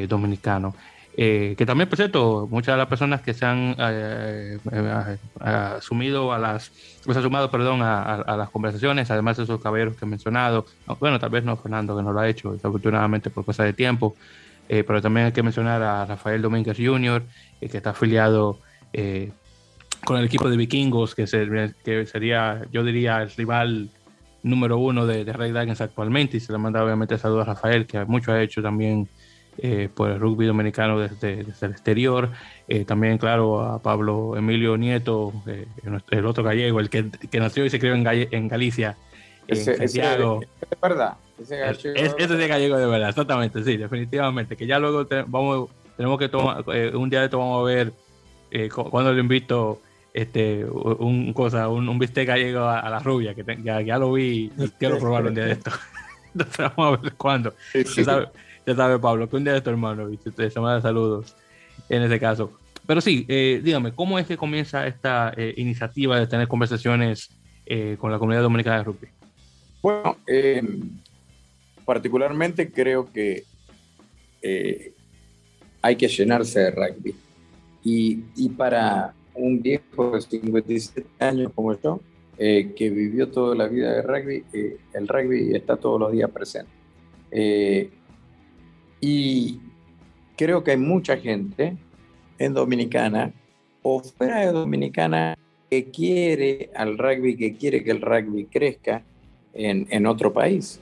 dominicano. 0.09 0.75
Eh, 1.17 1.55
que 1.57 1.65
también, 1.65 1.89
por 1.89 1.97
cierto, 1.97 2.47
muchas 2.49 2.73
de 2.73 2.77
las 2.77 2.87
personas 2.87 3.21
que 3.21 3.33
se 3.33 3.45
han 3.45 3.75
eh, 3.77 4.57
eh, 4.71 5.17
asumido 5.39 6.31
a 6.31 6.39
las, 6.39 6.71
sumado, 7.03 7.51
perdón, 7.51 7.81
a, 7.81 8.35
las 8.37 8.49
conversaciones, 8.49 9.11
además 9.11 9.37
de 9.37 9.43
esos 9.43 9.61
caballeros 9.61 9.97
que 9.97 10.05
he 10.05 10.07
mencionado, 10.07 10.65
bueno, 10.99 11.19
tal 11.19 11.29
vez 11.29 11.43
no 11.43 11.57
Fernando, 11.57 11.97
que 11.97 12.03
no 12.03 12.13
lo 12.13 12.19
ha 12.19 12.29
hecho, 12.29 12.53
desafortunadamente 12.53 13.29
por 13.29 13.43
cosa 13.43 13.63
de 13.63 13.73
tiempo, 13.73 14.15
pero 14.67 15.01
también 15.01 15.25
hay 15.25 15.31
que 15.33 15.43
mencionar 15.43 15.83
a 15.83 16.05
Rafael 16.05 16.41
Domínguez 16.41 16.77
Jr., 16.77 17.23
que 17.59 17.77
está 17.77 17.89
afiliado 17.89 18.59
con 20.05 20.17
el 20.17 20.25
equipo 20.25 20.49
de 20.49 20.55
vikingos, 20.55 21.13
que, 21.13 21.25
que, 21.83 22.05
sería, 22.05 22.61
yo 22.71 22.83
diría, 22.85 23.21
el 23.21 23.31
rival 23.31 23.89
número 24.43 24.77
uno 24.77 25.05
de, 25.05 25.25
de 25.25 25.33
Ray 25.33 25.51
Dragons 25.51 25.81
actualmente, 25.81 26.37
y 26.37 26.39
se 26.39 26.53
le 26.53 26.57
manda 26.57 26.81
obviamente 26.81 27.17
saludos 27.17 27.49
a 27.49 27.53
Rafael, 27.53 27.85
que 27.85 28.05
mucho 28.05 28.31
ha 28.31 28.41
hecho 28.41 28.61
también 28.61 29.09
eh, 29.63 29.89
por 29.93 30.09
el 30.09 30.19
rugby 30.19 30.47
dominicano 30.47 30.99
desde, 30.99 31.43
desde 31.43 31.65
el 31.67 31.71
exterior. 31.71 32.31
Eh, 32.67 32.83
también, 32.83 33.19
claro, 33.19 33.61
a 33.61 33.79
Pablo 33.79 34.35
Emilio 34.35 34.75
Nieto, 34.75 35.31
eh, 35.45 35.67
el 36.09 36.25
otro 36.25 36.43
gallego, 36.43 36.79
el 36.79 36.89
que, 36.89 37.11
que, 37.29 37.39
nació 37.39 37.63
y 37.63 37.69
se 37.69 37.77
crió 37.77 37.93
en, 37.93 38.03
en 38.07 38.47
Galicia, 38.47 38.97
en 39.47 39.57
Santiago. 39.57 40.41
es 40.41 40.81
verdad. 40.81 41.13
Ese 41.39 41.57
gallego, 41.57 41.95
es, 41.95 42.15
ese 42.17 42.35
de 42.35 42.47
gallego 42.47 42.77
de 42.77 42.87
verdad, 42.87 43.09
exactamente, 43.09 43.63
sí, 43.63 43.77
definitivamente. 43.77 44.57
Que 44.57 44.65
ya 44.65 44.79
luego 44.79 45.07
vamos, 45.27 45.69
tenemos 45.95 46.17
que 46.17 46.27
tomar, 46.27 46.63
un 46.95 47.09
día 47.11 47.19
de 47.19 47.25
esto 47.25 47.37
vamos 47.37 47.61
a 47.61 47.71
ver 47.71 47.93
cuando 48.89 49.13
le 49.13 49.21
invito 49.21 49.79
este, 50.11 50.65
un, 50.65 51.33
cosa, 51.33 51.69
un, 51.69 51.87
un 51.87 51.99
bistec 51.99 52.27
gallego 52.27 52.65
a, 52.65 52.89
la 52.89 52.97
rubia, 52.97 53.35
que 53.35 53.45
ya, 53.63 53.79
ya, 53.81 53.99
lo 53.99 54.13
vi 54.13 54.51
y 54.57 54.69
quiero 54.79 54.97
probarlo 54.97 55.29
un 55.29 55.35
día 55.35 55.45
de 55.45 55.51
esto. 55.51 55.71
Entonces 56.33 56.57
vamos 56.75 56.97
a 56.97 57.01
ver 57.01 57.13
cuándo. 57.13 57.53
Sí, 57.71 58.03
ya 58.65 58.75
sabe 58.75 58.99
Pablo, 58.99 59.29
que 59.29 59.35
un 59.35 59.43
día 59.43 59.53
de 59.53 59.61
tu 59.61 59.69
hermano, 59.69 60.07
¿viste? 60.07 60.31
Te 60.31 60.47
manda 60.59 60.81
saludos 60.81 61.35
en 61.89 62.03
ese 62.03 62.19
caso. 62.19 62.51
Pero 62.85 63.01
sí, 63.01 63.25
eh, 63.27 63.61
dígame, 63.63 63.93
¿cómo 63.93 64.17
es 64.19 64.27
que 64.27 64.37
comienza 64.37 64.87
esta 64.87 65.33
eh, 65.37 65.53
iniciativa 65.57 66.19
de 66.19 66.27
tener 66.27 66.47
conversaciones 66.47 67.29
eh, 67.65 67.95
con 67.99 68.11
la 68.11 68.19
comunidad 68.19 68.41
dominicana 68.41 68.79
de 68.79 68.83
rugby? 68.83 69.07
Bueno, 69.81 70.17
particularmente 71.85 72.71
creo 72.71 73.11
que 73.11 73.43
hay 75.81 75.95
que 75.95 76.07
llenarse 76.07 76.59
de 76.59 76.71
rugby. 76.71 77.15
Y, 77.83 78.23
y, 78.35 78.49
para 78.49 79.13
un 79.33 79.59
viejo 79.59 80.11
de 80.11 80.21
57 80.21 81.07
años 81.19 81.51
como 81.55 81.79
yo, 81.79 81.99
que 82.37 82.89
vivió 82.93 83.29
toda 83.29 83.55
la 83.55 83.67
vida 83.67 83.91
de 83.91 84.01
rugby, 84.03 84.43
el 84.93 85.07
rugby 85.07 85.55
está 85.55 85.77
todos 85.77 85.99
los 85.99 86.11
días 86.11 86.29
presente. 86.29 86.69
Y 89.01 89.59
creo 90.37 90.63
que 90.63 90.71
hay 90.71 90.77
mucha 90.77 91.17
gente 91.17 91.75
en 92.37 92.53
Dominicana 92.53 93.33
o 93.81 93.99
fuera 93.99 94.39
de 94.41 94.51
Dominicana 94.51 95.37
que 95.69 95.89
quiere 95.89 96.69
al 96.75 96.97
rugby, 96.97 97.35
que 97.35 97.55
quiere 97.57 97.83
que 97.83 97.91
el 97.91 98.01
rugby 98.01 98.45
crezca 98.45 99.03
en, 99.53 100.05
otro 100.05 100.31
país. 100.31 100.79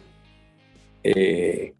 Eh, 1.03 1.73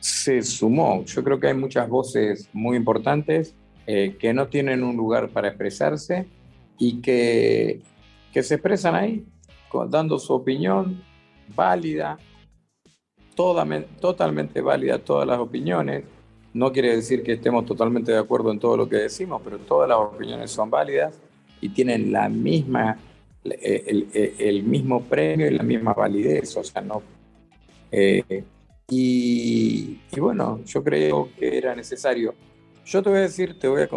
se 0.00 0.42
sumó. 0.42 1.04
Yo 1.04 1.22
creo 1.22 1.38
que 1.38 1.48
hay 1.48 1.54
muchas 1.54 1.88
voces 1.88 2.48
muy 2.52 2.76
importantes 2.76 3.54
eh, 3.86 4.16
que 4.18 4.34
no 4.34 4.48
tienen 4.48 4.82
un 4.82 4.96
lugar 4.96 5.28
para 5.28 5.48
expresarse 5.48 6.26
y 6.78 7.00
que, 7.00 7.80
que 8.32 8.42
se 8.42 8.54
expresan 8.54 8.94
ahí, 8.94 9.24
dando 9.88 10.18
su 10.18 10.32
opinión 10.32 11.02
válida, 11.54 12.18
totalmente 13.36 14.60
válida 14.60 14.98
todas 14.98 15.26
las 15.26 15.38
opiniones. 15.38 16.04
No 16.54 16.72
quiere 16.72 16.96
decir 16.96 17.22
que 17.22 17.34
estemos 17.34 17.66
totalmente 17.66 18.10
de 18.10 18.18
acuerdo 18.18 18.50
en 18.50 18.58
todo 18.58 18.76
lo 18.76 18.88
que 18.88 18.96
decimos, 18.96 19.40
pero 19.44 19.58
todas 19.58 19.88
las 19.88 19.98
opiniones 19.98 20.50
son 20.50 20.70
válidas 20.70 21.20
y 21.60 21.68
tienen 21.68 22.10
la 22.10 22.28
misma, 22.28 22.98
el, 23.44 24.62
mismo 24.64 25.02
premio 25.02 25.46
y 25.46 25.50
la 25.50 25.62
misma 25.62 25.92
validez. 25.92 26.56
O 26.56 26.64
sea, 26.64 26.80
no. 26.80 27.02
Eh, 27.92 28.42
y, 28.88 29.98
bueno, 30.18 30.60
yo 30.64 30.82
creo 30.82 31.28
que 31.38 31.58
era 31.58 31.74
necesario. 31.74 32.34
Yo 32.84 33.02
te 33.02 33.10
voy 33.10 33.18
a 33.18 33.22
decir, 33.22 33.58
te 33.58 33.68
voy 33.68 33.82
a 33.82 33.88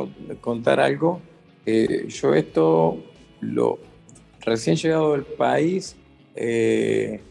contar 0.41 0.79
algo. 0.79 1.21
Eh, 1.65 2.07
yo 2.09 2.33
esto 2.33 2.97
lo 3.41 3.79
recién 4.41 4.75
llegado 4.75 5.13
del 5.13 5.23
país. 5.23 5.95
Eh, 6.35 7.21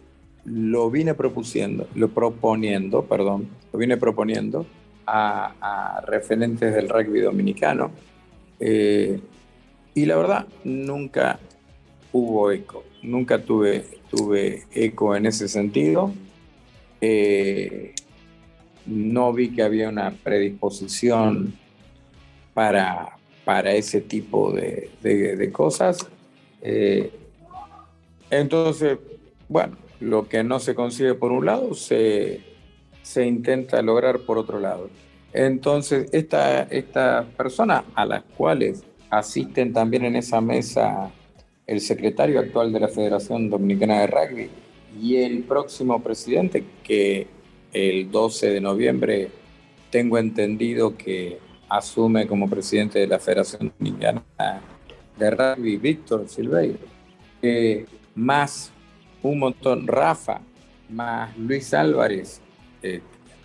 lo 0.50 0.90
vine 0.90 1.14
propusiendo, 1.14 1.88
lo 1.94 2.08
proponiendo, 2.08 3.04
perdón, 3.04 3.48
lo 3.72 3.78
vine 3.78 3.96
proponiendo 3.96 4.66
a, 5.06 6.02
referentes 6.06 6.74
del 6.74 6.88
rugby 6.88 7.20
dominicano. 7.20 7.90
Eh, 8.60 9.20
y 9.94 10.06
la 10.06 10.16
verdad, 10.16 10.46
nunca 10.64 11.38
hubo 12.12 12.50
eco, 12.50 12.84
nunca 13.02 13.42
tuve, 13.42 13.84
tuve 14.10 14.64
eco 14.72 15.16
en 15.16 15.26
ese 15.26 15.48
sentido. 15.48 16.12
Eh, 17.00 17.94
no 18.86 19.32
vi 19.32 19.50
que 19.50 19.62
había 19.62 19.88
una 19.88 20.10
predisposición 20.10 21.54
para, 22.54 23.16
para 23.44 23.72
ese 23.72 24.00
tipo 24.00 24.52
de, 24.52 25.50
cosas. 25.52 26.06
Eh, 26.62 27.10
entonces, 28.30 28.98
bueno, 29.48 29.76
lo 30.00 30.28
que 30.28 30.44
no 30.44 30.60
se 30.60 30.74
consigue 30.74 31.14
por 31.14 31.32
un 31.32 31.46
lado 31.46 31.74
se, 31.74 32.40
intenta 33.16 33.82
lograr 33.82 34.20
por 34.20 34.38
otro 34.38 34.60
lado. 34.60 34.90
Entonces, 35.32 36.08
estas 36.12 36.70
esta 36.70 37.26
personas 37.36 37.84
a 37.94 38.06
las 38.06 38.22
cuales 38.36 38.84
asisten 39.10 39.72
también 39.72 40.04
en 40.04 40.16
esa 40.16 40.40
mesa 40.40 41.10
el 41.66 41.80
secretario 41.80 42.40
actual 42.40 42.72
de 42.72 42.80
la 42.80 42.88
Federación 42.88 43.50
Dominicana 43.50 44.00
de 44.00 44.06
Rugby 44.06 44.50
y 45.00 45.16
el 45.16 45.42
próximo 45.42 46.02
presidente, 46.02 46.64
que 46.82 47.26
el 47.72 48.10
12 48.10 48.50
de 48.50 48.60
noviembre 48.60 49.28
tengo 49.90 50.18
entendido 50.18 50.96
que 50.96 51.38
asume 51.68 52.26
como 52.26 52.48
presidente 52.48 52.98
de 52.98 53.06
la 53.06 53.18
Federación 53.18 53.72
Dominicana 53.78 54.22
de 55.18 55.30
Rugby, 55.30 55.76
Víctor 55.76 56.28
Silveiro, 56.28 56.78
más 58.14 58.72
un 59.22 59.38
montón. 59.38 59.86
Rafa, 59.86 60.40
más 60.88 61.36
Luis 61.36 61.72
Álvarez, 61.74 62.40
eh, 62.82 63.00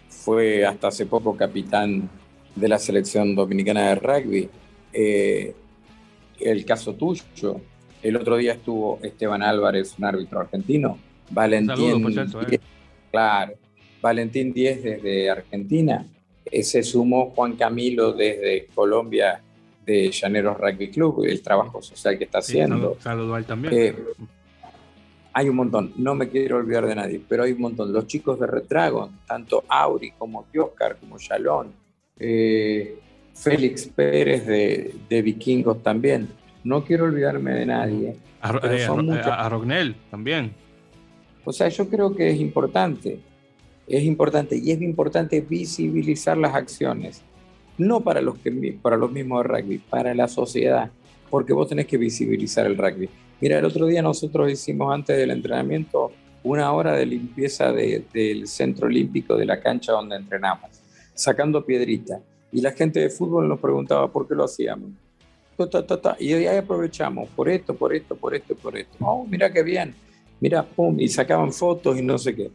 fue 0.10 0.66
hasta 0.66 0.88
hace 0.88 1.06
poco 1.06 1.36
capitán 1.36 2.10
de 2.56 2.68
la 2.68 2.78
selección 2.78 3.36
dominicana 3.36 3.90
de 3.90 3.96
rugby. 3.96 4.50
Eh, 4.92 5.56
el 6.40 6.66
caso 6.66 6.94
tuyo, 6.94 7.24
el 8.02 8.16
otro 8.16 8.38
día 8.38 8.54
estuvo 8.54 9.00
Esteban 9.02 9.42
Álvarez, 9.42 9.96
un 9.98 10.06
árbitro 10.06 10.42
argentino. 10.42 10.98
Valentín, 11.30 12.06
eh. 12.52 12.60
claro, 13.10 13.54
Valentín 14.02 14.54
10 14.54 14.84
desde 14.84 15.30
Argentina. 15.30 16.06
se 16.62 16.84
sumó 16.84 17.32
Juan 17.32 17.56
Camilo 17.56 18.12
desde 18.12 18.68
Colombia 18.76 19.42
de 19.86 20.12
Llaneros 20.12 20.58
Rugby 20.58 20.92
Club, 20.92 21.24
el 21.26 21.42
trabajo 21.42 21.82
social 21.82 22.18
que 22.18 22.26
está 22.26 22.40
haciendo. 22.40 22.98
Saludo, 23.00 23.36
a 23.36 23.40
él 23.40 23.46
también 23.46 23.96
hay 25.34 25.50
un 25.50 25.56
montón, 25.56 25.94
no 25.98 26.14
me 26.14 26.30
quiero 26.30 26.58
olvidar 26.58 26.86
de 26.86 26.96
nadie, 26.96 27.22
pero 27.28 27.44
hay 27.44 27.54
un 27.54 27.62
montón. 27.62 27.92
Los 27.92 28.06
chicos 28.06 28.40
de 28.40 28.46
Retragon, 28.46 29.10
tanto 29.28 29.64
Auri 29.68 30.12
como 30.12 30.46
Oscar, 30.56 30.98
como 31.00 31.18
Shalón, 31.18 31.74
eh, 32.20 33.00
Félix 33.34 33.88
Pérez 33.88 34.46
de, 34.46 35.22
Vikingos 35.22 35.82
también. 35.82 36.30
No 36.64 36.86
quiero 36.86 37.06
olvidarme 37.06 37.52
de 37.52 37.66
nadie. 37.66 38.16
A, 38.42 38.60
eh, 38.64 38.88
Rognel 39.50 39.96
también. 40.12 40.54
O 41.44 41.52
sea, 41.52 41.68
yo 41.68 41.90
creo 41.90 42.16
que 42.16 42.30
es 42.30 42.40
importante, 42.40 43.20
es 43.88 44.04
importante 44.04 44.56
y 44.56 44.72
es 44.72 44.82
importante 44.82 45.42
visibilizar 45.42 46.38
las 46.38 46.56
acciones, 46.56 47.22
no 47.78 48.02
para 48.02 48.22
los, 48.22 48.38
que, 48.38 48.78
para 48.82 48.96
los 48.96 49.12
mismos 49.12 49.44
de 49.44 49.50
rugby, 49.50 49.78
para 49.80 50.14
la 50.14 50.28
sociedad, 50.28 50.92
porque 51.34 51.52
vos 51.52 51.68
tenés 51.68 51.88
que 51.88 51.98
visibilizar 51.98 52.68
el 52.68 52.78
rugby. 52.78 53.10
Mira, 53.42 53.58
el 53.58 53.66
otro 53.66 53.88
día 53.88 54.04
nosotros 54.04 54.52
hicimos 54.52 54.94
antes 54.94 55.18
del 55.18 55.32
entrenamiento 55.32 56.12
una 56.44 56.72
hora 56.72 56.94
de 56.94 57.08
limpieza 57.08 57.72
del 57.72 58.46
centro 58.46 58.86
olímpico 58.86 59.36
de 59.36 59.48
la 59.48 59.60
cancha 59.60 59.94
donde 59.94 60.16
entrenamos, 60.16 60.70
sacando 61.16 61.66
piedrita. 61.66 62.22
Y 62.52 62.62
la 62.62 62.72
gente 62.72 63.00
de 63.00 63.10
fútbol 63.10 63.50
nos 63.50 63.60
preguntaba 63.60 64.12
por 64.12 64.28
qué 64.28 64.36
lo 64.36 64.44
hacíamos. 64.44 64.92
Y 66.20 66.34
ahí 66.34 66.56
aprovechamos 66.56 67.28
por 67.30 67.50
esto, 67.50 67.74
por 67.74 67.96
esto, 67.96 68.16
por 68.16 68.36
esto, 68.36 68.54
por 68.54 68.78
esto. 68.78 68.96
Oh, 69.00 69.26
mira 69.26 69.52
qué 69.52 69.64
bien. 69.64 69.96
Mira, 70.40 70.62
pum, 70.62 71.00
y 71.00 71.08
sacaban 71.08 71.52
fotos 71.52 71.98
y 71.98 72.04
no 72.04 72.20
sé 72.20 72.36
qué. 72.36 72.52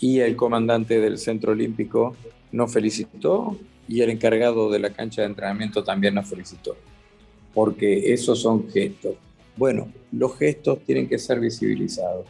Y 0.00 0.20
el 0.20 0.36
comandante 0.36 1.00
del 1.00 1.18
centro 1.18 1.52
olímpico 1.52 2.16
nos 2.50 2.72
felicitó 2.72 3.58
y 3.86 4.00
el 4.00 4.08
encargado 4.08 4.70
de 4.70 4.78
la 4.78 4.88
cancha 4.88 5.20
de 5.20 5.28
entrenamiento 5.28 5.84
también 5.84 6.14
nos 6.14 6.26
felicitó. 6.26 6.78
Porque 7.56 8.12
esos 8.12 8.38
son 8.38 8.68
gestos. 8.68 9.14
Bueno, 9.56 9.90
los 10.12 10.36
gestos 10.36 10.80
tienen 10.84 11.08
que 11.08 11.18
ser 11.18 11.40
visibilizados 11.40 12.26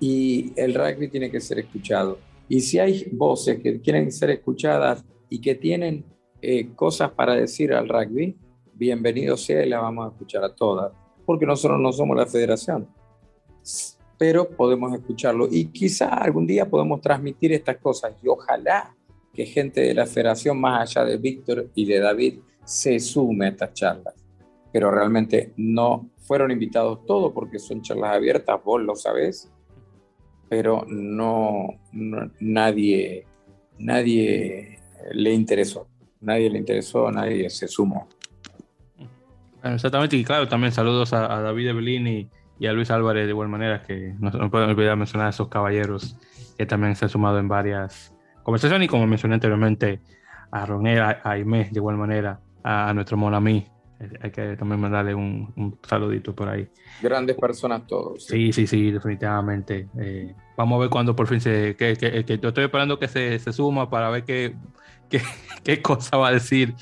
y 0.00 0.52
el 0.56 0.74
rugby 0.74 1.06
tiene 1.06 1.30
que 1.30 1.40
ser 1.40 1.60
escuchado. 1.60 2.18
Y 2.48 2.60
si 2.60 2.80
hay 2.80 3.08
voces 3.12 3.60
que 3.62 3.80
quieren 3.80 4.10
ser 4.10 4.30
escuchadas 4.30 5.04
y 5.28 5.40
que 5.40 5.54
tienen 5.54 6.04
eh, 6.42 6.74
cosas 6.74 7.12
para 7.12 7.34
decir 7.34 7.72
al 7.72 7.88
rugby, 7.88 8.36
bienvenido 8.74 9.36
sea 9.36 9.64
y 9.64 9.68
la 9.68 9.80
vamos 9.80 10.06
a 10.06 10.10
escuchar 10.10 10.42
a 10.42 10.52
todas, 10.52 10.92
porque 11.24 11.46
nosotros 11.46 11.80
no 11.80 11.92
somos 11.92 12.16
la 12.16 12.26
federación, 12.26 12.88
pero 14.18 14.48
podemos 14.48 14.92
escucharlo 14.92 15.48
y 15.48 15.66
quizá 15.66 16.08
algún 16.08 16.46
día 16.46 16.68
podemos 16.68 17.00
transmitir 17.00 17.52
estas 17.52 17.76
cosas 17.78 18.12
y 18.20 18.28
ojalá 18.28 18.94
que 19.32 19.46
gente 19.46 19.80
de 19.82 19.94
la 19.94 20.06
federación, 20.06 20.58
más 20.58 20.96
allá 20.96 21.06
de 21.06 21.18
Víctor 21.18 21.70
y 21.74 21.84
de 21.84 22.00
David, 22.00 22.38
se 22.64 22.98
sume 22.98 23.46
a 23.46 23.48
estas 23.50 23.74
charlas. 23.74 24.15
Pero 24.76 24.90
realmente 24.90 25.54
no 25.56 26.10
fueron 26.18 26.50
invitados 26.50 27.06
todos 27.06 27.32
porque 27.32 27.58
son 27.58 27.80
charlas 27.80 28.14
abiertas, 28.14 28.62
vos 28.62 28.82
lo 28.82 28.94
sabés, 28.94 29.50
pero 30.50 30.84
no, 30.86 31.68
nadie, 32.40 33.26
nadie 33.78 34.78
le 35.12 35.32
interesó, 35.32 35.88
nadie 36.20 36.50
le 36.50 36.58
interesó, 36.58 37.10
nadie 37.10 37.48
se 37.48 37.68
sumó. 37.68 38.06
exactamente, 39.64 40.14
y 40.14 40.24
claro, 40.24 40.46
también 40.46 40.72
saludos 40.72 41.14
a, 41.14 41.40
David 41.40 41.68
Evelyn 41.68 42.28
y, 42.60 42.66
a 42.66 42.74
Luis 42.74 42.90
Álvarez 42.90 43.24
de 43.24 43.30
igual 43.30 43.48
manera, 43.48 43.80
que 43.80 44.12
no, 44.18 44.28
no 44.28 44.50
pueden 44.50 44.68
olvidar 44.68 44.94
mencionar 44.98 45.28
a 45.28 45.30
esos 45.30 45.48
caballeros 45.48 46.18
que 46.58 46.66
también 46.66 46.96
se 46.96 47.06
han 47.06 47.08
sumado 47.08 47.38
en 47.38 47.48
varias 47.48 48.14
conversaciones 48.42 48.84
y 48.84 48.88
como 48.88 49.06
mencioné 49.06 49.36
anteriormente 49.36 50.02
a 50.50 50.66
Ronera, 50.66 51.22
a 51.24 51.30
Aimé 51.30 51.64
de 51.64 51.78
igual 51.78 51.96
manera, 51.96 52.40
a, 52.62 52.92
nuestro 52.92 53.16
Monami, 53.16 53.66
hay 54.20 54.30
que 54.30 54.56
también 54.56 54.80
mandarle 54.80 55.14
un, 55.14 55.78
saludito 55.82 56.34
por 56.34 56.48
ahí. 56.48 56.68
Grandes 57.02 57.36
personas 57.36 57.86
todos. 57.86 58.26
Sí, 58.26 58.52
sí, 58.52 58.66
sí, 58.66 58.90
definitivamente. 58.90 59.88
Eh, 59.98 60.34
vamos 60.56 60.76
a 60.76 60.80
ver 60.80 60.90
cuándo 60.90 61.16
por 61.16 61.26
fin 61.26 61.40
se... 61.40 61.76
Que, 61.76 61.96
que, 61.96 62.24
que 62.24 62.38
yo 62.38 62.48
estoy 62.48 62.64
esperando 62.64 62.98
que 62.98 63.08
se, 63.08 63.38
se 63.38 63.52
suma 63.52 63.88
para 63.88 64.10
ver 64.10 64.24
qué, 64.24 64.54
qué, 65.08 65.22
qué, 65.62 65.80
cosa 65.80 66.16
va 66.18 66.28
a 66.28 66.32
decir 66.32 66.74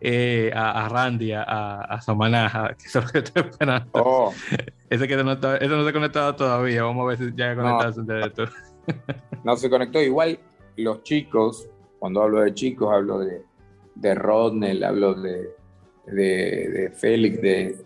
eh, 0.00 0.52
a, 0.54 0.84
a, 0.84 0.88
Randy, 0.88 1.32
a, 1.32 1.42
a 1.42 2.00
Samanaja, 2.00 2.74
que 2.78 2.86
es 2.86 2.94
lo 2.94 3.06
que 3.06 3.18
estoy 3.18 3.42
esperando. 3.42 3.90
Oh. 3.92 4.32
Ese 4.90 5.06
que 5.06 5.16
no, 5.16 5.32
está, 5.32 5.56
ese 5.56 5.68
no 5.68 5.84
se 5.84 5.90
ha 5.90 5.92
conectado 5.92 6.34
todavía, 6.34 6.82
vamos 6.82 7.04
a 7.04 7.08
ver 7.10 7.18
si 7.18 7.36
ya 7.36 7.54
conectado 7.54 8.02
no. 8.02 8.50
no 9.44 9.56
se 9.56 9.70
conectó. 9.70 10.02
Igual 10.02 10.40
los 10.76 11.04
chicos, 11.04 11.68
cuando 12.00 12.22
hablo 12.22 12.40
de 12.40 12.52
chicos, 12.54 12.92
hablo 12.92 13.20
de, 13.20 13.44
de 13.94 14.14
Rodnell, 14.16 14.82
hablo 14.82 15.14
de 15.14 15.59
de, 16.06 16.92
Félix, 16.94 17.40
de, 17.40 17.76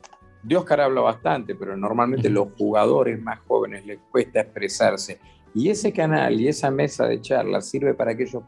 de 0.43 0.57
Oscar 0.57 0.83
habla 0.83 1.01
bastante, 1.01 1.55
pero 1.55 1.77
normalmente 1.77 2.29
los 2.29 2.49
jugadores 2.57 3.21
más 3.21 3.41
jóvenes 3.41 3.85
les 3.87 3.99
cuesta 4.11 4.41
expresarse. 4.41 5.19
Y 5.55 5.71
ese 5.71 5.93
canal 5.93 6.41
y 6.41 6.49
esa 6.49 6.71
mesa 6.71 7.07
de 7.07 7.21
charlas 7.21 7.69
sirve 7.69 7.95
para 7.95 8.17
que 8.17 8.25
ellos 8.25 8.43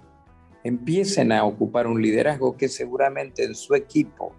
empiecen 0.64 1.30
a 1.30 1.44
ocupar 1.44 1.86
un 1.86 2.02
liderazgo 2.02 2.56
que 2.56 2.68
seguramente 2.68 3.44
en 3.44 3.54
su 3.54 3.74
equipo 3.74 4.34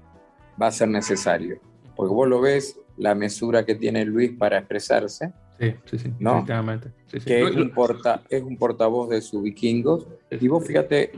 va 0.61 0.67
a 0.67 0.71
ser 0.71 0.89
necesario. 0.89 1.59
Porque 1.95 2.13
vos 2.13 2.27
lo 2.27 2.41
ves, 2.41 2.77
la 2.97 3.15
mesura 3.15 3.65
que 3.65 3.75
tiene 3.75 4.03
Luis 4.03 4.31
para 4.37 4.57
expresarse. 4.57 5.31
Sí, 5.59 5.73
sí, 5.85 5.97
sí, 5.99 6.13
¿no? 6.19 6.45
Que 6.45 7.41
es 7.41 7.55
un, 7.55 7.71
porta, 7.71 8.23
es 8.29 8.43
un 8.43 8.57
portavoz 8.57 9.09
de 9.09 9.21
sus 9.21 9.41
vikingos. 9.41 10.05
Y 10.29 10.47
vos 10.49 10.65
fíjate, 10.65 11.13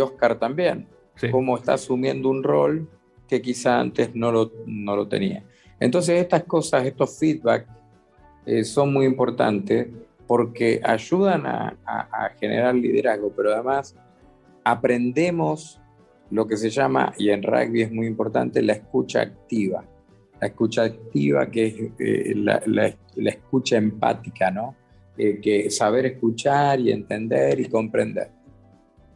Oscar 0.00 0.38
también, 0.38 0.86
cómo 1.32 1.56
está 1.56 1.74
asumiendo 1.74 2.28
un 2.28 2.44
rol 2.44 2.88
que 3.30 3.40
quizá 3.40 3.78
antes 3.78 4.12
no 4.12 4.32
lo, 4.32 4.50
no 4.66 4.96
lo 4.96 5.06
tenía. 5.06 5.44
Entonces 5.78 6.20
estas 6.20 6.42
cosas, 6.42 6.84
estos 6.84 7.16
feedback 7.16 7.64
eh, 8.44 8.64
son 8.64 8.92
muy 8.92 9.06
importantes 9.06 9.86
porque 10.26 10.80
ayudan 10.82 11.46
a, 11.46 11.76
a, 11.86 12.30
generar 12.40 12.74
liderazgo, 12.74 13.32
pero 13.34 13.52
además 13.54 13.96
aprendemos 14.64 15.80
lo 16.30 16.46
que 16.46 16.56
se 16.56 16.70
llama, 16.70 17.12
y 17.18 17.30
en 17.30 17.42
rugby 17.42 17.82
es 17.82 17.92
muy 17.92 18.06
importante, 18.06 18.62
la 18.62 18.74
escucha 18.74 19.22
activa. 19.22 19.84
La 20.40 20.48
escucha 20.48 20.84
activa 20.84 21.50
que 21.50 21.66
es 21.66 21.74
eh, 21.98 22.34
la, 22.34 22.62
la, 22.66 22.94
la, 23.16 23.30
escucha 23.30 23.76
empática, 23.76 24.50
¿no? 24.50 24.74
Eh, 25.16 25.40
que 25.40 25.70
saber 25.70 26.06
escuchar 26.06 26.80
y 26.80 26.90
entender 26.92 27.60
y 27.60 27.68
comprender. 27.68 28.30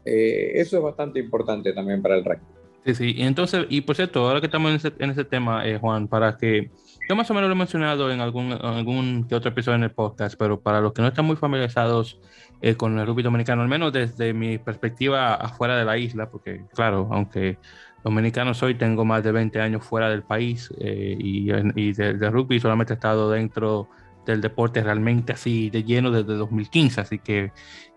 eso 0.05 0.77
es 0.77 0.83
bastante 0.83 1.19
importante 1.19 1.73
también 1.73 2.03
para 2.03 2.17
el 2.17 2.25
rugby. 2.25 2.54
Sí, 2.85 2.95
sí. 2.95 3.15
Y 3.17 3.23
entonces, 3.23 3.67
y 3.71 3.81
por 3.81 3.97
cierto, 3.97 4.27
ahora 4.27 4.41
que 4.41 4.47
estamos 4.47 4.71
en 4.71 4.77
ese, 4.77 4.93
en 4.99 5.11
ese 5.11 5.25
tema, 5.25 5.67
eh, 5.67 5.79
Juan, 5.79 6.07
para 6.07 6.37
que 6.37 6.71
yo 7.09 7.17
más 7.17 7.31
o 7.31 7.35
menos 7.35 7.49
lo 7.49 7.55
he 7.55 7.59
mencionado 7.59 8.11
en 8.11 8.21
algún, 8.21 8.53
algún 8.53 9.27
que 9.27 9.35
otro 9.35 9.51
episodio 9.51 9.77
en 9.77 9.85
el 9.85 9.91
podcast, 9.91 10.37
pero 10.39 10.61
para 10.61 10.81
los 10.81 10.93
que 10.93 11.01
no 11.01 11.09
están 11.09 11.25
muy 11.25 11.37
familiarizados 11.37 12.21
eh, 12.61 12.77
con 12.77 12.99
el 12.99 13.07
rugby 13.07 13.23
dominicano, 13.23 13.63
al 13.63 13.69
menos 13.69 13.93
desde 13.93 14.35
mi 14.35 14.59
perspectiva 14.59 15.35
afuera 15.35 15.77
de 15.77 15.85
la 15.87 15.97
isla, 15.97 16.31
porque 16.31 16.65
claro, 16.75 17.09
aunque 17.11 17.59
dominicano 18.03 18.53
soy, 18.53 18.75
tengo 18.75 19.07
más 19.07 19.25
de 19.25 19.33
20 19.33 19.61
años 19.61 19.85
fuera 19.85 20.11
del 20.11 20.23
país 20.23 20.73
eh, 20.79 21.17
y, 21.19 21.51
y 21.77 21.93
de, 21.95 22.15
de, 22.15 22.31
rugby 22.31 22.61
solamente 22.61 22.93
he 22.93 22.97
estado 22.97 23.31
dentro 23.31 23.89
del 24.25 24.41
deporte 24.41 24.83
realmente 24.83 25.33
así 25.33 25.71
de 25.71 25.85
lleno 25.85 26.11
desde 26.11 26.35
2015, 26.35 27.01
así 27.01 27.19
que 27.19 27.53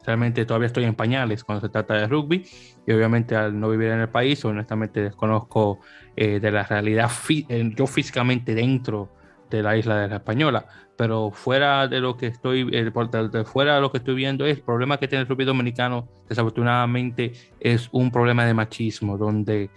realmente 0.08 0.46
todavía 0.46 0.68
estoy 0.68 0.86
en 0.86 0.96
pañales 0.96 1.44
cuando 1.44 1.68
se 1.68 1.70
trata 1.70 1.96
de 1.96 2.08
rugby 2.08 2.46
y 2.86 2.92
obviamente 2.94 3.36
al 3.36 3.60
no 3.60 3.70
vivir 3.70 3.90
en 3.90 4.00
el 4.00 4.10
país, 4.10 4.44
honestamente 4.46 5.02
desconozco 5.02 5.80
eh, 6.16 6.40
de 6.40 6.52
la 6.52 6.64
realidad 6.64 7.12
eh, 7.30 7.72
yo 7.76 7.86
físicamente 7.88 8.56
dentro 8.56 9.12
de 9.50 9.62
la 9.62 9.78
isla 9.78 10.00
de 10.00 10.08
la 10.08 10.16
Española, 10.18 10.66
pero 10.98 11.32
fuera 11.32 11.88
de 11.88 12.00
lo 12.00 12.16
que 12.16 12.28
estoy 12.28 12.70
eh, 12.74 12.86
de 12.86 13.46
fuera 13.46 13.76
de 13.76 13.82
lo 13.82 13.92
que 13.92 13.98
estoy 13.98 14.16
viendo 14.16 14.46
es 14.46 14.58
el 14.58 14.64
problema 14.64 14.98
que 14.98 15.08
tiene 15.08 15.24
el 15.24 15.28
rugby 15.28 15.46
dominicano 15.46 16.08
desafortunadamente 16.28 17.34
es 17.60 17.90
un 17.92 18.12
problema 18.12 18.46
de 18.46 18.54
machismo 18.54 19.18
donde 19.18 19.70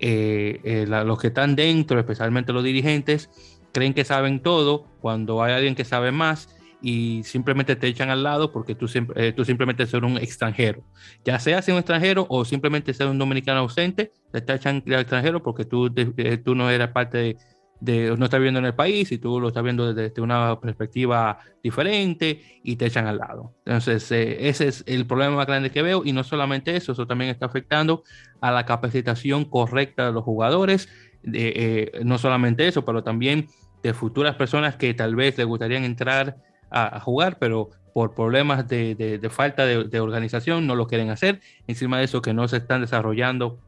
los 0.00 1.18
que 1.18 1.26
están 1.26 1.56
dentro, 1.56 1.98
especialmente 1.98 2.52
los 2.52 2.62
dirigentes, 2.62 3.57
creen 3.72 3.94
que 3.94 4.04
saben 4.04 4.40
todo 4.40 4.86
cuando 5.00 5.42
hay 5.42 5.54
alguien 5.54 5.74
que 5.74 5.84
sabe 5.84 6.12
más 6.12 6.48
y 6.80 7.22
simplemente 7.24 7.76
te 7.76 7.88
echan 7.88 8.10
al 8.10 8.22
lado 8.22 8.52
porque 8.52 8.74
tú, 8.74 8.86
eh, 9.16 9.32
tú 9.32 9.44
simplemente 9.44 9.82
eres 9.82 9.94
un 9.94 10.16
extranjero. 10.18 10.84
Ya 11.24 11.38
sea 11.38 11.60
un 11.68 11.78
extranjero 11.78 12.26
o 12.28 12.44
simplemente 12.44 12.94
ser 12.94 13.08
un 13.08 13.18
dominicano 13.18 13.60
ausente, 13.60 14.12
te 14.32 14.52
echan 14.52 14.82
al 14.86 15.00
extranjero 15.00 15.42
porque 15.42 15.64
tú, 15.64 15.92
eh, 15.96 16.38
tú 16.38 16.54
no 16.54 16.70
eres 16.70 16.88
parte 16.88 17.36
de, 17.80 18.16
no 18.16 18.24
estás 18.24 18.40
viviendo 18.40 18.58
en 18.58 18.66
el 18.66 18.74
país 18.74 19.10
y 19.12 19.18
tú 19.18 19.40
lo 19.40 19.48
estás 19.48 19.62
viendo 19.62 19.92
desde, 19.92 20.20
una 20.20 20.60
perspectiva 20.60 21.38
diferente 21.62 22.60
y 22.62 22.76
te 22.76 22.86
echan 22.86 23.06
al 23.06 23.18
lado. 23.18 23.54
Entonces, 23.64 24.10
eh, 24.12 24.48
ese 24.48 24.68
es 24.68 24.84
el 24.86 25.06
problema 25.06 25.36
más 25.36 25.46
grande 25.46 25.70
que 25.70 25.82
veo 25.82 26.02
y 26.04 26.12
no 26.12 26.24
solamente 26.24 26.76
eso, 26.76 26.92
eso 26.92 27.06
también 27.06 27.30
está 27.30 27.46
afectando 27.46 28.02
a 28.40 28.50
la 28.52 28.66
capacitación 28.66 29.44
correcta 29.44 30.06
de 30.06 30.12
los 30.12 30.24
jugadores. 30.24 30.88
No 31.22 32.18
solamente 32.18 32.66
eso, 32.66 32.84
pero 32.84 33.02
también 33.02 33.48
de 33.82 33.94
futuras 33.94 34.34
personas 34.36 34.76
que 34.76 34.94
tal 34.94 35.14
vez 35.14 35.38
les 35.38 35.46
gustaría 35.46 35.78
entrar 35.78 36.36
a, 36.70 37.00
jugar, 37.00 37.38
pero 37.38 37.70
por 37.94 38.14
problemas 38.14 38.68
de, 38.68 38.94
de, 38.94 39.30
falta 39.30 39.64
de, 39.66 40.00
organización 40.00 40.66
no 40.66 40.74
lo 40.74 40.86
quieren 40.86 41.10
hacer. 41.10 41.40
Encima 41.66 41.98
de 41.98 42.04
eso 42.04 42.22
que 42.22 42.34
no 42.34 42.46
se 42.48 42.58
están 42.58 42.82
desarrollando 42.82 43.58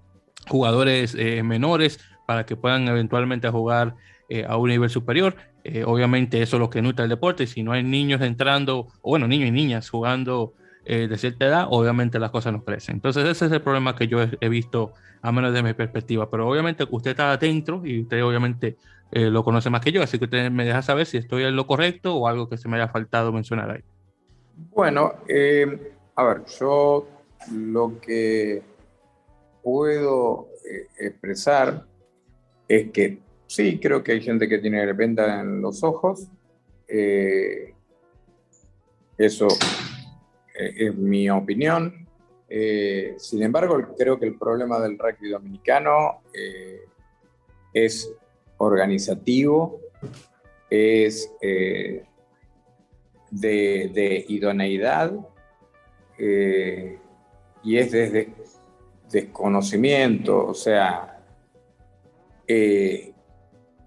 jugadores 0.49 1.15
eh, 1.19 1.43
menores 1.43 2.01
para 2.27 2.47
que 2.47 2.57
puedan 2.57 2.87
eventualmente 2.89 3.49
jugar 3.49 3.97
eh, 4.29 4.45
a 4.49 4.57
un 4.57 4.69
nivel 4.69 4.91
superior. 4.91 5.37
Eh, 5.65 5.85
obviamente 5.85 6.41
eso 6.43 6.57
es 6.57 6.61
lo 6.61 6.71
que 6.71 6.83
nutre 6.83 7.05
el 7.05 7.11
deporte. 7.11 7.47
Si 7.47 7.63
no 7.63 7.73
hay 7.73 7.83
niños 7.83 8.21
entrando, 8.21 8.89
o 9.03 9.11
bueno, 9.11 9.27
niños 9.27 9.49
y 9.49 9.53
niñas 9.53 9.91
jugando 9.91 10.55
de 10.97 11.19
cierta 11.19 11.47
edad, 11.47 11.67
obviamente 11.71 12.19
las 12.19 12.31
cosas 12.31 12.53
no 12.53 12.65
crecen. 12.65 12.97
Entonces 12.97 13.25
ese 13.25 13.47
es 13.47 13.53
el 13.53 13.63
problema 13.63 13.95
que 13.95 14.09
yo 14.09 14.19
he, 14.23 14.49
visto, 14.49 14.93
a 15.23 15.31
menos 15.31 15.53
de 15.53 15.63
mi 15.63 15.73
perspectiva. 15.73 16.31
Pero 16.31 16.49
obviamente 16.49 16.85
usted 16.91 17.13
está 17.13 17.33
adentro 17.33 17.83
y 17.85 18.03
usted 18.03 18.25
obviamente 18.25 18.77
eh, 19.13 19.31
lo 19.31 19.45
conoce 19.45 19.71
más 19.71 19.81
que 19.81 19.93
yo, 19.93 20.03
así 20.03 20.19
que 20.19 20.25
usted 20.25 20.51
me 20.51 20.65
deja 20.65 20.83
saber 20.83 21.07
si 21.07 21.17
estoy 21.17 21.45
en 21.45 21.57
lo 21.57 21.67
correcto 21.67 22.17
o 22.17 22.29
algo 22.29 22.49
que 22.49 22.57
se 22.57 22.69
me 22.69 22.77
haya 22.77 22.89
faltado 22.89 23.33
mencionar 23.33 23.71
ahí. 23.71 23.83
Bueno, 24.71 25.15
eh, 25.29 25.93
a 26.17 26.25
ver, 26.25 26.45
yo 26.59 27.09
lo 27.53 28.01
que 28.01 28.63
puedo 29.63 30.49
eh, 30.71 30.87
expresar 30.99 31.85
es 32.69 32.91
que 32.91 33.19
sí, 33.47 33.79
creo 33.81 34.03
que 34.03 34.13
hay 34.13 34.21
gente 34.21 34.49
que 34.49 34.59
tiene 34.59 34.93
venda 34.93 35.41
en 35.41 35.61
los 35.61 35.83
ojos. 35.83 36.29
Eh, 36.87 37.75
eso 39.19 39.49
es 40.77 40.95
mi 40.95 41.31
opinión. 41.31 42.07
sin 42.49 43.43
embargo, 43.43 43.95
creo 43.97 44.19
que 44.19 44.27
el 44.27 44.37
problema 44.37 44.81
del 44.81 44.99
rugby 44.99 45.31
dominicano 45.31 46.23
es 47.73 48.13
organizativo, 48.59 49.81
es 50.69 51.31
de, 53.31 54.25
idoneidad 54.29 55.13
eh, 56.19 56.99
y 57.63 57.77
es 57.77 57.93
desde 57.93 58.33
desconocimiento, 59.11 60.47
o 60.47 60.55
sea, 60.55 61.23
eh, 62.47 63.13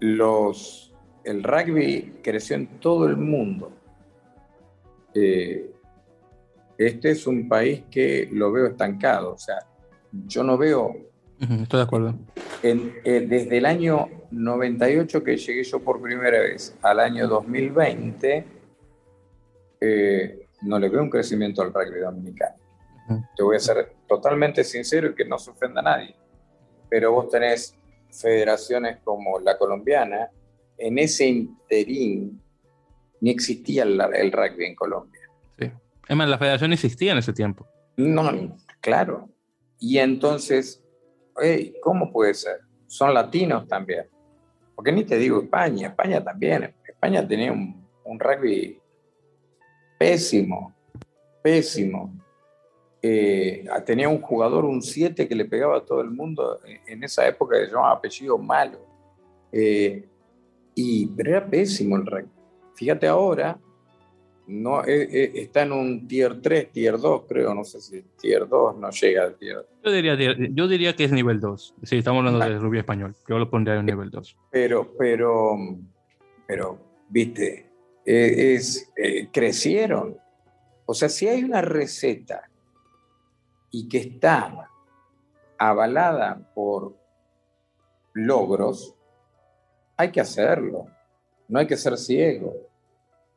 los, 0.00 0.92
el 1.24 1.42
rugby 1.42 2.20
creció 2.22 2.56
en 2.56 2.66
todo 2.78 3.06
el 3.06 3.16
mundo. 3.16 3.72
Eh, 6.78 6.86
este 6.86 7.10
es 7.10 7.26
un 7.26 7.48
país 7.48 7.82
que 7.90 8.28
lo 8.32 8.52
veo 8.52 8.66
estancado, 8.66 9.34
o 9.34 9.38
sea, 9.38 9.58
yo 10.26 10.42
no 10.42 10.56
veo... 10.56 10.94
Estoy 11.38 11.78
de 11.78 11.84
acuerdo. 11.84 12.14
desde 12.62 13.58
el 13.58 13.66
año 13.66 14.08
98 14.30 15.22
que 15.22 15.36
llegué 15.36 15.64
yo 15.64 15.80
por 15.80 16.00
primera 16.00 16.38
vez 16.38 16.76
al 16.80 17.00
año 17.00 17.26
2020, 17.28 18.46
no 20.62 20.78
le 20.78 20.88
veo 20.88 21.02
un 21.02 21.10
crecimiento 21.10 21.60
al 21.60 21.72
rugby 21.72 22.00
dominicano. 22.00 22.56
Te 23.36 23.42
voy 23.42 23.56
a 23.56 23.60
ser 23.60 23.92
totalmente 24.08 24.64
sincero 24.64 25.10
y 25.10 25.14
que 25.14 25.24
no 25.24 25.38
se 25.38 25.50
ofenda 25.50 25.80
a 25.80 25.84
nadie. 25.84 26.14
Pero 26.88 27.12
vos 27.12 27.28
tenés 27.28 27.76
federaciones 28.10 28.98
como 29.04 29.38
la 29.40 29.58
colombiana, 29.58 30.30
en 30.78 30.98
ese 30.98 31.26
interín 31.26 32.40
ni 33.20 33.30
existía 33.30 33.84
el, 33.84 34.32
rugby 34.32 34.64
en 34.66 34.74
Colombia. 34.74 35.13
Es 36.08 36.16
más, 36.16 36.28
la 36.28 36.38
federación 36.38 36.72
existía 36.72 37.12
en 37.12 37.18
ese 37.18 37.32
tiempo. 37.32 37.66
No, 37.96 38.56
claro. 38.80 39.28
Y 39.78 39.98
entonces, 39.98 40.82
¿cómo 41.82 42.12
puede 42.12 42.34
ser? 42.34 42.60
Son 42.86 43.12
latinos 43.14 43.66
también. 43.66 44.06
Porque 44.74 44.92
ni 44.92 45.04
te 45.04 45.16
digo 45.16 45.42
España, 45.42 45.88
España 45.88 46.22
también. 46.22 46.74
España 46.86 47.26
tenía 47.26 47.52
un, 47.52 47.86
un 48.04 48.20
rugby 48.20 48.80
pésimo, 49.98 50.74
pésimo. 51.42 52.12
Eh, 53.02 53.66
tenía 53.84 54.08
un 54.08 54.20
jugador, 54.20 54.64
un 54.64 54.80
7, 54.80 55.28
que 55.28 55.34
le 55.34 55.44
pegaba 55.44 55.78
a 55.78 55.84
todo 55.84 56.00
el 56.00 56.10
mundo 56.10 56.60
en 56.86 57.04
esa 57.04 57.26
época 57.28 57.58
que 57.58 57.66
llamaba 57.66 57.92
apellido 57.92 58.38
malo. 58.38 58.78
Eh, 59.52 60.08
y, 60.74 61.06
pero 61.08 61.30
era 61.30 61.46
pésimo 61.46 61.96
el 61.96 62.06
rey. 62.06 62.24
Fíjate 62.74 63.06
ahora, 63.06 63.58
no, 64.46 64.84
eh, 64.84 65.32
está 65.34 65.62
en 65.62 65.72
un 65.72 66.06
tier 66.06 66.40
3, 66.40 66.70
tier 66.70 66.98
2, 66.98 67.22
creo, 67.26 67.54
no 67.54 67.64
sé 67.64 67.80
si 67.80 68.02
tier 68.20 68.46
2 68.46 68.76
no 68.76 68.90
llega 68.90 69.24
al 69.24 69.36
tier 69.36 69.66
Yo 69.82 69.90
diría, 69.90 70.16
yo 70.50 70.68
diría 70.68 70.94
que 70.94 71.04
es 71.04 71.12
nivel 71.12 71.40
2, 71.40 71.74
si 71.82 71.96
estamos 71.96 72.20
hablando 72.20 72.44
de 72.44 72.58
rugby 72.58 72.78
español, 72.78 73.14
yo 73.28 73.38
lo 73.38 73.48
pondría 73.48 73.76
en 73.76 73.86
nivel 73.86 74.10
2. 74.10 74.36
Pero, 74.50 74.92
pero, 74.98 75.56
pero, 76.46 76.78
viste, 77.08 77.70
es, 78.04 78.92
crecieron. 79.32 80.18
O 80.86 80.92
sea, 80.92 81.08
si 81.08 81.26
hay 81.26 81.42
una 81.42 81.62
receta 81.62 82.50
y 83.70 83.88
que 83.88 83.98
está 83.98 84.70
avalada 85.56 86.50
por 86.54 86.94
logros, 88.12 88.94
hay 89.96 90.10
que 90.10 90.20
hacerlo. 90.20 90.86
No 91.48 91.58
hay 91.58 91.66
que 91.66 91.76
ser 91.76 91.96
ciego. 91.96 92.54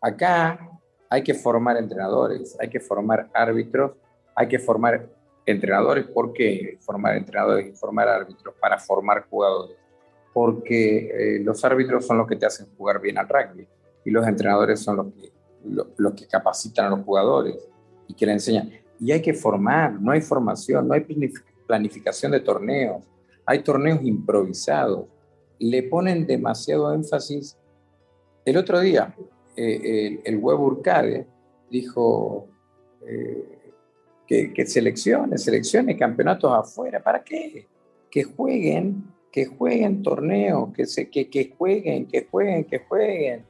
Acá 0.02 0.77
hay 1.10 1.24
que 1.24 1.34
formar 1.34 1.78
entrenadores, 1.78 2.58
hay 2.60 2.70
que 2.70 2.80
formar 2.80 3.30
árbitros, 3.34 3.92
hay 4.36 4.48
que 4.48 4.60
formar 4.60 5.08
entrenadores. 5.46 6.06
¿Por 6.08 6.34
qué 6.34 6.78
formar 6.82 7.16
entrenadores 7.16 7.68
y 7.68 7.72
formar 7.76 8.08
árbitros? 8.08 8.56
Para 8.60 8.78
formar 8.78 9.26
jugadores. 9.30 9.78
Porque 10.34 11.38
eh, 11.38 11.40
los 11.44 11.64
árbitros 11.66 12.06
son 12.06 12.18
los 12.18 12.28
que 12.28 12.36
te 12.36 12.46
hacen 12.46 12.68
jugar 12.78 13.02
bien 13.02 13.18
al 13.18 13.28
rugby 13.28 13.68
y 14.06 14.12
los 14.12 14.26
entrenadores 14.28 14.80
son 14.80 14.98
los 14.98 15.08
que, 15.14 15.34
los 15.98 16.14
que 16.14 16.28
capacitan 16.28 16.86
a 16.86 16.90
los 16.90 17.02
jugadores 17.04 17.58
y 18.08 18.14
que 18.14 18.26
le 18.26 18.34
enseñan. 18.34 18.72
Y 19.00 19.12
hay 19.12 19.22
que 19.22 19.34
formar, 19.34 20.00
no 20.00 20.12
hay 20.12 20.22
formación, 20.22 20.88
no 20.88 20.94
hay 20.94 21.06
planificación 21.66 22.32
de 22.32 22.40
torneos, 22.40 23.04
hay 23.46 23.60
torneos 23.64 24.00
improvisados, 24.02 25.08
le 25.60 25.84
ponen 25.84 26.26
demasiado 26.26 26.94
énfasis. 26.94 27.58
El 28.46 28.58
otro 28.58 28.80
día, 28.80 29.14
eh, 29.58 30.22
el, 30.24 30.38
web 30.38 30.60
Urcade 30.60 31.26
dijo 31.70 32.48
eh, 33.08 33.72
que, 34.28 34.54
que 34.54 34.66
selecciones, 34.66 35.44
selecciones, 35.44 35.98
campeonatos 35.98 36.52
afuera, 36.54 37.02
¿para 37.02 37.24
qué? 37.24 37.68
Que 38.12 38.24
jueguen, 38.24 39.04
que 39.32 39.46
jueguen 39.46 40.04
torneos, 40.04 40.74
que, 40.74 40.86
se, 40.86 41.10
que, 41.10 41.54
jueguen, 41.58 42.08
que 42.08 42.28
jueguen, 42.30 42.64
que 42.66 42.80
jueguen. 42.80 43.46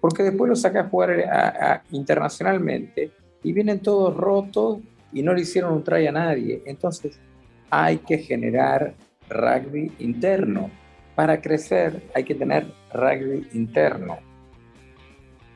Porque 0.00 0.22
después 0.22 0.48
lo 0.48 0.56
saca 0.56 0.80
a 0.80 0.88
jugar 0.88 1.82
internacionalmente 1.90 3.10
y 3.42 3.52
vienen 3.52 3.80
todos 3.80 4.16
rotos 4.16 4.78
y 5.12 5.22
no 5.22 5.32
le 5.32 5.42
hicieron 5.42 5.72
un 5.72 5.84
try 5.84 6.06
a 6.06 6.12
nadie. 6.12 6.62
Entonces 6.66 7.18
hay 7.70 7.98
que 7.98 8.18
generar 8.18 8.94
rugby 9.28 9.92
interno. 9.98 10.70
Para 11.14 11.40
crecer 11.40 12.02
hay 12.14 12.24
que 12.24 12.34
tener 12.34 12.66
rugby 12.92 13.48
interno. 13.52 14.18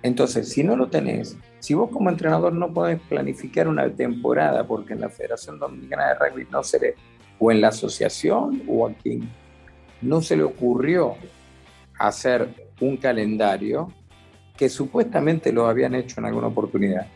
Entonces, 0.03 0.49
si 0.49 0.65
no 0.65 0.77
lo 0.77 0.89
tenés, 0.89 1.37
si 1.59 1.75
vos 1.75 1.91
como 1.91 2.09
entrenador 2.09 2.53
no 2.53 2.73
podés 2.73 3.01
planificar 3.01 3.69
una 3.69 3.89
temporada, 3.91 4.67
porque 4.67 4.95
en 4.95 5.01
la 5.01 5.11
Federación 5.11 5.59
Dominicana 5.59 6.09
de 6.09 6.15
Rugby 6.15 6.47
no 6.51 6.63
se 6.63 6.81
le, 6.81 6.95
o 7.39 7.51
en 7.51 7.61
la 7.61 7.69
asociación 7.69 8.63
o 8.67 8.87
a 8.87 8.95
no 10.01 10.23
se 10.23 10.37
le 10.37 10.43
ocurrió 10.43 11.17
hacer 11.99 12.49
un 12.81 12.97
calendario 12.97 13.89
que 14.57 14.71
supuestamente 14.71 15.53
lo 15.53 15.67
habían 15.67 15.95
hecho 15.95 16.21
en 16.21 16.27
alguna 16.27 16.47
oportunidad, 16.47 17.07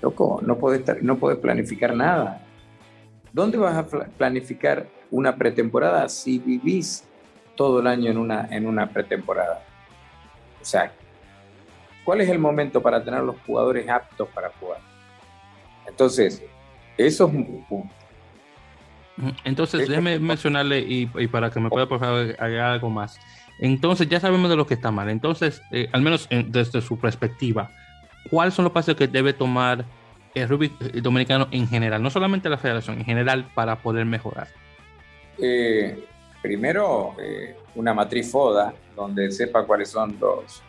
Loco, 0.00 0.40
no 0.44 0.58
puedes, 0.58 1.02
no 1.02 1.18
planificar 1.18 1.94
nada. 1.94 2.40
¿Dónde 3.32 3.58
vas 3.58 3.76
a 3.76 3.86
planificar 3.86 4.88
una 5.10 5.36
pretemporada 5.36 6.08
si 6.08 6.38
vivís 6.38 7.04
todo 7.56 7.80
el 7.80 7.86
año 7.88 8.10
en 8.10 8.18
una, 8.18 8.48
en 8.50 8.66
una 8.66 8.88
pretemporada? 8.90 9.62
O 10.60 10.64
sea, 10.64 10.92
¿cuál 12.08 12.22
es 12.22 12.30
el 12.30 12.38
momento 12.38 12.80
para 12.80 13.04
tener 13.04 13.22
los 13.22 13.36
jugadores 13.46 13.86
aptos 13.86 14.26
para 14.30 14.50
jugar? 14.58 14.78
Entonces, 15.86 16.42
eso 16.96 17.26
es 17.26 17.34
un 17.34 17.66
punto. 17.66 17.94
Entonces, 19.44 19.86
déjeme 19.86 20.18
mencionarle 20.18 20.78
y, 20.78 21.04
para 21.26 21.50
que 21.50 21.60
me 21.60 21.68
pueda 21.68 21.86
por 21.86 22.00
favor 22.00 22.34
agregar 22.38 22.70
algo 22.70 22.88
más. 22.88 23.20
Entonces, 23.58 24.08
ya 24.08 24.20
sabemos 24.20 24.48
de 24.48 24.56
lo 24.56 24.66
que 24.66 24.72
está 24.72 24.90
mal. 24.90 25.10
Entonces, 25.10 25.60
eh, 25.70 25.90
al 25.92 26.00
menos 26.00 26.26
desde 26.30 26.80
su 26.80 26.98
perspectiva, 26.98 27.70
¿cuáles 28.30 28.54
son 28.54 28.64
los 28.64 28.72
pasos 28.72 28.96
que 28.96 29.06
debe 29.06 29.34
tomar 29.34 29.84
el 30.34 30.48
rugby 30.48 30.72
dominicano 31.02 31.46
en 31.50 31.68
general, 31.68 32.02
no 32.02 32.08
solamente 32.08 32.48
la 32.48 32.56
federación, 32.56 33.00
en 33.00 33.04
general, 33.04 33.50
para 33.54 33.76
poder 33.82 34.06
mejorar? 34.06 34.48
Eh, 35.36 36.02
primero, 36.40 37.16
eh, 37.20 37.54
una 37.74 37.92
matriz 37.92 38.32
FODA, 38.32 38.72
donde 38.96 39.30
sepa 39.30 39.66
cuáles 39.66 39.90
son 39.90 40.16
los, 40.18 40.62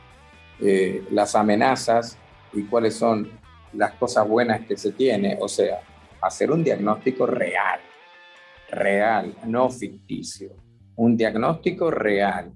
eh, 0.62 1.04
las 1.12 1.36
amenazas 1.36 2.18
y 2.54 2.64
cuáles 2.64 2.96
son 2.96 3.30
las 3.74 3.94
cosas 3.94 4.28
buenas 4.28 4.62
que 4.66 4.78
se 4.78 4.92
tiene, 4.92 5.38
o 5.40 5.48
sea, 5.48 5.80
hacer 6.22 6.52
un 6.52 6.64
diagnóstico 6.64 7.26
real, 7.26 7.80
real, 8.70 9.36
no 9.46 9.70
ficticio, 9.70 10.52
un 10.96 11.16
diagnóstico 11.16 11.92
real, 11.92 12.52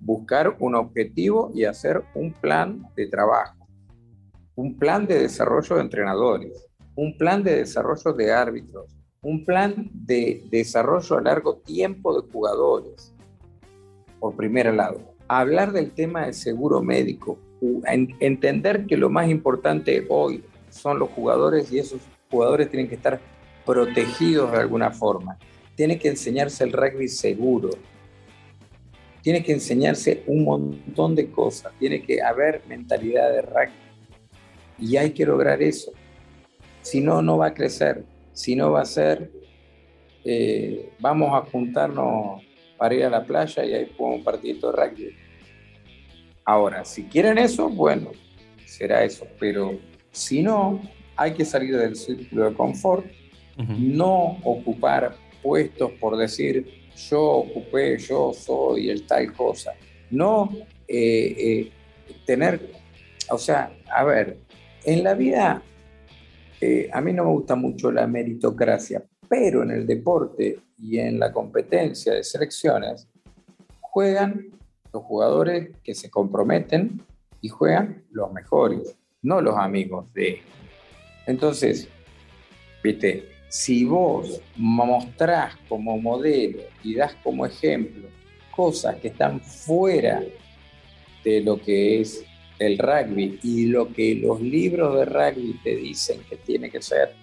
buscar 0.00 0.56
un 0.58 0.74
objetivo 0.74 1.50
y 1.54 1.64
hacer 1.64 2.02
un 2.14 2.32
plan 2.32 2.82
de 2.96 3.06
trabajo. 3.08 3.66
Un 4.56 4.76
plan 4.76 5.06
de 5.06 5.20
desarrollo 5.20 5.76
de 5.76 5.82
entrenadores, 5.82 6.66
un 6.96 7.16
plan 7.16 7.42
de 7.42 7.56
desarrollo 7.56 8.12
de 8.12 8.32
árbitros, 8.32 8.96
un 9.22 9.44
plan 9.44 9.90
de 9.92 10.42
desarrollo 10.50 11.18
a 11.18 11.22
largo 11.22 11.56
tiempo 11.58 12.20
de 12.20 12.30
jugadores, 12.30 13.14
por 14.18 14.36
primer 14.36 14.74
lado. 14.74 15.09
Hablar 15.32 15.70
del 15.70 15.92
tema 15.92 16.26
de 16.26 16.32
seguro 16.32 16.82
médico, 16.82 17.38
entender 18.18 18.84
que 18.86 18.96
lo 18.96 19.10
más 19.10 19.30
importante 19.30 20.04
hoy 20.08 20.42
son 20.70 20.98
los 20.98 21.08
jugadores 21.10 21.70
y 21.70 21.78
esos 21.78 22.00
jugadores 22.28 22.68
tienen 22.68 22.88
que 22.88 22.96
estar 22.96 23.20
protegidos 23.64 24.50
de 24.50 24.58
alguna 24.58 24.90
forma. 24.90 25.38
Tiene 25.76 26.00
que 26.00 26.08
enseñarse 26.08 26.64
el 26.64 26.72
rugby 26.72 27.06
seguro. 27.06 27.70
Tiene 29.22 29.44
que 29.44 29.52
enseñarse 29.52 30.24
un 30.26 30.42
montón 30.42 31.14
de 31.14 31.30
cosas. 31.30 31.74
Tiene 31.78 32.02
que 32.02 32.20
haber 32.20 32.62
mentalidad 32.66 33.30
de 33.30 33.42
rugby 33.42 33.70
Y 34.80 34.96
hay 34.96 35.10
que 35.12 35.24
lograr 35.24 35.62
eso. 35.62 35.92
Si 36.82 37.00
no, 37.00 37.22
no 37.22 37.38
va 37.38 37.46
a 37.46 37.54
crecer. 37.54 38.02
Si 38.32 38.56
no 38.56 38.72
va 38.72 38.80
a 38.80 38.84
ser, 38.84 39.30
eh, 40.24 40.90
vamos 40.98 41.30
a 41.32 41.48
juntarnos 41.48 42.42
para 42.80 42.94
ir 42.94 43.04
a 43.04 43.10
la 43.10 43.22
playa 43.22 43.62
y 43.62 43.74
ahí 43.74 43.92
jugamos 43.94 44.20
un 44.20 44.24
partidito 44.24 44.72
de 44.72 44.76
rugby. 44.86 45.19
Ahora, 46.50 46.84
si 46.84 47.04
quieren 47.04 47.38
eso, 47.38 47.68
bueno, 47.68 48.10
será 48.66 49.04
eso. 49.04 49.24
Pero 49.38 49.78
si 50.10 50.42
no, 50.42 50.82
hay 51.14 51.32
que 51.32 51.44
salir 51.44 51.76
del 51.76 51.94
círculo 51.94 52.50
de 52.50 52.56
confort, 52.56 53.06
no 53.78 54.36
ocupar 54.42 55.14
puestos 55.44 55.92
por 56.00 56.16
decir 56.16 56.66
yo 57.08 57.22
ocupé, 57.22 57.96
yo 57.98 58.32
soy 58.32 58.90
el 58.90 59.06
tal 59.06 59.32
cosa. 59.32 59.74
No 60.10 60.50
eh, 60.88 61.36
eh, 61.38 61.72
tener, 62.26 62.72
o 63.30 63.38
sea, 63.38 63.72
a 63.88 64.02
ver, 64.02 64.38
en 64.84 65.04
la 65.04 65.14
vida 65.14 65.62
eh, 66.60 66.90
a 66.92 67.00
mí 67.00 67.12
no 67.12 67.26
me 67.26 67.30
gusta 67.30 67.54
mucho 67.54 67.92
la 67.92 68.08
meritocracia, 68.08 69.04
pero 69.28 69.62
en 69.62 69.70
el 69.70 69.86
deporte 69.86 70.58
y 70.78 70.98
en 70.98 71.20
la 71.20 71.30
competencia 71.30 72.12
de 72.12 72.24
selecciones 72.24 73.06
juegan 73.82 74.59
los 74.92 75.02
jugadores 75.04 75.70
que 75.82 75.94
se 75.94 76.10
comprometen 76.10 77.02
y 77.40 77.48
juegan 77.48 78.04
los 78.10 78.32
mejores, 78.32 78.96
no 79.22 79.40
los 79.40 79.56
amigos 79.56 80.12
de. 80.12 80.42
Entonces, 81.26 81.88
viste, 82.82 83.28
si 83.48 83.84
vos 83.84 84.40
mostrás 84.56 85.56
como 85.68 85.98
modelo 86.00 86.62
y 86.84 86.94
das 86.94 87.14
como 87.22 87.46
ejemplo 87.46 88.08
cosas 88.54 88.96
que 88.96 89.08
están 89.08 89.40
fuera 89.40 90.22
de 91.24 91.40
lo 91.40 91.60
que 91.60 92.00
es 92.00 92.24
el 92.58 92.78
rugby 92.78 93.38
y 93.42 93.66
lo 93.66 93.92
que 93.92 94.14
los 94.16 94.40
libros 94.40 94.96
de 94.96 95.04
rugby 95.06 95.58
te 95.64 95.76
dicen 95.76 96.20
que 96.28 96.36
tiene 96.36 96.70
que 96.70 96.82
ser, 96.82 97.14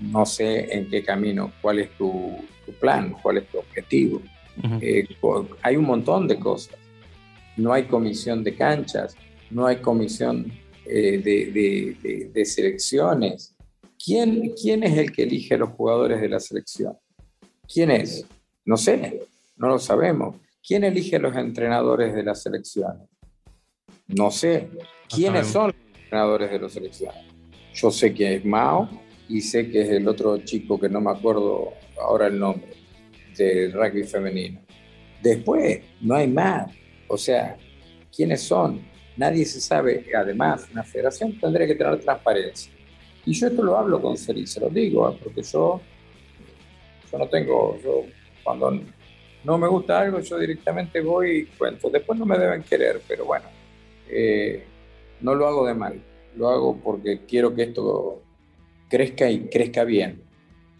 no 0.00 0.24
sé 0.24 0.74
en 0.74 0.88
qué 0.88 1.02
camino, 1.02 1.52
cuál 1.60 1.80
es 1.80 1.90
tu, 1.96 2.36
plan, 2.80 3.14
cuál 3.22 3.38
es 3.38 3.48
tu 3.48 3.58
objetivo. 3.58 4.22
Eh, 4.80 5.06
hay 5.62 5.76
un 5.76 5.84
montón 5.84 6.26
de 6.26 6.38
cosas. 6.38 6.76
No 7.56 7.72
hay 7.72 7.84
comisión 7.84 8.42
de 8.42 8.54
canchas, 8.54 9.16
no 9.50 9.66
hay 9.66 9.76
comisión 9.76 10.52
eh, 10.86 11.18
de, 12.32 12.44
selecciones. 12.44 13.54
¿Quién, 14.04 14.52
¿Quién 14.60 14.82
es 14.82 14.98
el 14.98 15.12
que 15.12 15.22
elige 15.22 15.54
a 15.54 15.58
los 15.58 15.70
jugadores 15.70 16.20
de 16.20 16.28
la 16.28 16.40
selección? 16.40 16.96
¿Quién 17.72 17.90
es? 17.90 18.26
No 18.64 18.76
sé, 18.76 19.22
no 19.56 19.68
lo 19.68 19.78
sabemos. 19.78 20.36
¿Quién 20.66 20.84
elige 20.84 21.16
a 21.16 21.18
los 21.18 21.36
entrenadores 21.36 22.14
de 22.14 22.22
la 22.22 22.34
selección? 22.34 23.06
No 24.08 24.30
sé. 24.30 24.68
¿Quiénes 25.08 25.46
son 25.46 25.68
los 25.68 25.98
entrenadores 26.02 26.50
de 26.50 26.58
la 26.58 26.68
selección? 26.68 27.14
Yo 27.74 27.90
sé 27.90 28.12
que 28.12 28.36
es 28.36 28.44
Mao 28.44 28.88
y 29.28 29.40
sé 29.40 29.70
que 29.70 29.82
es 29.82 29.90
el 29.90 30.06
otro 30.08 30.38
chico 30.38 30.78
que 30.78 30.88
no 30.88 31.00
me 31.00 31.10
acuerdo 31.10 31.72
ahora 32.00 32.26
el 32.26 32.38
nombre, 32.38 32.72
del 33.36 33.72
rugby 33.72 34.04
femenino. 34.04 34.60
Después, 35.22 35.80
no 36.00 36.14
hay 36.14 36.28
más. 36.28 36.70
O 37.08 37.16
sea, 37.16 37.56
¿quiénes 38.14 38.42
son? 38.42 38.82
Nadie 39.16 39.44
se 39.44 39.60
sabe. 39.60 40.06
Además, 40.14 40.68
una 40.72 40.82
federación 40.82 41.38
tendría 41.38 41.66
que 41.66 41.74
tener 41.74 42.00
transparencia. 42.00 42.72
Y 43.26 43.32
yo 43.32 43.46
esto 43.46 43.62
lo 43.62 43.76
hablo 43.76 44.00
con 44.00 44.16
Seri, 44.16 44.46
se 44.46 44.60
lo 44.60 44.68
digo, 44.68 45.10
¿eh? 45.10 45.18
porque 45.22 45.42
yo, 45.42 45.80
yo 47.10 47.18
no 47.18 47.28
tengo, 47.28 47.78
yo 47.82 48.02
cuando 48.42 48.80
no 49.44 49.58
me 49.58 49.68
gusta 49.68 50.00
algo, 50.00 50.20
yo 50.20 50.38
directamente 50.38 51.00
voy 51.00 51.30
y 51.30 51.44
cuento. 51.56 51.88
Después 51.88 52.18
no 52.18 52.26
me 52.26 52.38
deben 52.38 52.62
querer, 52.62 53.00
pero 53.08 53.24
bueno, 53.24 53.46
eh, 54.08 54.64
no 55.20 55.34
lo 55.34 55.46
hago 55.46 55.66
de 55.66 55.74
mal, 55.74 56.02
lo 56.36 56.48
hago 56.48 56.76
porque 56.76 57.20
quiero 57.26 57.54
que 57.54 57.62
esto 57.62 58.22
crezca 58.88 59.30
y 59.30 59.48
crezca 59.48 59.84
bien. 59.84 60.22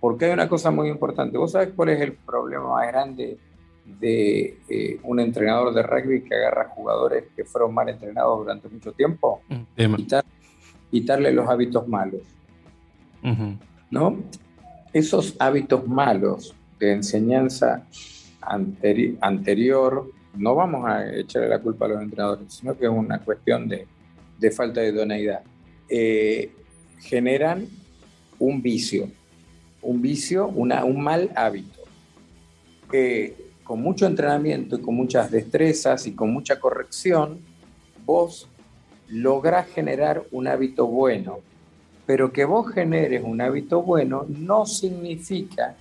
Porque 0.00 0.26
hay 0.26 0.32
una 0.32 0.48
cosa 0.48 0.70
muy 0.70 0.88
importante. 0.88 1.38
¿Vos 1.38 1.52
sabés 1.52 1.70
cuál 1.74 1.90
es 1.90 2.00
el 2.02 2.12
problema 2.12 2.74
más 2.74 2.88
grande 2.88 3.38
de 3.85 4.59
eh, 4.68 4.99
un 5.03 5.20
entrenador 5.20 5.74
de 5.74 5.82
rugby 5.82 6.22
que 6.22 6.35
agarra 6.35 6.68
jugadores 6.68 7.24
que 7.37 7.45
fueron 7.45 7.74
mal 7.74 7.89
entrenados 7.89 8.39
durante 8.39 8.68
mucho 8.68 8.93
tiempo? 8.93 9.43
Mm, 9.49 9.95
quitarle 10.91 11.32
los 11.32 11.49
hábitos 11.49 11.87
malos. 11.89 12.22
¿No? 13.91 14.18
Esos 14.93 15.35
hábitos 15.39 15.87
malos 15.87 16.55
de 16.78 16.93
enseñanza 16.93 17.87
anterior 18.41 20.11
no 20.37 20.55
vamos 20.55 20.85
a 20.87 21.14
echarle 21.14 21.49
la 21.49 21.59
culpa 21.59 21.87
a 21.87 21.89
los 21.89 22.03
entrenadores, 22.03 22.53
sino 22.53 22.76
que 22.76 22.85
es 22.85 22.91
una 22.91 23.18
cuestión 23.20 23.68
de, 23.68 23.87
falta 24.51 24.80
de 24.80 24.91
idoneidad. 24.91 25.43
Eh, 25.89 26.53
generan 27.01 27.66
un 28.39 28.62
vicio, 28.62 29.09
un 29.82 30.03
vicio, 30.03 30.49
una, 30.49 30.85
un 30.85 31.03
mal 31.03 31.30
hábito, 31.37 31.80
que 32.91 33.43
con 33.64 33.80
mucho 33.80 34.06
entrenamiento 34.06 34.76
y 34.76 34.82
con 34.82 34.94
muchas 34.94 35.30
destrezas 35.30 36.06
y 36.06 36.12
con 36.12 36.30
mucha 36.32 36.60
corrección, 36.60 37.40
vos 38.04 38.46
lográs 39.08 39.68
generar 39.68 40.22
un 40.30 40.46
hábito 40.46 40.86
bueno. 40.86 41.38
Pero 42.06 42.30
que 42.30 42.44
vos 42.44 42.70
generes 42.70 43.22
un 43.24 43.40
hábito 43.40 43.82
bueno 43.82 44.26
no 44.28 44.66
significa 44.66 45.74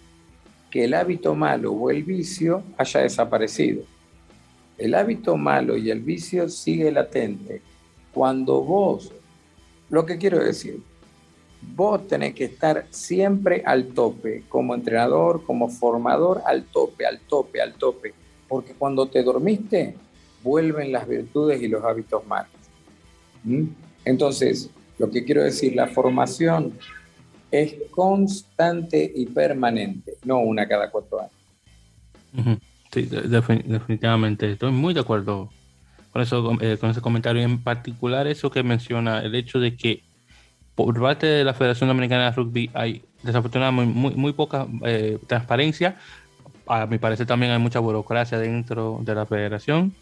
que 0.71 0.86
el 0.86 0.93
hábito 0.93 1.36
malo 1.36 1.73
o 1.73 1.91
el 1.91 2.03
vicio 2.03 2.63
haya 2.77 3.01
desaparecido. 3.01 3.84
El 4.77 4.95
hábito 4.95 5.36
malo 5.36 5.77
y 5.77 5.91
el 5.91 5.99
vicio 5.99 6.47
sigue 6.49 6.91
latente. 6.91 7.61
Cuando 8.13 8.61
vos, 8.61 9.11
lo 9.89 10.05
que 10.05 10.17
quiero 10.17 10.39
decir, 10.39 10.81
vos 11.76 12.07
tenés 12.07 12.34
que 12.34 12.45
estar 12.45 12.86
siempre 12.89 13.64
al 13.66 13.88
tope, 13.88 14.43
como 14.49 14.76
entrenador, 14.76 15.43
como 15.43 15.70
formador, 15.70 16.41
al 16.45 16.64
tope, 16.64 17.05
al 17.05 17.20
tope, 17.20 17.61
al 17.61 17.74
tope. 17.74 18.14
Porque 18.47 18.74
cuando 18.74 19.07
te 19.07 19.24
dormiste, 19.24 19.95
vuelven 20.43 20.91
las 20.91 21.07
virtudes 21.07 21.61
y 21.61 21.68
los 21.68 21.84
hábitos 21.84 22.26
malos. 22.28 22.51
¿Mm? 23.43 23.64
Entonces, 24.05 24.70
lo 24.97 25.09
que 25.09 25.24
quiero 25.24 25.43
decir, 25.43 25.76
la 25.76 25.88
formación 25.88 26.74
es 27.51 27.76
constante 27.91 29.11
y 29.16 29.28
permanente, 29.28 30.14
no 30.24 30.39
una 30.39 30.68
cada 30.68 30.89
cuatro 30.89 31.22
años. 31.22 32.59
Sí, 32.91 33.03
definitivamente. 33.03 34.51
Estoy 34.51 34.72
muy 34.72 34.93
de 34.93 34.99
acuerdo 34.99 35.49
con 36.11 36.22
eso, 36.22 36.57
eh, 36.61 36.78
con 36.80 36.89
ese 36.89 37.01
comentario. 37.01 37.41
En 37.41 37.64
particular, 37.64 38.28
eso 38.28 38.51
que 38.51 38.64
menciona, 38.64 39.22
el 39.22 39.36
hecho 39.36 39.59
de 39.59 39.76
que 39.76 40.03
por 40.76 40.99
parte 40.99 41.28
de 41.28 41.43
la 41.43 41.53
Federación 41.53 41.88
Dominicana 41.88 42.26
de 42.26 42.32
Rugby 42.32 42.69
hay 42.74 43.03
desafortunadamente 43.21 43.93
muy, 43.93 44.34
poca 44.34 44.67
eh, 44.86 45.19
transparencia. 45.28 45.97
A 46.67 46.86
mi 46.86 46.97
parecer 46.97 47.28
también 47.28 47.51
hay 47.51 47.59
mucha 47.59 47.80
burocracia 47.80 48.38
dentro 48.39 48.99
de 49.01 49.15
la 49.15 49.26
federación. 49.26 49.93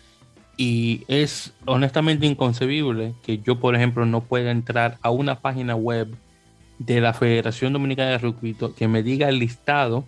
Y 0.58 1.04
es 1.08 1.54
honestamente 1.66 2.26
inconcebible 2.26 3.16
que 3.24 3.40
yo, 3.40 3.60
por 3.60 3.76
ejemplo, 3.76 4.06
no 4.06 4.22
pueda 4.22 4.52
entrar 4.52 4.98
a 5.02 5.10
una 5.10 5.40
página 5.40 5.76
web 5.76 6.16
de 6.78 7.02
la 7.02 7.14
Federación 7.14 7.74
Dominicana 7.74 8.12
de 8.12 8.18
Rugby 8.18 8.56
que 8.76 8.88
me 8.88 9.04
diga 9.04 9.30
el 9.30 9.40
listado 9.40 10.06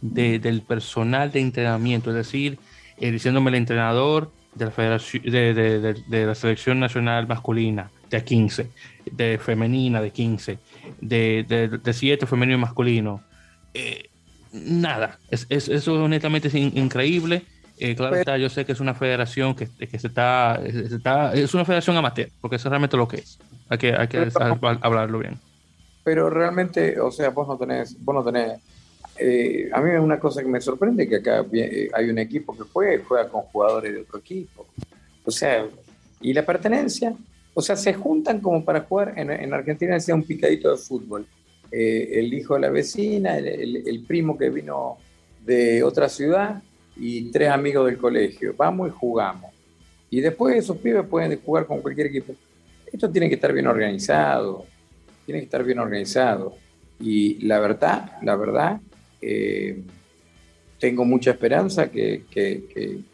del 0.00 0.62
personal 0.62 1.32
de 1.32 1.40
entrenamiento, 1.40 2.10
es 2.10 2.16
decir, 2.16 2.58
eh, 2.98 3.10
diciéndome 3.10 3.50
el 3.50 3.56
entrenador 3.56 4.30
de 4.54 4.66
la, 4.66 4.70
federación, 4.70 5.22
de, 5.24 6.26
la 6.26 6.34
selección 6.34 6.78
nacional 6.78 7.26
masculina 7.26 7.90
de 8.10 8.22
15, 8.22 8.70
de 9.10 9.38
femenina 9.38 10.00
de 10.00 10.10
15, 10.10 10.58
de, 11.00 11.80
de 11.82 11.92
7 11.92 12.26
femenino 12.26 12.58
y 12.58 12.60
masculino. 12.60 13.22
Eh, 13.72 14.08
nada, 14.52 15.18
es, 15.30 15.46
es, 15.48 15.68
eso 15.68 16.02
honestamente 16.02 16.48
es 16.48 16.54
increíble. 16.54 17.42
Eh, 17.78 17.96
claro 17.96 18.14
está, 18.14 18.38
yo 18.38 18.48
sé 18.48 18.64
que 18.64 18.72
es 18.72 18.80
una 18.80 18.94
federación 18.94 19.54
que, 19.54 19.68
que 19.68 19.98
se, 19.98 20.06
está, 20.06 20.60
está, 20.64 21.34
es 21.34 21.52
una 21.54 21.64
federación 21.64 21.96
amateur, 21.96 22.28
porque 22.40 22.56
eso 22.56 22.68
es 22.68 22.70
realmente 22.70 22.96
lo 22.96 23.08
que 23.08 23.16
es. 23.16 23.38
Hay 23.68 23.78
que, 23.78 23.94
hay 23.94 24.08
que 24.08 24.30
hablarlo 24.80 25.18
bien. 25.18 25.40
Pero 26.04 26.30
realmente, 26.30 27.00
o 27.00 27.10
sea, 27.10 27.30
vos 27.30 27.48
no 27.48 27.56
tenés, 27.56 27.96
vos 28.04 28.14
no 28.14 28.22
tenés 28.22 28.60
eh, 29.16 29.70
a 29.72 29.80
mí 29.80 29.90
es 29.92 30.00
una 30.00 30.18
cosa 30.18 30.42
que 30.42 30.48
me 30.48 30.60
sorprende 30.60 31.08
que 31.08 31.16
acá 31.16 31.44
eh, 31.52 31.88
hay 31.92 32.10
un 32.10 32.18
equipo 32.18 32.56
que 32.56 32.64
juega, 32.64 33.02
juega 33.06 33.28
con 33.28 33.42
jugadores 33.42 33.92
de 33.92 34.00
otro 34.00 34.18
equipo. 34.18 34.66
O 35.24 35.30
sea, 35.30 35.66
y 36.20 36.32
la 36.32 36.44
pertenencia, 36.44 37.14
o 37.54 37.62
sea, 37.62 37.76
se 37.76 37.94
juntan 37.94 38.40
como 38.40 38.64
para 38.64 38.80
jugar, 38.80 39.14
en, 39.16 39.30
en 39.30 39.54
Argentina 39.54 39.94
decía 39.94 40.14
un 40.14 40.24
picadito 40.24 40.70
de 40.70 40.76
fútbol. 40.76 41.26
Eh, 41.76 42.20
el 42.20 42.32
hijo 42.32 42.54
de 42.54 42.60
la 42.60 42.70
vecina, 42.70 43.36
el, 43.36 44.04
primo 44.06 44.38
que 44.38 44.48
vino 44.48 44.96
de 45.44 45.82
otra 45.82 46.08
ciudad 46.08 46.62
y 46.96 47.32
tres 47.32 47.50
amigos 47.50 47.86
del 47.86 47.98
colegio. 47.98 48.54
Vamos 48.56 48.90
y 48.90 48.92
jugamos. 48.92 49.52
Y 50.08 50.20
después 50.20 50.56
esos 50.56 50.76
pibes 50.76 51.04
pueden 51.04 51.36
jugar 51.40 51.66
con 51.66 51.82
cualquier 51.82 52.06
equipo. 52.06 52.32
Esto 52.92 53.10
tiene 53.10 53.28
que 53.28 53.34
estar 53.34 53.52
bien 53.52 53.66
organizado, 53.66 54.66
tiene 55.26 55.40
que 55.40 55.46
estar 55.46 55.64
bien 55.64 55.80
organizado. 55.80 56.54
Y 57.00 57.44
la 57.44 57.58
verdad, 57.58 58.18
la 58.22 58.36
verdad 58.36 58.80
eh, 59.20 59.82
tengo 60.78 61.04
mucha 61.04 61.32
esperanza 61.32 61.90
que, 61.90 62.22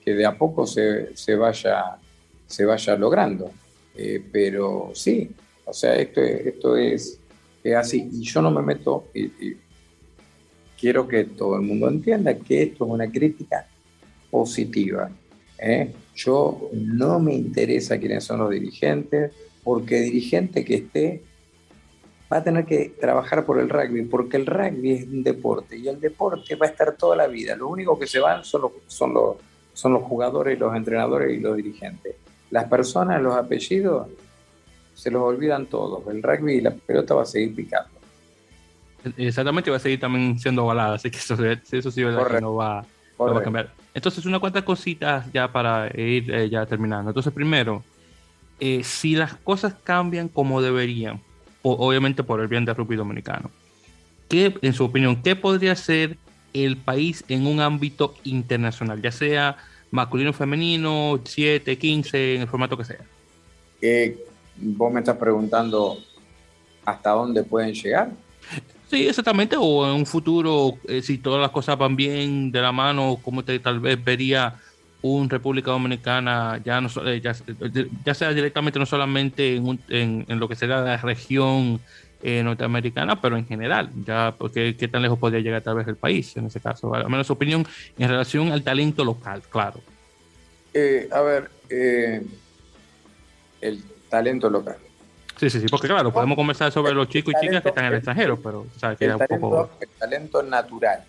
de 0.04 0.26
a 0.26 0.36
poco 0.36 0.66
se, 0.66 1.34
vaya, 1.34 1.96
se 2.46 2.66
vaya 2.66 2.94
logrando. 2.94 3.50
Eh, 3.96 4.22
pero 4.32 4.92
sí, 4.94 5.30
O 5.64 5.72
sea, 5.72 5.94
esto, 5.96 6.20
esto 6.20 6.76
es, 6.76 7.20
así. 7.76 8.08
Y 8.12 8.22
yo 8.22 8.42
no 8.42 8.50
me 8.50 8.62
meto, 8.62 9.08
y, 9.14 9.56
quiero 10.78 11.06
que 11.06 11.24
todo 11.24 11.56
el 11.56 11.62
mundo 11.62 11.88
entienda 11.88 12.34
que 12.34 12.62
esto 12.62 12.86
es 12.86 12.90
una 12.90 13.10
crítica 13.10 13.66
positiva. 14.30 15.10
¿eh? 15.58 15.92
Yo 16.14 16.70
no 16.72 17.20
me 17.20 17.34
interesa 17.34 17.98
quiénes 17.98 18.24
son 18.24 18.40
los 18.40 18.50
dirigentes, 18.50 19.32
porque 19.62 20.00
dirigente 20.00 20.64
que 20.64 20.74
esté 20.76 21.22
va 22.32 22.38
a 22.38 22.44
tener 22.44 22.64
que 22.64 22.94
trabajar 23.00 23.44
por 23.44 23.58
el 23.58 23.68
rugby, 23.68 24.02
porque 24.02 24.36
el 24.36 24.46
rugby 24.46 24.92
es 24.92 25.06
un 25.06 25.22
deporte 25.22 25.76
y 25.76 25.88
el 25.88 26.00
deporte 26.00 26.54
va 26.54 26.66
a 26.66 26.70
estar 26.70 26.96
toda 26.96 27.16
la 27.16 27.26
vida. 27.26 27.56
Lo 27.56 27.68
único 27.68 27.98
que 27.98 28.06
se 28.06 28.20
van 28.20 28.44
son 28.44 28.62
los, 28.62 28.72
son 28.86 29.12
los, 29.12 29.36
son 29.72 29.92
los 29.92 30.02
jugadores, 30.04 30.58
los 30.58 30.74
entrenadores 30.74 31.36
y 31.36 31.40
los 31.40 31.56
dirigentes. 31.56 32.14
Las 32.50 32.68
personas, 32.68 33.22
los 33.22 33.34
apellidos, 33.34 34.08
se 34.94 35.10
los 35.10 35.22
olvidan 35.22 35.66
todos. 35.66 36.06
El 36.08 36.22
rugby 36.22 36.54
y 36.54 36.60
la 36.60 36.72
pelota 36.72 37.14
va 37.14 37.22
a 37.22 37.26
seguir 37.26 37.54
picando. 37.54 37.90
Exactamente, 39.16 39.70
va 39.70 39.78
a 39.78 39.80
seguir 39.80 39.98
también 39.98 40.38
siendo 40.38 40.66
balada, 40.66 40.96
así 40.96 41.10
que 41.10 41.18
eso, 41.18 41.34
eso 41.42 41.90
sí 41.90 42.02
no 42.02 42.54
va, 42.54 42.80
a 42.80 43.42
cambiar. 43.42 43.72
Entonces, 43.94 44.26
una 44.26 44.38
cuantas 44.38 44.62
cositas 44.62 45.32
ya 45.32 45.50
para 45.50 45.86
ir 45.98 46.30
eh, 46.30 46.50
ya 46.50 46.66
terminando. 46.66 47.10
Entonces, 47.10 47.32
primero, 47.32 47.82
eh, 48.58 48.84
si 48.84 49.14
las 49.16 49.34
cosas 49.34 49.74
cambian 49.82 50.28
como 50.28 50.60
deberían, 50.60 51.20
obviamente 51.62 52.22
por 52.22 52.40
el 52.40 52.48
bien 52.48 52.64
del 52.66 52.76
rugby 52.76 52.96
dominicano, 52.96 53.50
¿qué, 54.28 54.54
en 54.60 54.74
su 54.74 54.84
opinión, 54.84 55.22
qué 55.22 55.34
podría 55.34 55.74
ser 55.76 56.18
el 56.52 56.76
país 56.76 57.24
en 57.28 57.46
un 57.46 57.60
ámbito 57.60 58.14
internacional, 58.24 59.00
ya 59.00 59.12
sea 59.12 59.56
masculino, 59.90 60.32
femenino, 60.32 61.20
7, 61.24 61.78
15, 61.78 62.34
en 62.36 62.40
el 62.42 62.48
formato 62.48 62.76
que 62.76 62.84
sea? 62.84 63.00
Eh, 63.80 64.18
vos 64.56 64.92
me 64.92 65.00
estás 65.00 65.16
preguntando 65.16 65.98
hasta 66.84 67.10
dónde 67.10 67.42
pueden 67.42 67.74
llegar. 67.74 68.10
Sí, 68.90 69.06
exactamente, 69.06 69.56
o 69.58 69.86
en 69.86 69.94
un 69.94 70.06
futuro, 70.06 70.74
eh, 70.88 71.00
si 71.00 71.18
todas 71.18 71.40
las 71.40 71.50
cosas 71.50 71.78
van 71.78 71.94
bien 71.94 72.50
de 72.50 72.60
la 72.60 72.72
mano, 72.72 73.18
¿cómo 73.22 73.44
te 73.44 73.58
tal 73.60 73.78
vez 73.78 74.02
vería 74.02 74.56
un 75.02 75.30
República 75.30 75.70
Dominicana, 75.70 76.60
ya, 76.64 76.80
no, 76.80 76.88
eh, 77.06 77.20
ya, 77.20 78.14
sea 78.14 78.34
directamente 78.34 78.78
no 78.78 78.86
solamente 78.86 79.56
en, 79.56 79.78
en, 79.88 80.40
lo 80.40 80.48
que 80.48 80.56
será 80.56 80.82
la 80.82 80.96
región 80.98 81.80
eh, 82.22 82.42
norteamericana, 82.42 83.20
pero 83.20 83.36
en 83.36 83.46
general, 83.46 83.90
ya 84.04 84.34
porque 84.36 84.76
qué 84.76 84.88
tan 84.88 85.02
lejos 85.02 85.18
podría 85.18 85.40
llegar 85.40 85.62
tal 85.62 85.76
vez 85.76 85.88
el 85.88 85.96
país 85.96 86.36
en 86.36 86.46
ese 86.46 86.60
caso, 86.60 86.94
al 86.94 87.08
menos 87.08 87.26
su 87.26 87.32
opinión 87.32 87.66
en 87.98 88.08
relación 88.08 88.52
al 88.52 88.62
talento 88.62 89.04
local, 89.04 89.42
claro. 89.48 89.80
a 91.12 91.20
ver, 91.20 91.50
el 93.60 93.82
talento 94.08 94.50
local. 94.50 94.76
Sí, 95.40 95.48
sí, 95.48 95.58
sí, 95.58 95.66
porque 95.70 95.88
claro, 95.88 96.12
podemos 96.12 96.36
conversar 96.36 96.70
sobre 96.70 96.92
los 96.92 97.08
chicos 97.08 97.32
y 97.34 97.46
chicas 97.46 97.62
que 97.62 97.70
están 97.70 97.86
en 97.86 97.92
el 97.92 97.96
extranjero, 97.96 98.38
pero 98.38 98.66
sabes 98.76 98.98
que 98.98 99.06
el, 99.06 99.16
talento, 99.16 99.70
el 99.80 99.88
talento 99.88 100.42
natural. 100.42 101.02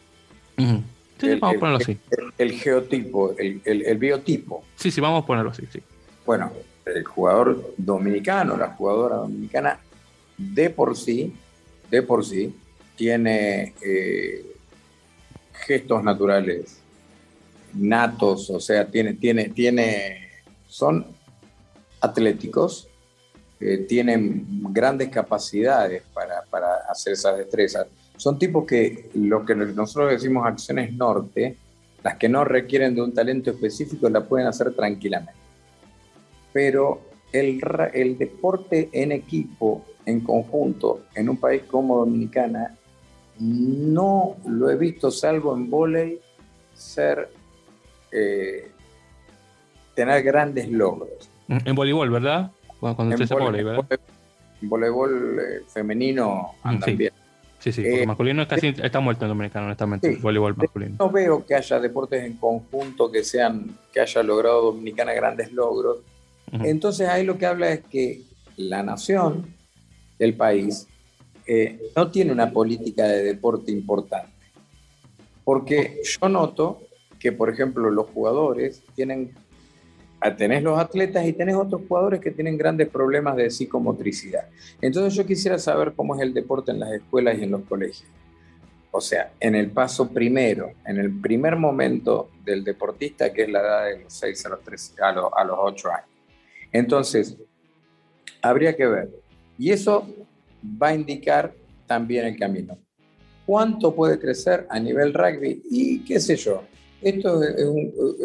Sí, 0.58 1.36
vamos 1.36 1.58
a 1.58 1.60
ponerlo 1.60 1.78
así. 1.78 1.98
El, 2.38 2.54
geotipo, 2.54 3.36
el, 3.38 3.98
biotipo. 3.98 4.64
Sí, 4.76 4.90
sí, 4.90 5.02
vamos 5.02 5.24
a 5.24 5.28
ponerlo 5.28 5.52
así, 5.52 5.68
sí. 5.70 5.82
Bueno, 6.26 6.50
el 6.86 7.04
jugador 7.04 7.74
dominicano, 7.76 8.56
la 8.56 8.70
jugadora 8.70 9.18
dominicana, 9.18 9.78
de 10.38 10.70
por 10.70 10.98
sí, 10.98 11.34
de 11.90 12.02
por 12.02 12.26
sí, 12.26 12.56
tiene 12.96 13.74
eh, 13.82 14.46
gestos 15.54 16.04
naturales 16.04 16.82
natos, 17.74 18.50
o 18.50 18.60
sea, 18.60 18.88
tiene, 18.88 19.14
tiene, 19.14 19.50
tiene, 19.50 20.30
son 20.68 21.06
atléticos, 22.02 22.88
tienen 23.88 24.46
grandes 24.74 25.10
capacidades 25.10 26.04
para, 26.14 26.42
para, 26.50 26.78
hacer 26.90 27.14
esas 27.14 27.38
destrezas. 27.38 27.88
Son 28.18 28.40
tipos 28.40 28.66
que 28.66 29.10
lo 29.14 29.46
que 29.46 29.56
nosotros 29.56 30.12
decimos 30.12 30.48
acciones 30.48 30.94
norte, 30.94 31.58
las 32.04 32.18
que 32.18 32.28
no 32.28 32.44
requieren 32.44 32.96
de 32.96 33.02
un 33.02 33.14
talento 33.14 33.52
específico, 33.52 34.10
la 34.10 34.22
pueden 34.22 34.48
hacer 34.48 34.74
tranquilamente. 34.74 35.40
Pero 36.52 37.02
el, 37.32 37.62
el 37.94 38.18
deporte 38.18 38.90
en 38.92 39.12
equipo, 39.12 39.86
en 40.06 40.22
conjunto, 40.22 41.02
en 41.16 41.30
un 41.30 41.38
país 41.38 41.64
como 41.68 41.98
Dominicana, 41.98 42.76
no 43.40 44.36
lo 44.46 44.70
he 44.70 44.76
visto, 44.76 45.12
salvo 45.12 45.56
en 45.56 45.70
volei, 45.70 46.20
ser, 46.74 47.30
eh, 48.12 48.72
tener 49.96 50.24
grandes 50.24 50.70
logros. 50.70 51.30
En 51.48 51.76
voleibol, 51.76 52.10
¿verdad? 52.10 52.52
cuando 52.80 53.16
en 53.16 53.28
voleibol, 53.28 53.88
voleibol 54.62 55.40
eh, 55.40 55.62
femenino 55.68 56.54
mm, 56.64 56.68
andan 56.68 56.90
sí. 56.90 56.96
bien. 56.96 57.14
Sí, 57.60 57.72
sí, 57.72 57.82
porque 57.84 58.02
eh, 58.02 58.08
masculino 58.08 58.48
casi 58.48 58.68
eh, 58.68 58.76
está 58.82 59.00
muerto 59.00 59.26
en 59.26 59.30
Dominicano, 59.30 59.68
honestamente, 59.68 60.18
voleibol 60.20 60.56
masculino. 60.58 60.96
No 60.98 61.12
veo 61.12 61.46
que 61.46 61.54
haya 61.54 61.80
deportes 61.80 62.24
en 62.24 62.34
conjunto 62.34 63.12
que 63.12 63.24
sean, 63.24 63.78
que 63.94 64.00
haya 64.00 64.24
logrado 64.24 64.64
Dominicana 64.64 65.14
grandes 65.14 65.52
logros. 65.52 65.98
Entonces 66.52 67.08
ahí 67.08 67.24
lo 67.24 67.38
que 67.38 67.46
habla 67.46 67.70
es 67.70 67.82
que 67.82 68.24
la 68.58 68.84
nación, 68.84 69.46
el 70.26 70.36
país, 70.36 70.88
no 71.96 72.10
tiene 72.10 72.32
una 72.32 72.52
política 72.52 73.06
de 73.08 73.24
deporte 73.24 73.72
importante. 73.72 74.32
Porque 75.44 76.00
yo 76.04 76.30
noto 76.30 76.82
que, 77.20 77.32
por 77.32 77.50
ejemplo, 77.50 77.90
los 77.90 78.08
jugadores 78.10 78.84
tienen 78.96 79.34
tenés 80.38 80.62
los 80.62 80.80
atletas 80.80 81.26
y 81.26 81.34
tenés 81.34 81.56
otros 81.56 81.82
jugadores 81.88 82.20
que 82.20 82.30
tienen 82.30 82.58
grandes 82.58 82.88
problemas 82.90 83.36
de 83.36 83.50
psicomotricidad. 83.50 84.48
Entonces 84.80 85.16
yo 85.16 85.26
quisiera 85.26 85.58
saber 85.58 85.94
cómo 85.96 86.16
es 86.16 86.22
el 86.22 86.34
deporte 86.34 86.72
en 86.72 86.80
las 86.80 86.92
escuelas 86.92 87.40
y 87.40 87.44
en 87.44 87.52
los 87.52 87.62
colegios. 87.64 88.08
O 88.92 89.02
sea, 89.02 89.32
en 89.40 89.56
el 89.56 89.72
paso 89.72 90.10
primero, 90.10 90.74
en 90.86 91.00
el 91.00 91.20
primer 91.20 91.56
momento 91.56 92.30
del 92.44 92.64
deportista, 92.64 93.34
que 93.34 93.44
es 93.44 93.50
la 93.50 93.62
edad 93.62 93.86
de 93.86 94.04
los 94.04 94.14
6 94.14 94.46
a 94.46 94.50
los, 94.50 94.62
3, 94.62 94.96
a 95.02 95.12
los, 95.14 95.32
a 95.36 95.44
los 95.44 95.58
8 95.60 95.90
años. 95.90 96.10
Entonces, 96.72 97.38
habría 98.42 98.76
que 98.76 98.86
ver. 98.86 99.10
Y 99.62 99.70
eso 99.70 100.08
va 100.82 100.88
a 100.88 100.96
indicar 100.96 101.54
también 101.86 102.26
el 102.26 102.36
camino. 102.36 102.80
¿Cuánto 103.46 103.94
puede 103.94 104.18
crecer 104.18 104.66
a 104.68 104.80
nivel 104.80 105.14
rugby? 105.14 105.62
Y 105.70 106.04
qué 106.04 106.20
sé 106.20 106.36
yo, 106.36 106.64
esto 107.00 107.44
es, 107.44 107.64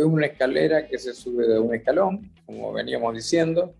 una 0.03 0.28
escalera 0.28 0.89
que 0.89 0.99
se 0.99 1.12
sube 1.12 1.47
de 1.47 1.59
un 1.59 1.74
escalón, 1.74 2.32
como 2.47 2.72
veníamos 2.72 3.14
diciendo, 3.14 3.74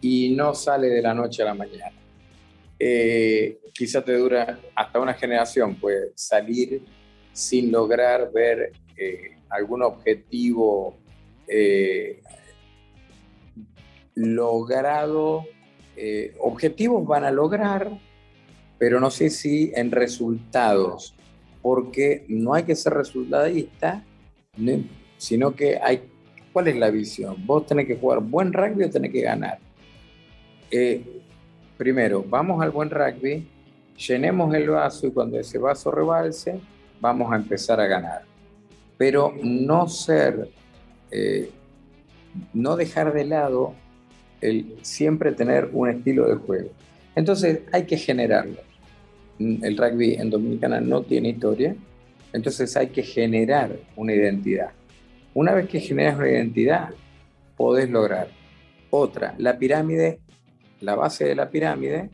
y 0.00 0.36
no 0.36 0.54
sale 0.54 0.86
de 0.86 1.02
la 1.02 1.12
noche 1.12 1.42
a 1.42 1.46
la 1.46 1.54
mañana. 1.54 1.90
Eh, 2.78 3.58
quizá 3.74 4.04
te 4.04 4.16
dura 4.16 4.60
hasta 4.76 5.00
una 5.00 5.14
generación, 5.14 5.74
puede 5.80 6.12
salir 6.14 6.80
sin 7.32 7.72
lograr 7.72 8.30
ver 8.30 8.70
eh, 8.96 9.36
algún 9.48 9.82
objetivo 9.82 10.96
eh, 11.48 12.22
logrado. 14.14 15.44
Objetivos 16.38 17.06
van 17.06 17.24
a 17.24 17.30
lograr, 17.30 17.90
pero 18.78 19.00
no 19.00 19.10
sé 19.10 19.30
si 19.30 19.72
en 19.74 19.90
resultados, 19.90 21.14
porque 21.60 22.24
no 22.28 22.54
hay 22.54 22.62
que 22.62 22.74
ser 22.74 22.94
resultadista 22.94 24.04
sino 25.16 25.54
que 25.54 25.78
hay, 25.82 26.02
¿cuál 26.52 26.68
es 26.68 26.76
la 26.76 26.90
visión? 26.90 27.36
Vos 27.46 27.66
tenés 27.66 27.86
que 27.86 27.96
jugar 27.96 28.20
buen 28.20 28.52
rugby 28.52 28.84
o 28.84 28.90
tenés 28.90 29.12
que 29.12 29.22
ganar. 29.22 29.58
Eh, 30.70 31.22
primero, 31.76 32.24
vamos 32.26 32.62
al 32.62 32.70
buen 32.70 32.90
rugby, 32.90 33.46
llenemos 33.96 34.54
el 34.54 34.70
vaso 34.70 35.06
y 35.06 35.10
cuando 35.10 35.38
ese 35.38 35.58
vaso 35.58 35.90
rebalse, 35.90 36.60
vamos 37.00 37.32
a 37.32 37.36
empezar 37.36 37.80
a 37.80 37.86
ganar. 37.86 38.22
Pero 38.96 39.34
no 39.42 39.88
ser, 39.88 40.50
eh, 41.10 41.50
no 42.52 42.76
dejar 42.76 43.12
de 43.12 43.24
lado 43.24 43.74
el 44.40 44.76
siempre 44.82 45.32
tener 45.32 45.70
un 45.72 45.88
estilo 45.88 46.28
de 46.28 46.36
juego. 46.36 46.70
Entonces 47.14 47.60
hay 47.72 47.84
que 47.84 47.96
generarlo. 47.96 48.58
El 49.38 49.76
rugby 49.76 50.14
en 50.14 50.30
Dominicana 50.30 50.80
no 50.80 51.02
tiene 51.02 51.30
historia, 51.30 51.74
entonces 52.32 52.76
hay 52.76 52.88
que 52.88 53.02
generar 53.02 53.76
una 53.96 54.12
identidad. 54.12 54.70
Una 55.32 55.54
vez 55.54 55.68
que 55.68 55.80
generas 55.80 56.16
una 56.16 56.28
identidad, 56.28 56.90
podés 57.56 57.88
lograr 57.88 58.28
otra. 58.90 59.34
La 59.38 59.58
pirámide, 59.58 60.20
la 60.80 60.94
base 60.94 61.24
de 61.24 61.34
la 61.34 61.48
pirámide, 61.48 62.10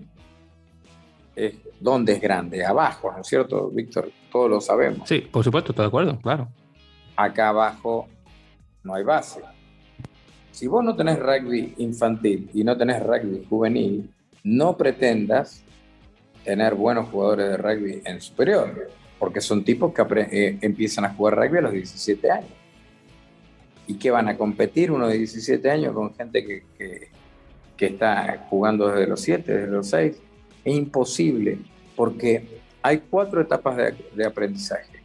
es 1.34 1.54
donde 1.80 2.14
es 2.14 2.20
grande, 2.20 2.64
abajo, 2.64 3.12
¿no 3.12 3.20
es 3.20 3.26
cierto, 3.26 3.70
Víctor? 3.70 4.10
Todos 4.32 4.50
lo 4.50 4.60
sabemos. 4.60 5.08
Sí, 5.08 5.20
por 5.20 5.44
supuesto, 5.44 5.72
estoy 5.72 5.84
de 5.84 5.88
acuerdo, 5.88 6.18
claro. 6.20 6.48
Acá 7.16 7.48
abajo 7.50 8.08
no 8.82 8.94
hay 8.94 9.04
base. 9.04 9.40
Si 10.56 10.66
vos 10.68 10.82
no 10.82 10.96
tenés 10.96 11.18
rugby 11.18 11.74
infantil 11.76 12.48
y 12.54 12.64
no 12.64 12.78
tenés 12.78 13.02
rugby 13.02 13.44
juvenil, 13.46 14.10
no 14.42 14.74
pretendas 14.74 15.62
tener 16.44 16.74
buenos 16.74 17.10
jugadores 17.10 17.50
de 17.50 17.56
rugby 17.58 18.00
en 18.06 18.22
superior 18.22 18.90
porque 19.18 19.42
son 19.42 19.64
tipos 19.64 19.92
que 19.92 20.02
eh, 20.32 20.58
empiezan 20.62 21.04
a 21.04 21.12
jugar 21.12 21.36
rugby 21.36 21.58
a 21.58 21.60
los 21.60 21.72
17 21.72 22.30
años. 22.30 22.50
¿Y 23.86 23.96
que 23.96 24.10
van 24.10 24.30
a 24.30 24.38
competir 24.38 24.90
uno 24.90 25.08
de 25.08 25.18
17 25.18 25.70
años 25.70 25.92
con 25.92 26.14
gente 26.14 26.42
que, 26.42 26.62
que 27.76 27.86
está 27.86 28.46
jugando 28.48 28.88
desde 28.88 29.08
los 29.08 29.20
7, 29.20 29.52
desde 29.52 29.70
los 29.70 29.90
6, 29.90 30.16
es 30.64 30.74
imposible 30.74 31.58
porque 31.94 32.62
hay 32.80 33.02
cuatro 33.10 33.42
etapas 33.42 33.76
de, 34.14 34.24
aprendizaje. 34.24 35.02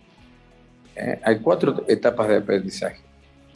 ¿eh? 0.96 1.20
Hay 1.26 1.40
cuatro 1.40 1.84
etapas 1.90 2.30
de 2.30 2.38
aprendizaje. 2.38 3.02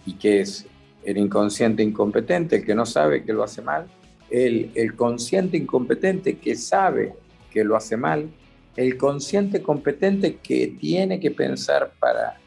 ¿Y 0.06 0.14
qué 0.16 0.42
es? 0.42 0.68
El 1.06 1.18
inconsciente 1.18 1.84
incompetente, 1.84 2.58
el 2.58 2.66
que 2.66 2.76
no 2.76 2.86
sabe 2.86 3.24
que 3.24 3.32
lo 3.32 3.44
hace 3.44 3.62
mal. 3.62 3.88
El, 4.30 4.72
el 4.76 4.96
consciente 4.96 5.56
incompetente 5.56 6.38
que 6.38 6.56
sabe 6.56 7.14
que 7.52 7.64
lo 7.64 7.76
hace 7.76 7.96
mal. 7.96 8.30
El 8.76 8.98
consciente 8.98 9.62
competente 9.62 10.38
que 10.38 10.76
tiene 10.80 11.20
que 11.20 11.32
pensar 11.32 11.94
para, 12.00 12.38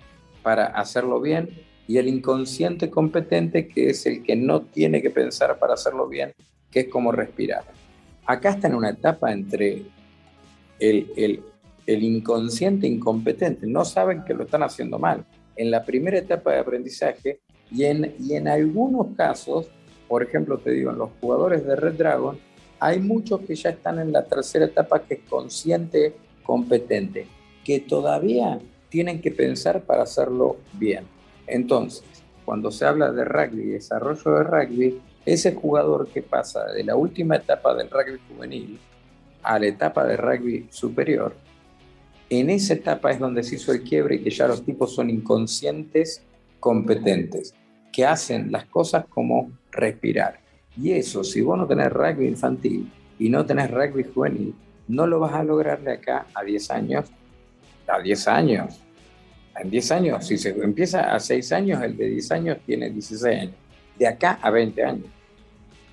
para 0.42 0.66
hacerlo 0.66 1.20
bien. 1.20 1.48
Y 1.86 1.96
el 1.96 2.08
inconsciente 2.08 2.90
competente 2.90 3.66
que 3.66 3.90
es 3.90 4.04
el 4.04 4.22
que 4.22 4.36
no 4.36 4.62
tiene 4.62 5.00
que 5.00 5.08
pensar 5.08 5.58
para 5.58 5.74
hacerlo 5.74 6.06
bien 6.06 6.34
que 6.70 6.80
es 6.80 6.88
como 6.88 7.12
respirar. 7.12 7.64
Acá 8.26 8.50
está 8.50 8.68
en 8.68 8.74
una 8.74 8.90
etapa 8.90 9.32
entre 9.32 9.84
el, 10.78 11.42
inconsciente 11.86 12.86
incompetente, 12.86 13.66
no 13.66 13.84
saben 13.84 14.24
que 14.24 14.34
lo 14.34 14.44
están 14.44 14.62
haciendo 14.62 14.98
mal. 14.98 15.24
En 15.56 15.70
la 15.70 15.84
primera 15.84 16.18
etapa 16.18 16.52
de 16.52 16.58
aprendizaje 16.58 17.40
y 17.70 17.84
en, 17.84 18.14
y 18.18 18.34
en 18.34 18.48
algunos 18.48 19.08
casos, 19.16 19.68
por 20.08 20.22
ejemplo, 20.22 20.58
te 20.58 20.70
digo, 20.72 20.90
en 20.90 20.98
los 20.98 21.10
jugadores 21.20 21.66
de 21.66 21.76
Red 21.76 21.94
Dragon, 21.94 22.38
hay 22.80 23.00
muchos 23.00 23.40
que 23.40 23.54
ya 23.54 23.70
están 23.70 23.98
en 23.98 24.12
la 24.12 24.24
tercera 24.24 24.64
etapa 24.64 25.02
que 25.02 25.14
es 25.14 25.20
consciente 25.28 26.14
competente, 26.42 27.26
que 27.64 27.80
todavía 27.80 28.58
tienen 28.88 29.20
que 29.20 29.30
pensar 29.30 29.82
para 29.82 30.04
hacerlo 30.04 30.56
bien. 30.72 31.04
Entonces, 31.46 32.04
cuando 32.44 32.70
se 32.70 32.86
habla 32.86 33.12
de 33.12 33.24
rugby 33.24 33.64
desarrollo 33.64 34.30
de 34.30 34.44
rugby, 34.44 35.00
ese 35.26 35.54
jugador 35.54 36.08
que 36.08 36.22
pasa 36.22 36.72
de 36.72 36.84
la 36.84 36.96
última 36.96 37.36
etapa 37.36 37.74
del 37.74 37.90
rugby 37.90 38.18
juvenil 38.28 38.78
a 39.42 39.58
la 39.58 39.66
etapa 39.66 40.06
de 40.06 40.16
rugby 40.16 40.66
superior, 40.70 41.34
en 42.30 42.48
esa 42.50 42.74
etapa 42.74 43.10
es 43.10 43.18
donde 43.18 43.42
se 43.42 43.56
hizo 43.56 43.72
el 43.72 43.82
quiebre 43.82 44.16
y 44.16 44.22
que 44.22 44.30
ya 44.30 44.48
los 44.48 44.64
tipos 44.64 44.94
son 44.94 45.10
inconscientes 45.10 46.22
competentes, 46.60 47.54
que 47.92 48.04
hacen 48.06 48.52
las 48.52 48.66
cosas 48.66 49.06
como 49.08 49.50
respirar. 49.70 50.40
Y 50.80 50.92
eso, 50.92 51.24
si 51.24 51.40
vos 51.40 51.58
no 51.58 51.66
tenés 51.66 51.92
rugby 51.92 52.26
infantil 52.26 52.90
y 53.18 53.28
no 53.28 53.44
tenés 53.44 53.70
rugby 53.70 54.04
juvenil, 54.04 54.54
no 54.86 55.06
lo 55.06 55.20
vas 55.20 55.34
a 55.34 55.44
lograr 55.44 55.82
de 55.82 55.92
acá 55.92 56.26
a 56.34 56.42
10 56.42 56.70
años. 56.70 57.10
A 57.86 58.00
10 58.00 58.28
años. 58.28 58.80
En 59.56 59.70
10 59.70 59.90
años, 59.92 60.26
si 60.26 60.38
se 60.38 60.50
empieza 60.50 61.14
a 61.14 61.18
6 61.18 61.52
años, 61.52 61.82
el 61.82 61.96
de 61.96 62.08
10 62.10 62.32
años 62.32 62.58
tiene 62.64 62.90
16 62.90 63.40
años. 63.40 63.54
De 63.98 64.06
acá 64.06 64.38
a 64.40 64.50
20 64.50 64.84
años. 64.84 65.06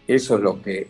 Eso 0.08 0.36
es 0.36 0.42
lo 0.42 0.62
que, 0.62 0.88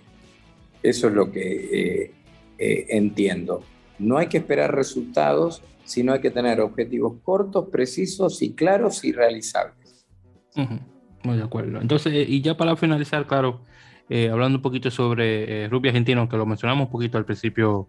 eso 0.83 1.07
es 1.07 1.13
lo 1.13 1.31
que 1.31 1.41
eh, 1.41 2.11
eh, 2.57 2.85
entiendo. 2.89 3.63
No 3.97 4.17
hay 4.17 4.27
que 4.27 4.37
esperar 4.37 4.75
resultados, 4.75 5.63
sino 5.85 6.11
hay 6.11 6.19
que 6.19 6.31
tener 6.31 6.59
objetivos 6.59 7.13
cortos, 7.23 7.69
precisos 7.69 8.41
y 8.41 8.53
claros 8.53 9.05
y 9.05 9.13
realizables. 9.13 10.05
De 11.26 11.43
acuerdo. 11.43 11.82
Entonces, 11.82 12.30
y 12.30 12.41
ya 12.41 12.55
para 12.55 12.76
finalizar, 12.76 13.26
claro, 13.26 13.61
eh, 14.09 14.30
hablando 14.30 14.59
un 14.59 14.61
poquito 14.61 14.91
sobre 14.91 15.67
rugby 15.69 15.89
argentino, 15.89 16.30
que 16.30 16.38
lo 16.38 16.45
mencionamos 16.45 16.86
un 16.86 16.91
poquito 16.91 17.17
al 17.17 17.26
principio 17.26 17.88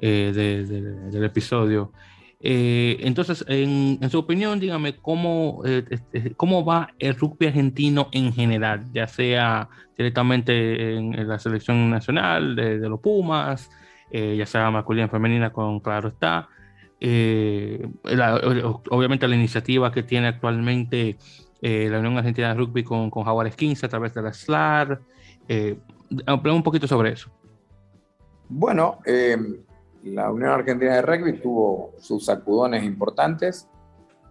del 0.00 1.24
episodio. 1.24 1.92
Eh, 2.40 2.98
entonces, 3.00 3.44
en, 3.48 3.98
su 4.10 4.18
opinión, 4.18 4.60
dígame, 4.60 4.96
¿cómo, 4.96 5.62
eh, 5.64 5.84
¿cómo 6.36 6.64
va 6.64 6.94
el 6.98 7.16
rugby 7.16 7.46
argentino 7.46 8.08
en 8.12 8.32
general? 8.32 8.84
Ya 8.92 9.08
sea 9.08 9.68
directamente 9.96 10.96
en, 10.96 11.28
la 11.28 11.38
selección 11.38 11.90
nacional 11.90 12.54
de, 12.54 12.78
los 12.88 13.00
Pumas, 13.00 13.70
eh, 14.10 14.36
ya 14.36 14.46
sea 14.46 14.70
masculina 14.70 15.08
femenina, 15.08 15.52
con 15.52 15.80
claro 15.80 16.08
está. 16.08 16.48
obviamente 18.90 19.28
la 19.28 19.36
iniciativa 19.36 19.92
que 19.92 20.02
tiene 20.02 20.28
actualmente 20.28 21.16
la 21.60 21.98
Unión 21.98 22.16
Argentina 22.16 22.48
de 22.48 22.54
Rugby 22.54 22.84
con, 22.84 23.10
con 23.10 23.24
Jaguares 23.24 23.56
15 23.56 23.86
a 23.86 23.88
través 23.88 24.14
de 24.14 24.22
la 24.22 24.32
SLAR. 24.32 25.00
Hablemos 26.26 26.56
un 26.56 26.62
poquito 26.62 26.86
sobre 26.86 27.12
eso. 27.12 27.30
Bueno, 28.48 28.98
la 30.04 30.30
Unión 30.30 30.50
Argentina 30.50 30.94
de 30.94 31.02
Rugby 31.02 31.40
tuvo 31.40 31.92
sus 31.98 32.24
sacudones 32.24 32.84
importantes 32.84 33.68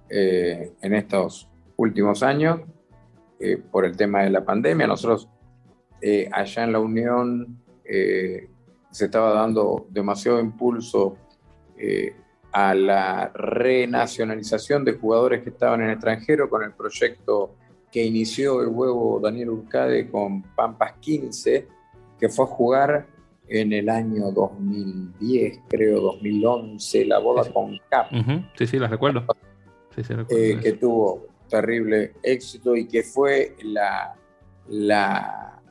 eh, 0.09 0.71
en 0.81 0.93
estos 0.93 1.49
últimos 1.75 2.23
años 2.23 2.61
eh, 3.39 3.57
por 3.57 3.85
el 3.85 3.95
tema 3.97 4.23
de 4.23 4.29
la 4.29 4.43
pandemia. 4.43 4.87
Nosotros 4.87 5.29
eh, 6.01 6.29
allá 6.31 6.63
en 6.63 6.71
la 6.71 6.79
Unión 6.79 7.59
se 8.91 9.05
estaba 9.05 9.31
dando 9.33 9.87
demasiado 9.89 10.41
impulso 10.41 11.15
a 12.51 12.73
la 12.73 13.31
renacionalización 13.33 14.83
de 14.85 14.93
jugadores 14.93 15.43
que 15.43 15.49
estaban 15.49 15.81
en 15.81 15.87
el 15.87 15.93
extranjero 15.93 16.49
con 16.49 16.63
el 16.63 16.71
proyecto 16.73 17.55
que 17.91 18.03
inició 18.03 18.61
el 18.61 18.67
huevo 18.67 19.19
Daniel 19.21 19.49
Urcade 19.49 20.09
con 20.09 20.41
Pampas 20.41 20.93
15, 20.99 21.67
que 22.19 22.29
fue 22.29 22.45
a 22.45 22.47
jugar 22.47 23.07
en 23.47 23.71
el 23.71 23.89
año 23.89 24.31
2010, 24.31 25.61
creo, 25.69 26.01
2011, 26.01 27.05
la 27.05 27.19
boda 27.19 27.51
con 27.51 27.79
Cap. 27.89 28.07
Sí, 28.57 28.67
sí, 28.67 28.77
la 28.77 28.87
recuerdo. 28.87 29.25
Eh, 30.29 30.59
que 30.61 30.73
tuvo 30.73 31.27
terrible 31.49 32.13
éxito 32.21 32.75
y 32.75 32.87
que 32.87 33.03
fue 33.03 33.55
la, 33.63 34.15
la, 34.67 35.61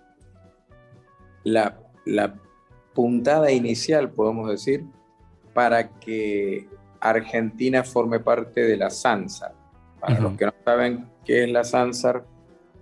la, 1.44 1.78
la 2.06 2.34
puntada 2.94 3.52
inicial, 3.52 4.10
podemos 4.10 4.50
decir, 4.50 4.84
para 5.56 5.88
que 5.88 6.68
Argentina 7.00 7.82
forme 7.82 8.20
parte 8.20 8.60
de 8.60 8.76
la 8.76 8.90
SANSAR. 8.90 9.54
Para 9.98 10.20
los 10.20 10.36
que 10.36 10.44
no 10.44 10.52
saben 10.62 11.08
qué 11.24 11.44
es 11.44 11.50
la 11.50 11.64
SANSAR, 11.64 12.26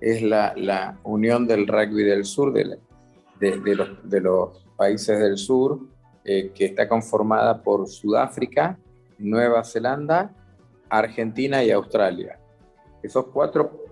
es 0.00 0.22
la, 0.22 0.52
la 0.56 0.98
Unión 1.04 1.46
del 1.46 1.68
Rugby 1.68 2.02
del 2.02 2.24
Sur, 2.24 2.52
de, 2.52 2.80
de, 3.38 3.74
los, 3.76 4.10
de 4.10 4.20
los 4.20 4.66
países 4.76 5.20
del 5.20 5.38
sur, 5.38 5.86
eh, 6.24 6.50
que 6.52 6.64
está 6.64 6.88
conformada 6.88 7.62
por 7.62 7.86
Sudáfrica, 7.86 8.76
Nueva 9.20 9.62
Zelanda, 9.62 10.32
Argentina 10.88 11.62
y 11.62 11.70
Australia. 11.70 12.40
Esos 13.04 13.26
cuatro 13.26 13.84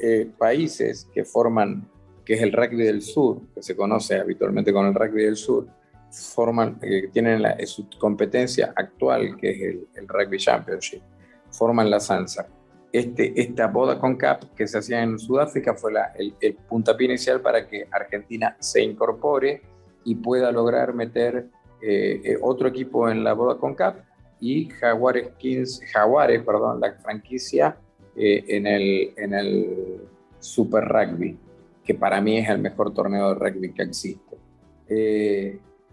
eh, 0.00 0.30
países 0.38 1.08
que 1.12 1.24
forman, 1.24 1.88
que 2.24 2.34
es 2.34 2.42
el 2.42 2.52
rugby 2.52 2.84
del 2.84 3.02
sur, 3.02 3.40
que 3.56 3.60
se 3.60 3.74
conoce 3.74 4.20
habitualmente 4.20 4.72
con 4.72 4.86
el 4.86 4.94
rugby 4.94 5.24
del 5.24 5.36
sur, 5.36 5.66
forman, 6.10 6.78
eh, 6.82 7.08
tienen 7.12 7.42
la, 7.42 7.56
su 7.66 7.88
competencia 7.98 8.72
actual, 8.76 9.36
que 9.36 9.50
es 9.50 9.60
el, 9.94 10.08
Rugby 10.08 10.38
Championship, 10.38 11.02
forman 11.50 11.90
la 11.90 12.00
SANSA. 12.00 12.46
Este, 12.92 13.40
esta 13.40 13.68
boda 13.68 14.00
con 14.00 14.16
CAP 14.16 14.54
que 14.56 14.66
se 14.66 14.78
hacía 14.78 15.02
en 15.02 15.18
Sudáfrica 15.18 15.74
fue 15.74 15.92
la, 15.92 16.12
el, 16.16 16.34
el 16.40 16.54
puntapié 16.54 17.06
inicial 17.06 17.40
para 17.40 17.66
que 17.68 17.86
Argentina 17.90 18.56
se 18.58 18.82
incorpore 18.82 19.62
y 20.04 20.16
pueda 20.16 20.50
lograr 20.50 20.94
meter 20.94 21.48
eh, 21.82 22.20
eh, 22.24 22.38
otro 22.42 22.68
equipo 22.68 23.08
en 23.08 23.24
la 23.24 23.32
boda 23.32 23.58
con 23.58 23.74
Cap 23.74 24.04
y 24.38 24.68
Jaguares, 24.68 25.30
Kings, 25.38 25.80
Jaguares 25.92 26.42
perdón, 26.42 26.80
la 26.80 26.92
franquicia 26.92 27.76
eh, 28.16 28.44
en, 28.48 28.66
el, 28.66 29.14
en 29.16 29.34
el 29.34 30.00
Super 30.38 30.84
Rugby, 30.84 31.38
que 31.84 31.94
para 31.94 32.20
mí 32.20 32.38
es 32.38 32.48
el 32.48 32.58
mejor 32.58 32.92
torneo 32.92 33.34
de 33.34 33.34
rugby 33.34 33.72
que 33.72 33.82
existe. 33.82 34.36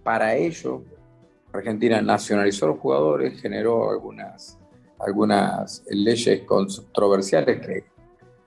Para 0.08 0.38
ello, 0.38 0.86
Argentina 1.52 2.02
nacionalizó 2.02 2.68
los 2.68 2.80
jugadores, 2.80 3.42
generó 3.42 3.92
algunas, 3.92 4.58
algunas 5.00 5.84
leyes 5.90 6.44
controversiales 6.44 7.60
que, 7.60 7.84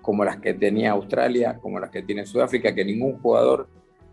como 0.00 0.24
las 0.24 0.38
que 0.38 0.54
tenía 0.54 0.92
Australia, 0.92 1.58
como 1.60 1.78
las 1.78 1.90
que 1.90 2.00
tiene 2.00 2.24
Sudáfrica, 2.24 2.74
que 2.74 2.82
ningún 2.82 3.20
jugador 3.20 3.68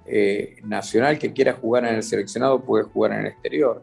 eh, 0.06 0.58
nacional 0.66 1.18
que 1.18 1.32
quiera 1.32 1.54
jugar 1.54 1.86
en 1.86 1.95
el 1.95 2.04
seleccionado 2.04 2.60
puede 2.60 2.84
jugar 2.84 3.14
en 3.14 3.20
el 3.20 3.28
exterior. 3.28 3.82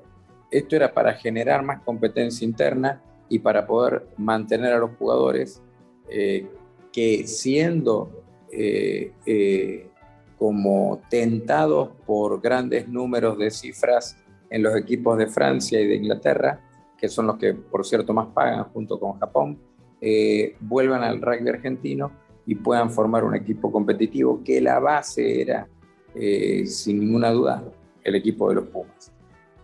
Esto 0.51 0.77
era 0.77 0.93
para 0.93 1.15
generar 1.15 1.63
más 1.63 1.81
competencia 1.81 2.45
interna 2.45 3.01
y 3.31 3.39
para 3.39 3.67
poder 3.67 4.09
mantener 4.19 4.75
a 4.75 4.79
los 4.79 4.91
jugadores 4.99 5.63
eh, 6.11 6.47
que 6.93 7.27
siendo 7.27 8.11
eh, 8.53 9.89
como 10.45 11.01
tentados 11.09 11.89
por 12.05 12.43
grandes 12.43 12.87
números 12.87 13.39
de 13.39 13.51
cifras 13.51 14.19
en 14.51 14.63
los 14.63 14.77
equipos 14.77 15.17
de 15.17 15.27
Francia 15.27 15.81
y 15.81 15.87
de 15.87 15.95
Inglaterra, 15.95 16.61
que 16.99 17.09
son 17.09 17.27
los 17.27 17.39
que 17.39 17.55
por 17.55 17.87
cierto 17.87 18.13
más 18.13 18.27
pagan 18.27 18.65
junto 18.65 19.01
con 19.01 19.19
Japón, 19.19 19.59
vuelvan 20.61 21.03
al 21.03 21.23
rugby 21.23 21.49
argentino 21.49 22.13
y 22.45 22.57
puedan 22.57 22.91
formar 22.91 23.25
un 23.25 23.35
equipo 23.35 23.73
competitivo 23.73 24.43
que 24.45 24.61
la 24.61 24.79
base 24.81 25.41
era 25.41 25.67
eh, 26.15 26.67
sin 26.67 27.01
ninguna 27.01 27.31
duda, 27.31 27.65
el 28.03 28.15
equipo 28.15 28.51
de 28.51 28.57
los 28.57 28.65
Pumas. 28.67 29.13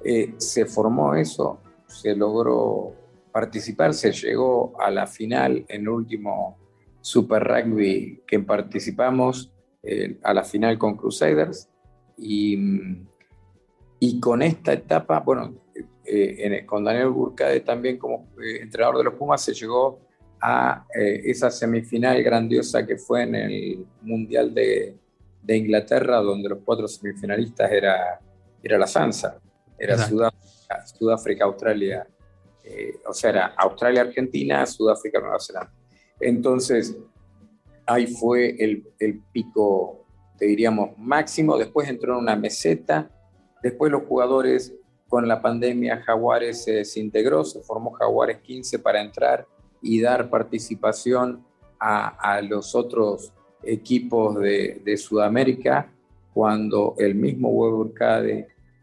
Eh, 0.03 0.33
se 0.39 0.65
formó 0.65 1.15
eso, 1.15 1.61
se 1.87 2.17
logró 2.17 2.95
participar, 3.31 3.93
se 3.93 4.13
llegó 4.13 4.73
a 4.81 4.91
la 4.91 5.07
final 5.07 5.67
en 5.69 5.83
el 5.83 5.89
último 5.91 6.57
Super 7.03 7.45
Rugby 7.45 8.23
que 8.27 8.41
participamos, 8.41 9.53
eh, 9.83 10.19
a 10.23 10.35
la 10.35 10.45
final 10.45 10.79
con 10.79 10.97
Crusaders, 10.97 11.69
Y, 12.23 12.55
y 13.99 14.21
con 14.21 14.43
esta 14.43 14.75
etapa, 14.75 15.21
bueno, 15.21 15.55
eh, 16.05 16.67
con 16.67 16.85
Daniel 16.85 17.09
Burcade 17.09 17.61
también 17.61 17.97
como 17.97 18.29
eh, 18.43 18.61
entrenador 18.61 18.99
de 18.99 19.05
los 19.05 19.15
Pumas 19.15 19.43
se 19.43 19.55
llegó 19.55 20.01
a 20.39 20.85
eh, 20.95 21.23
esa 21.25 21.51
semifinal 21.51 22.23
grandiosa 22.23 22.85
que 22.85 22.99
fue 22.99 23.23
en 23.23 23.35
el 23.35 23.87
Mundial 24.03 24.53
de, 24.53 24.99
de 25.43 25.57
Inglaterra, 25.57 26.21
donde 26.21 26.51
los 26.51 26.59
cuatro 26.63 26.87
semifinalistas 26.87 27.73
era, 27.73 28.21
era 28.63 28.77
la 28.77 28.87
Sansa, 28.87 29.41
era 29.79 29.97
Sudáfrica, 29.97 30.87
Sudáfrica, 30.87 31.45
Australia, 31.47 32.07
o 33.09 33.15
sea, 33.15 33.31
era 33.31 33.47
Australia, 33.57 34.03
Argentina, 34.03 34.67
Sudáfrica, 34.67 35.21
Nueva 35.21 35.39
Zelanda. 35.41 35.73
Entonces, 36.21 36.99
ahí 37.91 38.07
fue 38.07 38.57
el, 38.59 38.85
el 38.99 39.21
pico, 39.33 40.07
te 40.39 40.47
diríamos, 40.47 40.97
máximo, 40.97 41.59
después 41.59 41.89
entró 41.89 42.15
en 42.15 42.21
una 42.21 42.37
meseta, 42.37 43.11
después 43.63 43.91
los 43.91 44.05
jugadores 44.05 44.75
con 45.09 45.27
la 45.27 45.43
pandemia 45.43 46.03
Jaguares 46.03 46.63
se 46.63 46.73
desintegró, 46.73 47.45
se 47.45 47.61
formó 47.63 47.91
Jaguares 47.91 48.39
15 48.39 48.79
para 48.79 49.03
entrar 49.03 49.47
y 49.83 50.01
dar 50.01 50.31
participación 50.31 51.45
a, 51.81 52.41
los 52.43 52.75
otros 52.75 53.33
equipos 53.65 54.39
de, 54.39 54.97
Sudamérica, 54.97 55.91
cuando 56.33 56.95
el 56.99 57.15
mismo 57.15 57.49
Hugo 57.51 57.91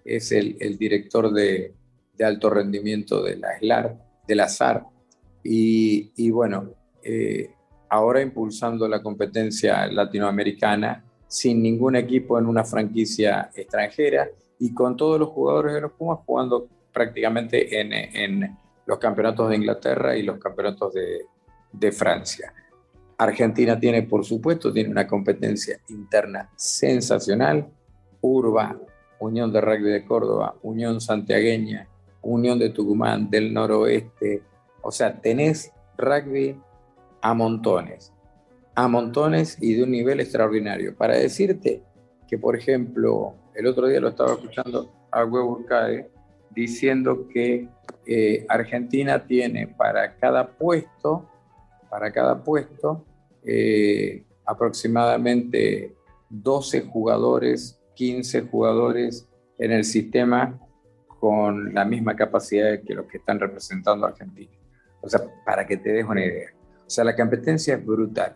es 0.03 0.31
el, 0.31 0.77
director 0.77 1.31
de, 1.31 1.73
alto 2.19 2.49
rendimiento 2.49 3.23
de 3.23 3.37
la 3.37 3.57
SLAR, 3.59 3.97
de 4.27 4.35
la 4.35 4.49
SAR. 4.49 4.85
Y, 5.43 6.29
bueno, 6.31 6.73
eh, 7.03 7.51
ahora 7.89 8.21
impulsando 8.21 8.87
la 8.87 9.01
competencia 9.01 9.87
latinoamericana 9.87 11.03
sin 11.27 11.61
ningún 11.61 11.95
equipo 11.95 12.39
en 12.39 12.45
una 12.45 12.63
franquicia 12.63 13.49
extranjera 13.53 14.29
y 14.59 14.73
con 14.73 14.95
todos 14.95 15.19
los 15.19 15.29
jugadores 15.29 15.73
de 15.73 15.81
los 15.81 15.91
Pumas 15.91 16.19
jugando 16.25 16.67
prácticamente 16.93 17.79
en, 17.79 17.93
en 17.93 18.57
los 18.87 18.97
campeonatos 18.97 19.49
de 19.49 19.57
Inglaterra 19.57 20.15
y 20.15 20.23
los 20.23 20.39
campeonatos 20.39 20.93
de, 20.93 21.91
Francia. 21.91 22.51
Argentina 23.17 23.79
tiene, 23.79 24.01
por 24.03 24.25
supuesto, 24.25 24.73
tiene 24.73 24.89
una 24.89 25.05
competencia 25.05 25.79
interna 25.89 26.49
sensacional. 26.55 27.67
Urba, 28.21 28.75
Unión 29.19 29.53
de 29.53 29.61
Rugby 29.61 29.91
de 29.91 30.05
Córdoba, 30.05 30.55
Unión 30.63 30.99
Santiagueña, 30.99 31.87
Unión 32.21 32.57
de 32.57 32.69
Tucumán, 32.71 33.29
del 33.29 33.53
Noroeste. 33.53 34.41
O 34.81 34.91
sea, 34.91 35.21
tenés 35.21 35.71
rugby 35.97 36.59
a 37.21 37.33
montones, 37.33 38.13
a 38.75 38.87
montones 38.87 39.57
y 39.61 39.73
de 39.75 39.83
un 39.83 39.91
nivel 39.91 40.19
extraordinario. 40.19 40.95
Para 40.95 41.15
decirte 41.17 41.83
que, 42.27 42.37
por 42.37 42.55
ejemplo, 42.55 43.35
el 43.55 43.67
otro 43.67 43.87
día 43.87 43.99
lo 43.99 44.09
estaba 44.09 44.33
escuchando 44.33 44.91
a 45.11 45.25
Huevo 45.25 45.65
diciendo 46.51 47.27
que 47.27 47.67
eh, 48.05 48.45
Argentina 48.49 49.25
tiene 49.25 49.67
para 49.67 50.15
cada 50.17 50.47
puesto, 50.47 51.29
para 51.89 52.11
cada 52.11 52.43
puesto, 52.43 53.05
eh, 53.43 54.25
aproximadamente 54.45 55.95
12 56.29 56.81
jugadores, 56.81 57.79
15 57.95 58.41
jugadores 58.43 59.27
en 59.57 59.71
el 59.71 59.83
sistema 59.83 60.59
con 61.19 61.73
la 61.73 61.85
misma 61.85 62.15
capacidad 62.15 62.81
que 62.85 62.93
los 62.93 63.07
que 63.07 63.17
están 63.17 63.39
representando 63.39 64.05
a 64.05 64.09
Argentina. 64.09 64.51
O 65.01 65.09
sea, 65.09 65.21
para 65.45 65.65
que 65.65 65.77
te 65.77 65.91
des 65.91 66.05
una 66.05 66.23
idea. 66.23 66.49
O 66.87 66.89
sea, 66.89 67.03
la 67.03 67.15
competencia 67.15 67.75
es 67.75 67.85
brutal. 67.85 68.35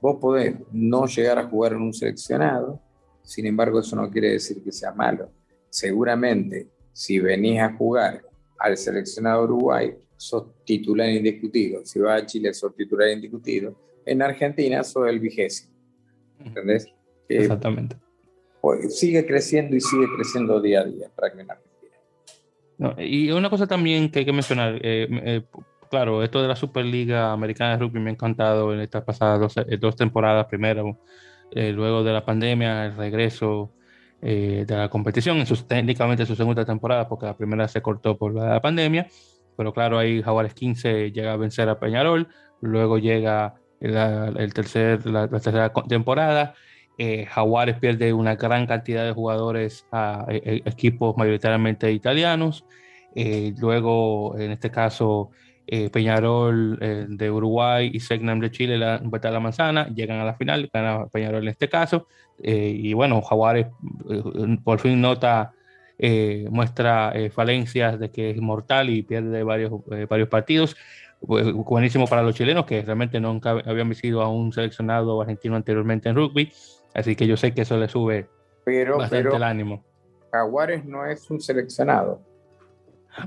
Vos 0.00 0.18
podés 0.20 0.54
no 0.72 1.06
llegar 1.06 1.38
a 1.38 1.48
jugar 1.48 1.72
en 1.72 1.82
un 1.82 1.92
seleccionado, 1.92 2.80
sin 3.22 3.44
embargo, 3.44 3.80
eso 3.80 3.94
no 3.96 4.08
quiere 4.10 4.30
decir 4.30 4.62
que 4.62 4.72
sea 4.72 4.92
malo. 4.92 5.30
Seguramente, 5.68 6.68
si 6.92 7.18
venís 7.18 7.60
a 7.60 7.74
jugar 7.74 8.22
al 8.58 8.76
seleccionado 8.76 9.44
Uruguay, 9.44 9.94
sos 10.16 10.64
titular 10.64 11.10
indiscutido. 11.10 11.84
Si 11.84 11.98
vas 11.98 12.22
a 12.22 12.26
Chile, 12.26 12.54
sos 12.54 12.74
titular 12.74 13.10
indiscutido. 13.10 13.76
En 14.06 14.22
Argentina, 14.22 14.82
sos 14.82 15.08
el 15.08 15.20
vigésimo. 15.20 15.74
¿Entendés? 16.42 16.86
Eh, 17.28 17.42
Exactamente. 17.42 17.96
Pues, 18.60 18.98
sigue 18.98 19.26
creciendo 19.26 19.76
y 19.76 19.80
sigue 19.80 20.06
creciendo 20.16 20.60
día 20.60 20.80
a 20.80 20.84
día 20.84 21.10
en 21.34 21.50
Argentina. 21.50 21.58
y 22.98 23.30
una 23.30 23.50
cosa 23.50 23.66
también 23.66 24.10
que 24.10 24.20
hay 24.20 24.24
que 24.24 24.32
mencionar, 24.32 24.76
eh, 24.76 25.08
eh, 25.10 25.42
claro, 25.90 26.22
esto 26.22 26.42
de 26.42 26.48
la 26.48 26.56
Superliga 26.56 27.32
Americana 27.32 27.72
de 27.72 27.78
Rugby 27.78 28.00
me 28.00 28.10
ha 28.10 28.12
encantado 28.12 28.72
en 28.72 28.80
estas 28.80 29.04
pasadas 29.04 29.40
dos, 29.40 29.54
dos 29.80 29.96
temporadas. 29.96 30.46
Primero, 30.46 30.98
eh, 31.50 31.72
luego 31.72 32.04
de 32.04 32.12
la 32.12 32.24
pandemia, 32.24 32.86
el 32.86 32.96
regreso 32.96 33.72
eh, 34.20 34.64
de 34.66 34.76
la 34.76 34.88
competición, 34.88 35.38
en 35.38 35.46
técnicamente 35.66 36.26
su 36.26 36.36
segunda 36.36 36.64
temporada, 36.64 37.08
porque 37.08 37.26
la 37.26 37.36
primera 37.36 37.68
se 37.68 37.80
cortó 37.80 38.18
por 38.18 38.34
la 38.34 38.60
pandemia, 38.60 39.06
pero 39.56 39.72
claro, 39.72 39.98
ahí 39.98 40.22
Jaguares 40.22 40.54
15 40.54 41.10
llega 41.12 41.32
a 41.32 41.36
vencer 41.36 41.68
a 41.68 41.78
Peñarol, 41.80 42.28
luego 42.60 42.98
llega 42.98 43.54
la, 43.80 44.28
el 44.36 44.52
tercer, 44.52 45.06
la, 45.06 45.28
tercera 45.28 45.72
temporada, 45.88 46.54
eh, 46.98 47.26
Jaguares 47.26 47.78
pierde 47.78 48.12
una 48.12 48.34
gran 48.34 48.66
cantidad 48.66 49.04
de 49.04 49.12
jugadores 49.12 49.86
a, 49.92 50.26
equipos 50.28 51.16
mayoritariamente 51.16 51.90
italianos, 51.92 52.64
luego 53.58 54.38
en 54.38 54.52
este 54.52 54.70
caso 54.70 55.30
eh, 55.70 55.90
Peñarol 55.90 56.78
eh, 56.80 57.04
de 57.06 57.30
Uruguay 57.30 57.90
y 57.92 58.00
Segnam 58.00 58.40
de 58.40 58.50
Chile, 58.50 58.78
la 58.78 59.02
Vuelta 59.04 59.30
la 59.30 59.38
Manzana, 59.38 59.86
llegan 59.88 60.18
a 60.18 60.24
la 60.24 60.32
final, 60.32 60.70
gana 60.72 61.06
Peñarol 61.08 61.42
en 61.42 61.50
este 61.50 61.68
caso, 61.68 62.06
eh, 62.42 62.72
y 62.74 62.94
bueno, 62.94 63.20
Jaguares 63.20 63.66
por 64.64 64.80
fin 64.80 64.98
nota, 64.98 65.52
muestra 66.48 67.12
falencias 67.32 67.98
de 67.98 68.10
que 68.10 68.30
es 68.30 68.40
mortal 68.40 68.88
y 68.88 69.02
pierde 69.02 69.42
varios, 69.42 69.72
varios 70.08 70.28
partidos. 70.28 70.74
buenísimo 71.20 72.06
para 72.06 72.22
los 72.22 72.34
chilenos 72.34 72.64
que 72.64 72.80
realmente 72.80 73.20
nunca 73.20 73.50
habían 73.50 73.94
sido 73.94 74.22
a 74.22 74.30
un 74.30 74.54
seleccionado 74.54 75.20
argentino 75.20 75.54
anteriormente 75.54 76.08
en 76.08 76.16
rugby, 76.16 76.50
así 76.94 77.14
que 77.14 77.26
yo 77.26 77.36
sé 77.36 77.52
que 77.52 77.62
eso 77.62 77.76
le 77.76 77.88
sube 77.88 78.26
pero, 78.64 78.96
bastante 78.96 79.36
el 79.36 79.42
ánimo. 79.42 79.84
Jaguares 80.32 80.86
no 80.86 81.04
es 81.04 81.30
un 81.30 81.42
seleccionado. 81.42 82.22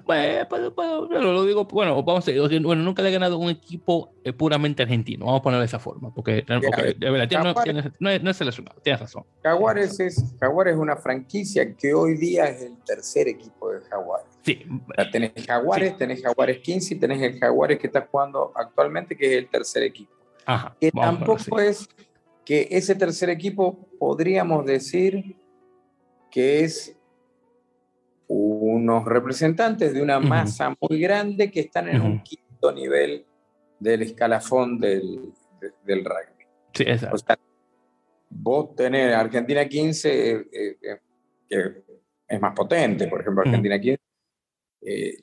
Bueno, 0.05 1.33
lo 1.33 1.45
digo, 1.45 1.65
bueno, 1.65 2.01
vamos 2.03 2.27
a 2.27 2.31
decir, 2.31 2.61
bueno, 2.61 2.83
nunca 2.83 3.01
le 3.01 3.09
he 3.09 3.11
ganado 3.11 3.37
un 3.37 3.49
equipo 3.49 4.13
eh, 4.23 4.33
puramente 4.33 4.83
argentino, 4.83 5.25
vamos 5.25 5.39
a 5.39 5.43
ponerlo 5.43 5.61
de 5.61 5.65
esa 5.65 5.79
forma, 5.79 6.13
porque, 6.13 6.43
de 6.45 7.09
verdad, 7.09 7.55
no, 7.99 8.09
es, 8.09 8.37
seleccionado, 8.37 8.79
tienes 8.81 9.01
razón. 9.01 9.25
Jaguares 9.43 9.99
es, 9.99 10.35
Jaguares 10.39 10.73
es 10.73 10.79
una 10.79 10.95
franquicia 10.95 11.75
que 11.75 11.93
hoy 11.93 12.15
día 12.17 12.45
es 12.45 12.61
el 12.61 12.77
tercer 12.85 13.27
equipo 13.27 13.71
de 13.71 13.81
Jaguares. 13.81 14.27
Sí. 14.43 14.65
tenés 15.11 15.33
Jaguares, 15.45 15.97
tenés 15.97 16.21
Jaguares 16.21 16.59
15 16.59 16.93
y 16.93 16.97
tenés 16.97 17.21
el 17.21 17.39
Jaguares 17.39 17.79
que 17.79 17.87
está 17.87 18.07
jugando 18.09 18.51
actualmente, 18.55 19.15
que 19.15 19.33
es 19.33 19.43
el 19.43 19.49
tercer 19.49 19.83
equipo. 19.83 20.13
Ajá, 20.45 20.75
que 20.79 20.91
tampoco 20.91 21.59
es 21.59 21.87
que 22.43 22.67
ese 22.71 22.95
tercer 22.95 23.29
equipo 23.29 23.87
podríamos 23.99 24.65
decir 24.65 25.35
que 26.31 26.63
es 26.63 26.97
unos 28.33 29.03
representantes 29.03 29.93
de 29.93 30.01
una 30.01 30.19
masa 30.19 30.73
muy 30.79 30.99
grande 31.01 31.51
que 31.51 31.59
están 31.61 31.89
en 31.89 32.01
un 32.01 32.23
quinto 32.23 32.71
nivel 32.71 33.25
del 33.77 34.03
escalafón 34.03 34.79
del, 34.79 35.33
del 35.83 36.05
rugby. 36.05 36.45
Sí, 36.73 36.83
exacto. 36.83 37.15
O 37.15 37.17
sea, 37.17 37.37
vos 38.29 38.73
tenés 38.73 39.13
Argentina 39.13 39.67
15, 39.67 40.31
eh, 40.31 40.47
eh, 40.49 40.77
eh, 40.81 40.99
que 41.49 41.83
es 42.27 42.39
más 42.39 42.55
potente, 42.55 43.07
por 43.07 43.19
ejemplo, 43.19 43.43
Argentina 43.43 43.79
15 43.79 44.01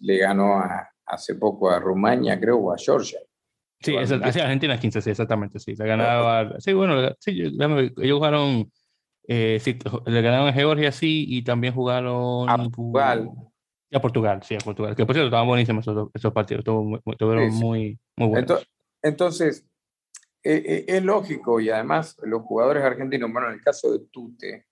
le 0.00 0.18
ganó 0.18 0.62
hace 1.06 1.34
poco 1.34 1.70
a 1.70 1.80
Rumania, 1.80 2.38
creo, 2.38 2.58
o 2.58 2.72
a 2.72 2.76
Georgia. 2.76 3.20
Sí, 3.80 3.96
es, 3.96 4.12
Argentina 4.12 4.78
15, 4.78 5.00
sí, 5.00 5.10
exactamente, 5.10 5.58
sí. 5.58 5.74
Le 5.74 5.86
ganaba. 5.86 6.60
Sí, 6.60 6.74
bueno, 6.74 7.10
sí, 7.18 7.40
ellos 7.40 8.18
jugaron 8.18 8.70
eh, 9.30 9.58
sí, 9.60 9.78
le 10.06 10.22
ganaron 10.22 10.48
a 10.48 10.52
Georgia, 10.54 10.90
sí, 10.90 11.26
y 11.28 11.42
también 11.42 11.74
jugaron 11.74 12.48
a 12.48 12.56
Portugal. 12.56 13.30
Y 13.90 13.96
a 13.96 14.00
Portugal, 14.00 14.42
sí, 14.42 14.54
a 14.54 14.58
Portugal. 14.58 14.96
Que 14.96 15.04
por 15.04 15.14
cierto, 15.14 15.28
estaban 15.28 15.46
buenísimos 15.46 15.86
esos, 15.86 16.08
esos 16.14 16.32
partidos, 16.32 16.64
estuvieron 17.04 17.54
muy, 17.54 17.98
muy 18.16 18.28
buenos. 18.28 18.66
Entonces, 19.02 19.66
eh, 20.42 20.62
eh, 20.64 20.84
es 20.88 21.02
lógico, 21.02 21.60
y 21.60 21.68
además 21.68 22.16
los 22.22 22.42
jugadores 22.42 22.82
argentinos, 22.82 23.30
bueno, 23.30 23.48
en 23.48 23.54
el 23.54 23.60
caso 23.60 23.92
de 23.92 24.06
Tute 24.10 24.66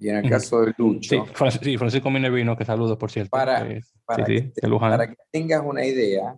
y 0.00 0.08
en 0.08 0.16
el 0.16 0.28
caso 0.28 0.62
de 0.62 0.74
Lucho. 0.76 1.24
Sí, 1.62 1.76
Francisco 1.76 2.10
Minervino, 2.10 2.56
que 2.56 2.64
saludo, 2.64 2.98
por 2.98 3.12
cierto. 3.12 3.30
Para, 3.30 3.64
para, 4.04 4.24
que, 4.24 4.52
para 4.80 5.06
que 5.06 5.16
tengas 5.30 5.62
una 5.64 5.84
idea, 5.84 6.36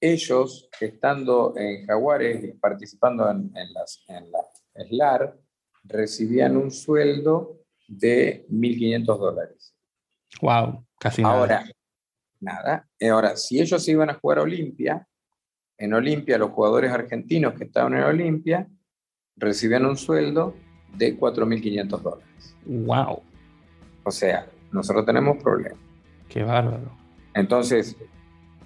ellos, 0.00 0.70
estando 0.80 1.52
en 1.58 1.86
Jaguares 1.86 2.42
y 2.42 2.52
participando 2.52 3.30
en, 3.30 3.52
en, 3.54 3.72
las, 3.74 4.02
en 4.08 4.30
la 4.32 4.40
SLAR, 4.86 5.38
recibían 5.84 6.56
un 6.56 6.70
sueldo 6.70 7.58
de 7.88 8.46
1.500 8.50 9.04
dólares. 9.18 9.74
Wow, 10.40 10.84
casi 10.98 11.22
nada. 11.22 11.34
Ahora, 11.34 11.64
nada. 12.40 12.88
Ahora, 13.10 13.36
si 13.36 13.60
ellos 13.60 13.86
iban 13.88 14.10
a 14.10 14.14
jugar 14.14 14.38
a 14.38 14.42
Olimpia, 14.42 15.06
en 15.78 15.94
Olimpia 15.94 16.38
los 16.38 16.50
jugadores 16.50 16.92
argentinos 16.92 17.54
que 17.54 17.64
estaban 17.64 17.94
en 17.94 18.02
Olimpia 18.02 18.68
recibían 19.36 19.86
un 19.86 19.96
sueldo 19.96 20.54
de 20.96 21.18
4.500 21.18 22.00
dólares. 22.00 22.56
Wow. 22.66 23.22
O 24.04 24.10
sea, 24.10 24.46
nosotros 24.70 25.06
tenemos 25.06 25.42
problemas. 25.42 25.78
Qué 26.28 26.42
bárbaro. 26.42 26.90
Entonces, 27.34 27.96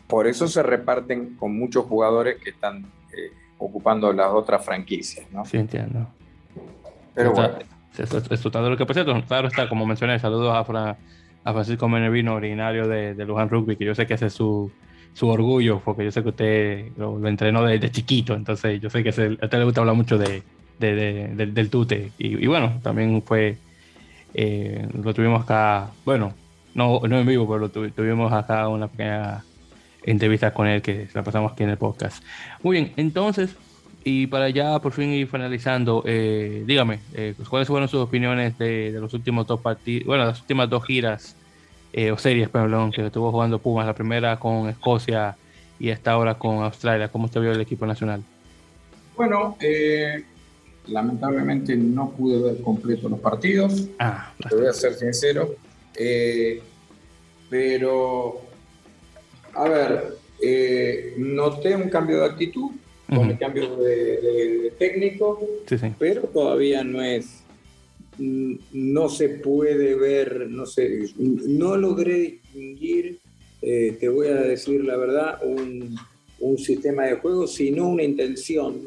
por 0.08 0.26
eso 0.26 0.48
se 0.48 0.62
reparten 0.62 1.36
con 1.36 1.56
muchos 1.56 1.86
jugadores 1.86 2.36
que 2.42 2.50
están 2.50 2.84
eh, 2.84 3.32
ocupando 3.58 4.12
las 4.12 4.32
otras 4.32 4.64
franquicias, 4.64 5.30
¿no? 5.30 5.44
Sí, 5.44 5.56
entiendo. 5.56 6.08
Pero 7.14 7.32
bueno. 7.32 7.58
Es, 7.96 8.40
total 8.40 8.68
lo 8.70 8.76
que 8.76 8.86
pasa. 8.86 9.04
Claro 9.04 9.48
está, 9.48 9.68
como 9.68 9.86
mencioné, 9.86 10.18
saludos 10.18 10.52
a, 10.52 10.96
a 11.44 11.52
Francisco 11.52 11.88
Menevino, 11.88 12.34
originario 12.34 12.88
de, 12.88 13.14
de 13.14 13.24
Luján 13.24 13.48
Rugby, 13.48 13.76
que 13.76 13.84
yo 13.84 13.94
sé 13.94 14.06
que 14.06 14.14
ese 14.14 14.26
es 14.26 14.32
su, 14.32 14.72
su 15.14 15.28
orgullo, 15.28 15.80
porque 15.84 16.04
yo 16.04 16.10
sé 16.10 16.22
que 16.22 16.28
usted 16.28 16.88
lo, 16.96 17.26
entrenó 17.26 17.62
desde 17.62 17.90
chiquito, 17.90 18.34
entonces 18.34 18.80
yo 18.80 18.90
sé 18.90 19.02
que 19.02 19.10
a 19.10 19.12
usted 19.12 19.58
le 19.58 19.64
gusta 19.64 19.80
hablar 19.80 19.94
mucho 19.94 20.18
de, 20.18 20.42
del 20.78 21.70
tute. 21.70 22.10
Y, 22.18 22.46
bueno, 22.46 22.80
también 22.82 23.22
fue, 23.22 23.56
eh, 24.34 24.88
lo 25.02 25.14
tuvimos 25.14 25.42
acá, 25.42 25.90
bueno, 26.04 26.34
no, 26.74 27.00
no 27.08 27.18
en 27.18 27.26
vivo, 27.26 27.46
pero 27.46 27.60
lo 27.60 27.68
tuvimos 27.70 28.32
acá 28.32 28.68
una 28.68 28.88
pequeña 28.88 29.44
entrevista 30.02 30.52
con 30.52 30.66
él 30.66 30.82
que 30.82 31.08
la 31.14 31.22
pasamos 31.22 31.52
aquí 31.52 31.62
en 31.62 31.70
el 31.70 31.78
podcast. 31.78 32.22
Muy 32.62 32.76
bien, 32.76 32.92
entonces, 32.96 33.56
y 34.04 34.26
para 34.26 34.50
ya 34.50 34.78
por 34.78 34.92
fin 34.92 35.10
ir 35.10 35.26
finalizando, 35.26 36.02
eh, 36.06 36.62
dígame, 36.66 37.00
eh, 37.14 37.34
¿cuáles 37.48 37.66
fueron 37.66 37.88
sus 37.88 38.00
opiniones 38.00 38.56
de, 38.58 38.92
de 38.92 39.00
los 39.00 39.12
últimos 39.14 39.46
dos 39.46 39.60
partidos, 39.60 40.06
bueno, 40.06 40.24
las 40.26 40.40
últimas 40.40 40.68
dos 40.70 40.84
giras? 40.84 41.36
eh, 41.96 42.10
o 42.10 42.18
series, 42.18 42.48
perdón, 42.48 42.90
que 42.90 43.06
estuvo 43.06 43.30
jugando 43.30 43.60
Pumas, 43.60 43.86
la 43.86 43.94
primera 43.94 44.36
con 44.36 44.68
Escocia 44.68 45.36
y 45.78 45.90
esta 45.90 46.10
ahora 46.10 46.34
con 46.34 46.56
Australia. 46.64 47.08
¿Cómo 47.08 47.26
usted 47.26 47.40
vio 47.40 47.52
el 47.52 47.60
equipo 47.60 47.86
nacional? 47.86 48.20
Bueno, 49.16 49.56
eh, 49.60 50.24
lamentablemente 50.88 51.76
no 51.76 52.10
pude 52.10 52.42
ver 52.42 52.62
completo 52.62 53.08
los 53.08 53.20
partidos, 53.20 53.86
ah, 54.00 54.32
te 54.48 54.56
voy 54.56 54.66
a 54.66 54.72
ser 54.72 54.94
sincero, 54.94 55.54
eh, 55.96 56.60
pero, 57.48 58.40
a 59.54 59.68
ver, 59.68 60.18
noté 61.16 61.76
un 61.76 61.88
cambio 61.88 62.18
de 62.18 62.26
actitud 62.26 62.72
con 63.08 63.30
el 63.30 63.38
cambio 63.38 63.76
de, 63.76 64.72
técnico, 64.78 65.40
pero 65.98 66.22
todavía 66.22 66.82
no 66.82 67.02
es 67.02 67.44
no 68.18 69.08
se 69.08 69.28
puede 69.28 69.94
ver, 69.94 70.48
no 70.48 70.66
sé, 70.66 71.06
no 71.18 71.76
logré 71.76 72.18
distinguir, 72.18 73.18
eh, 73.62 73.96
te 73.98 74.08
voy 74.08 74.28
a 74.28 74.36
decir 74.36 74.84
la 74.84 74.96
verdad, 74.96 75.40
un, 75.42 75.98
sistema 76.58 77.04
de 77.04 77.14
juego, 77.14 77.46
sino 77.46 77.88
una 77.88 78.02
intención 78.02 78.78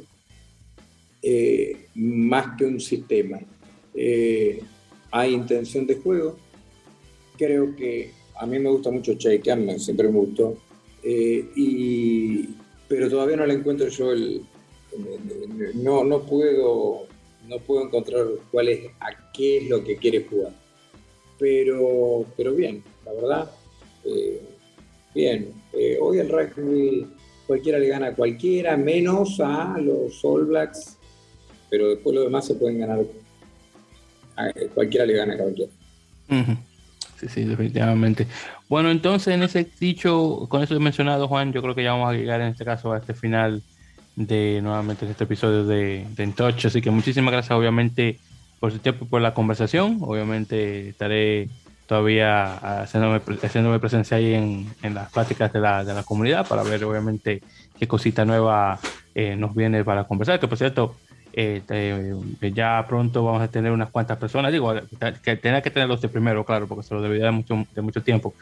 eh, 1.24 1.88
más 1.96 2.56
que 2.56 2.66
un 2.66 2.80
sistema. 2.80 3.40
Eh, 3.96 4.62
hay 5.10 5.34
intención 5.34 5.88
de 5.88 5.96
juego, 5.96 6.38
creo 7.36 7.76
que 7.76 8.12
a 8.40 8.46
mí 8.46 8.60
me 8.60 8.70
gusta 8.70 8.92
mucho 8.92 9.16
Chay 9.16 9.42
siempre 9.80 10.08
me 10.08 10.20
gustó, 10.20 10.56
y, 11.04 12.50
pero 12.88 13.10
todavía 13.10 13.38
no 13.38 13.46
le 13.46 13.54
encuentro 13.54 13.88
yo 13.88 14.12
el... 14.12 14.44
No, 15.76 16.04
no 16.04 16.22
puedo 16.22 17.08
no 17.48 17.60
puedo 17.60 17.86
encontrar 17.86 18.26
cuál 18.52 18.70
es, 18.70 18.86
a 19.00 19.32
qué 19.32 19.58
es 19.58 19.70
lo 19.70 19.84
que 19.84 19.98
quiere 19.98 20.26
jugar. 20.26 20.54
Pero, 21.40 22.26
pero 22.36 22.54
bien, 22.54 22.84
la 23.06 23.14
verdad, 23.14 23.52
eh, 24.04 24.42
bien. 25.14 25.54
Eh, 25.74 25.98
hoy 26.02 26.20
el 26.20 26.30
rugby 26.30 27.08
cualquiera 27.46 27.80
le 27.80 27.88
gana 27.88 28.08
a 28.08 28.16
cualquiera, 28.16 28.76
menos 28.76 29.40
a 29.40 29.78
los 29.80 30.24
All 30.26 30.46
Blacks, 30.46 30.98
pero 31.70 31.90
después 31.90 32.16
lo 32.16 32.24
demás 32.24 32.48
se 32.48 32.56
pueden 32.56 32.80
ganar. 32.80 33.06
cualquiera 34.74 35.06
le 35.06 35.14
gana 35.14 35.36
a 35.36 35.38
cualquiera. 35.38 35.72
Sí, 37.20 37.28
sí, 37.30 37.44
definitivamente. 37.46 38.28
Bueno, 38.70 38.92
entonces 38.92 39.34
en 39.34 39.42
ese 39.42 39.68
dicho, 39.80 40.46
con 40.50 40.62
eso 40.62 40.80
mencionado, 40.80 41.28
Juan, 41.28 41.52
yo 41.52 41.62
creo 41.62 41.74
que 41.74 41.84
ya 41.84 41.94
vamos 41.94 42.12
a 42.12 42.14
llegar 42.14 42.42
en 42.42 42.50
este 42.50 42.64
caso 42.64 42.94
a 42.94 43.00
este 43.00 43.14
final 43.16 43.64
de 44.16 44.60
nuevamente 44.62 45.10
este 45.10 45.24
episodio 45.24 45.66
de, 45.66 46.06
de 46.16 46.28
Touch. 46.28 46.66
Así 46.66 46.82
que 46.82 46.92
muchísimas 46.92 47.32
gracias, 47.32 47.58
obviamente, 47.58 48.20
por 48.60 48.72
su 48.72 48.80
tiempo 48.80 49.06
y 49.06 49.08
por 49.08 49.22
la 49.22 49.34
conversación. 49.34 49.98
Obviamente, 50.02 50.90
estaré 50.90 51.50
todavía 51.88 52.82
haciéndome, 52.82 53.22
haciéndome 53.42 53.80
presencia 53.80 54.18
ahí 54.18 54.34
en, 54.34 54.68
en 54.84 54.94
las 54.94 55.12
pláticas 55.12 55.52
de 55.54 55.60
la, 55.60 55.84
de 55.84 55.94
la, 55.94 56.04
comunidad 56.04 56.48
para 56.48 56.62
ver, 56.62 56.84
obviamente, 56.84 57.42
qué 57.80 57.88
cosita 57.88 58.26
nueva 58.26 58.80
eh, 59.16 59.36
nos 59.36 59.56
viene 59.56 59.84
para 59.84 60.04
conversar. 60.04 60.40
Que 60.40 60.48
por 60.48 60.58
cierto, 60.58 60.96
eh, 61.40 62.16
ya 62.54 62.84
pronto 62.88 63.24
vamos 63.24 63.44
a 63.44 63.48
tener 63.48 63.72
unas 63.72 63.92
cuantas 63.92 64.18
personas. 64.18 64.52
Digo, 64.52 64.74
que 65.24 65.36
tenía 65.36 65.62
que 65.62 65.70
tenerlos 65.70 66.02
de 66.02 66.10
primero, 66.10 66.44
claro, 66.44 66.68
porque 66.68 66.84
se 66.84 66.96
lo 66.96 67.02
debería 67.02 67.26
de 67.26 67.32
mucho, 67.32 67.66
de 67.76 67.82
mucho 67.82 68.02
tiempo. 68.02 68.34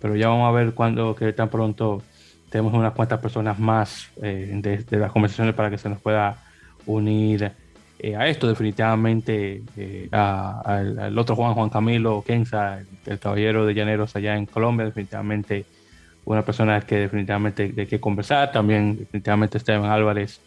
Pero 0.00 0.16
ya 0.16 0.28
vamos 0.28 0.48
a 0.48 0.52
ver 0.52 0.74
cuándo, 0.74 1.14
que 1.14 1.32
tan 1.32 1.48
pronto 1.48 2.02
tenemos 2.50 2.74
unas 2.74 2.92
cuantas 2.92 3.20
personas 3.20 3.58
más 3.58 4.10
eh, 4.20 4.84
de, 4.88 4.98
las 4.98 5.12
conversaciones 5.12 5.54
para 5.54 5.70
que 5.70 5.78
se 5.78 5.88
nos 5.88 6.00
pueda 6.00 6.42
unir 6.86 7.52
eh, 8.00 8.16
a 8.16 8.26
esto. 8.26 8.48
Definitivamente 8.48 9.62
eh, 9.76 10.08
al 10.10 11.16
otro 11.16 11.36
Juan, 11.36 11.54
Juan 11.54 11.70
Camilo 11.70 12.22
Kenza, 12.26 12.80
el, 13.06 13.18
caballero 13.20 13.64
de 13.64 13.74
Llaneros 13.74 14.16
allá 14.16 14.36
en 14.36 14.46
Colombia, 14.46 14.86
definitivamente 14.86 15.64
una 16.24 16.42
persona 16.44 16.80
que 16.80 16.96
definitivamente 16.96 17.68
de 17.68 17.86
que 17.86 18.00
conversar. 18.00 18.50
También 18.50 18.98
definitivamente 18.98 19.58
Esteban 19.58 19.88
Álvarez 19.88 20.40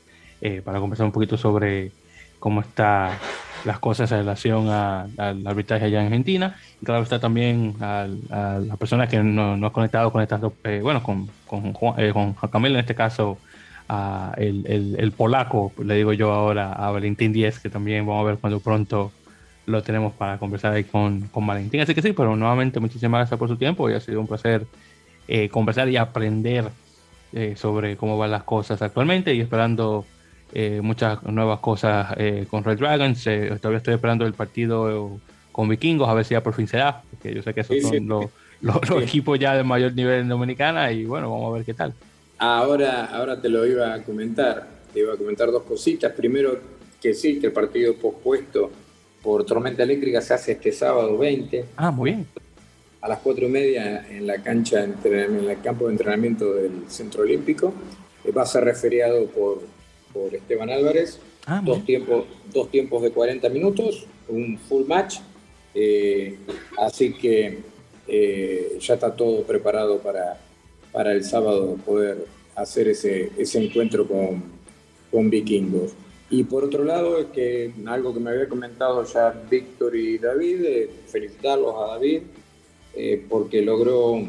para 0.64 0.80
conversar 0.80 1.06
un 1.06 1.12
poquito 1.12 1.38
sobre 1.38 1.92
cómo 2.40 2.62
está 2.62 3.18
las 3.66 3.80
cosas 3.80 4.12
en 4.12 4.20
relación 4.20 4.68
al 4.68 5.48
arbitraje 5.48 5.86
allá 5.86 6.02
en 6.02 6.08
Argentina. 6.08 6.56
Y 6.82 6.86
claro, 6.86 7.04
está 7.04 7.20
también 7.20 7.76
a, 7.80 8.08
las 8.60 8.78
personas 8.78 9.10
que 9.10 9.22
no, 9.24 9.56
no 9.58 9.68
ha 9.68 9.74
conectado 9.74 10.12
con 10.12 10.22
estas 10.22 10.42
dos, 10.42 10.54
eh, 10.64 10.82
bueno, 10.84 11.02
con, 11.02 11.30
con, 11.48 11.74
Juan, 11.74 11.96
eh, 12.00 12.12
con 12.12 12.34
Camilo 12.34 12.76
en 12.76 12.82
este 12.82 12.96
caso, 12.96 13.38
a 13.88 14.34
el, 14.38 14.96
el, 14.98 15.12
polaco, 15.12 15.72
le 15.84 15.96
digo 15.96 16.14
yo 16.14 16.32
ahora, 16.32 16.74
a 16.74 16.92
Valentín 16.92 17.34
Díez, 17.34 17.60
que 17.60 17.70
también 17.70 18.06
vamos 18.06 18.24
a 18.24 18.28
ver 18.28 18.38
cuando 18.38 18.60
pronto 18.60 19.12
lo 19.66 19.82
tenemos 19.82 20.14
para 20.14 20.38
conversar 20.38 20.74
ahí 20.74 20.84
con, 20.84 21.22
con 21.30 21.48
Valentín. 21.48 21.82
Así 21.82 21.96
que 21.96 22.02
sí, 22.02 22.12
pero 22.12 22.36
nuevamente 22.36 22.80
muchísimas 22.80 23.20
gracias 23.20 23.40
por 23.40 23.48
su 23.48 23.56
tiempo 23.56 23.90
y 23.90 23.94
ha 23.94 24.00
sido 24.00 24.20
un 24.20 24.28
placer 24.28 24.66
eh, 25.28 25.48
conversar 25.50 25.90
y 25.90 25.98
aprender 25.98 26.70
sobre 27.56 27.98
cómo 27.98 28.16
van 28.16 28.30
las 28.30 28.44
cosas 28.44 28.80
actualmente 28.84 29.34
y 29.34 29.42
esperando 29.42 30.06
eh, 30.56 30.82
muchas 30.84 31.24
nuevas 31.24 31.60
cosas 31.60 32.14
eh, 32.16 32.46
con 32.48 32.64
Red 32.64 32.78
Dragons. 32.78 33.26
Eh, 33.26 33.58
todavía 33.60 33.80
estoy 33.80 33.96
esperando 33.96 34.24
el 34.24 34.34
partido 34.34 35.20
con 35.52 35.68
Vikingos, 35.68 36.08
a 36.08 36.14
ver 36.14 36.26
si 36.26 36.36
ya 36.36 36.44
por 36.44 36.54
fin 36.54 36.68
se 36.68 36.78
da, 36.78 37.02
porque 37.10 37.34
yo 37.34 37.42
sé 37.42 37.56
que 37.56 37.62
esos 37.62 37.82
son 37.82 38.08
los, 38.08 39.02
equipos 39.02 39.40
ya 39.40 39.56
de 39.56 39.64
mayor 39.64 39.94
nivel 39.94 40.22
en 40.22 40.30
Dominicana 40.30 40.92
y 40.92 41.06
bueno, 41.06 41.32
vamos 41.32 41.52
a 41.52 41.58
ver 41.58 41.66
qué 41.66 41.74
tal. 41.74 41.94
Ahora, 42.38 43.06
ahora 43.06 43.42
te 43.42 43.50
lo 43.50 43.66
iba 43.66 43.96
a 43.96 44.04
comentar, 44.04 44.68
te 44.94 45.00
iba 45.00 45.16
a 45.16 45.18
comentar 45.18 45.52
dos 45.52 45.64
cositas. 45.64 46.12
Primero, 46.12 46.60
que 47.02 47.16
sí, 47.16 47.40
que 47.40 47.48
el 47.48 47.52
partido 47.52 47.96
pospuesto 47.96 48.70
por 49.24 49.46
tormenta 49.46 49.82
eléctrica 49.82 50.22
se 50.22 50.36
hace 50.36 50.52
este 50.52 50.72
sábado 50.72 51.18
20. 51.18 51.66
Ah, 51.78 51.90
muy 51.90 52.12
bien. 52.12 52.28
A 53.02 53.08
las 53.08 53.20
cuatro 53.20 53.48
y 53.48 53.50
media 53.50 54.06
en 54.08 54.28
la 54.28 54.38
cancha, 54.44 54.84
en 54.84 55.50
el 55.50 55.62
campo 55.62 55.88
de 55.88 55.94
entrenamiento 55.94 56.54
del 56.54 56.84
Centro 56.90 57.24
Olímpico. 57.24 57.74
Va 58.38 58.44
a 58.44 58.46
ser 58.46 58.64
referiado 58.64 59.26
por 59.28 59.62
por 60.14 60.34
Esteban 60.34 60.70
Álvarez. 60.70 61.20
Ah, 61.46 61.62
dos, 61.64 61.84
tiempos, 61.86 62.26
dos 62.54 62.70
tiempos 62.72 63.02
de 63.02 63.12
40 63.12 63.50
minutos, 63.50 64.06
un 64.30 64.58
full 64.58 64.86
match. 64.86 65.18
Eh, 65.76 66.38
así 66.78 67.14
que 67.14 67.60
eh, 68.08 68.78
ya 68.80 68.94
está 68.94 69.14
todo 69.16 69.44
preparado 69.44 69.98
para, 70.00 70.40
para 70.92 71.12
el 71.12 71.24
sábado 71.24 71.78
poder 71.86 72.26
hacer 72.56 72.88
ese, 72.88 73.32
ese 73.38 73.64
encuentro 73.64 74.08
con, 74.08 74.44
con 75.12 75.30
vikingos. 75.30 75.92
Y 76.30 76.46
por 76.46 76.64
otro 76.64 76.84
lado, 76.84 77.20
es 77.20 77.28
que 77.28 77.74
algo 77.86 78.14
que 78.14 78.20
me 78.20 78.32
había 78.32 78.48
comentado 78.48 79.04
ya 79.04 79.32
Víctor 79.50 79.96
y 79.96 80.18
David, 80.18 80.64
eh, 80.64 80.90
felicitarlos 81.08 81.76
a 81.78 81.94
David, 81.94 82.22
porque 83.28 83.64
logró 83.64 84.22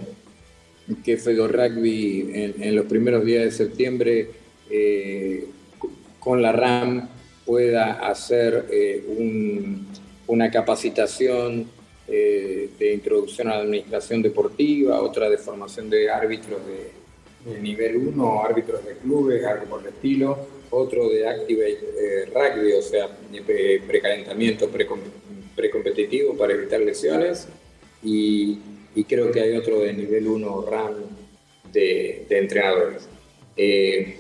que 1.05 1.19
Fedo 1.19 1.49
Rugby 1.49 2.31
en, 2.33 2.63
en, 2.63 2.75
los 2.75 2.87
primeros 2.87 3.23
días 3.23 3.45
de 3.45 3.51
septiembre 3.51 4.31
con 6.25 6.41
la 6.41 6.53
RAM 6.53 7.07
pueda 7.45 8.09
hacer 8.09 8.67
eh, 8.71 9.05
una 10.27 10.51
capacitación 10.51 11.69
eh, 12.09 12.71
de 12.79 12.95
introducción 12.95 13.49
a 13.49 13.57
la 13.57 13.63
administración 13.63 14.23
deportiva, 14.23 15.03
otra 15.03 15.29
de 15.29 15.37
formación 15.37 15.91
de 15.91 16.11
árbitros 16.11 16.61
de, 16.67 17.05
nivel 17.61 17.97
1, 17.99 18.43
árbitros 18.43 18.83
de 18.87 18.97
clubes, 18.97 19.45
algo 19.45 19.67
por 19.67 19.83
el 19.83 19.89
estilo, 19.89 20.39
otro 20.71 21.11
de 21.11 21.29
Activate 21.29 21.79
eh, 22.01 22.25
Rugby, 22.33 22.73
o 22.73 22.81
sea, 22.81 23.07
precalentamiento 23.87 24.71
precompetitivo 25.55 26.35
para 26.39 26.55
evitar 26.55 26.81
lesiones, 26.81 27.47
y, 28.03 28.59
creo 29.07 29.31
que 29.31 29.41
hay 29.43 29.57
otro 29.59 29.81
de 29.81 29.93
nivel 29.93 30.27
1 30.27 30.63
RAM 30.71 30.95
de, 31.71 32.25
de 32.31 32.39
entrenadores. 32.39 33.09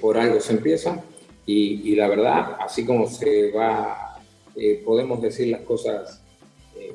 por 0.03 0.19
algo 0.19 0.39
se 0.41 0.53
empieza, 0.53 1.03
y, 1.47 1.95
la 1.95 2.09
verdad, 2.09 2.57
así 2.61 2.87
como 2.87 3.07
se 3.07 3.53
va, 3.53 4.19
eh, 4.57 4.83
podemos 4.85 5.21
decir 5.21 5.49
las 5.49 5.61
cosas 5.63 6.23
eh, 6.77 6.95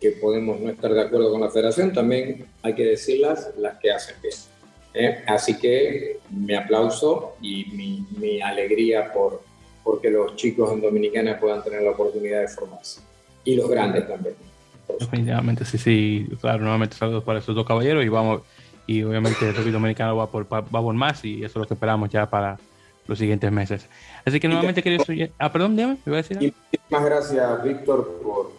que 0.00 0.12
podemos 0.12 0.60
no 0.60 0.70
estar 0.70 0.92
de 0.94 1.02
acuerdo 1.02 1.30
con 1.30 1.42
la 1.42 1.50
federación, 1.50 1.92
también 1.92 2.46
hay 2.62 2.74
que 2.74 2.84
decirlas 2.84 3.50
las 3.58 3.78
que 3.78 3.90
hacen 3.92 4.16
bien. 4.22 4.34
¿eh? 4.94 5.22
Así 5.26 5.58
que 5.58 6.20
mi 6.30 6.54
aplauso 6.54 7.34
y 7.42 7.66
mi, 7.72 8.06
mi 8.18 8.40
alegría 8.40 9.12
por 9.12 9.42
porque 9.84 10.10
los 10.10 10.36
chicos 10.36 10.72
en 10.72 10.80
Dominicana 10.80 11.38
puedan 11.38 11.62
tener 11.62 11.82
la 11.82 11.90
oportunidad 11.90 12.40
de 12.40 12.48
formarse. 12.48 13.00
Y 13.44 13.56
los 13.56 13.68
grandes 13.68 14.06
también. 14.06 14.36
Definitivamente, 14.98 15.64
sí, 15.64 15.76
sí. 15.76 16.28
Claro, 16.40 16.62
nuevamente 16.62 16.96
saludos 16.96 17.24
para 17.24 17.40
esos 17.40 17.54
dos 17.54 17.66
caballeros 17.66 18.04
y 18.04 18.08
vamos, 18.08 18.42
y 18.86 19.02
obviamente 19.02 19.48
el 19.48 19.56
rugby 19.56 19.72
dominicano 19.72 20.16
va 20.16 20.30
por, 20.30 20.46
va 20.52 20.62
por 20.62 20.94
más 20.94 21.24
y 21.24 21.38
eso 21.38 21.46
es 21.46 21.56
lo 21.56 21.66
que 21.66 21.74
esperamos 21.74 22.10
ya 22.10 22.30
para 22.30 22.58
los 23.06 23.18
siguientes 23.18 23.50
meses. 23.50 23.88
Así 24.24 24.40
que 24.40 24.48
nuevamente 24.48 24.82
querido 24.82 25.04
Ah, 25.38 25.52
perdón, 25.52 25.76
dígame, 25.76 25.94
¿me 26.04 26.10
iba 26.10 26.18
a 26.18 26.22
decir? 26.22 26.36
Y 26.40 26.54
muchísimas 26.72 27.04
gracias, 27.04 27.64
Víctor, 27.64 28.20
por, 28.22 28.52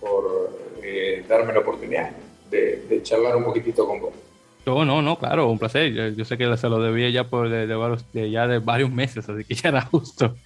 por 0.00 0.58
eh, 0.82 1.24
darme 1.28 1.52
la 1.52 1.60
oportunidad 1.60 2.10
de, 2.50 2.84
de 2.88 3.02
charlar 3.02 3.36
un 3.36 3.44
poquitito 3.44 3.86
con 3.86 4.00
vos. 4.00 4.14
No, 4.66 4.84
no, 4.84 5.00
no, 5.02 5.18
claro, 5.18 5.50
un 5.50 5.58
placer. 5.58 6.14
Yo, 6.14 6.24
sé 6.24 6.36
que 6.36 6.56
se 6.56 6.68
lo 6.68 6.80
debía 6.82 7.10
ya 7.10 7.24
por 7.24 7.48
de, 7.48 7.66
varios, 7.74 8.04
ya 8.12 8.46
de 8.46 8.58
varios 8.58 8.90
meses, 8.90 9.28
así 9.28 9.44
que 9.44 9.54
ya 9.54 9.70
era 9.70 9.82
justo 9.82 10.36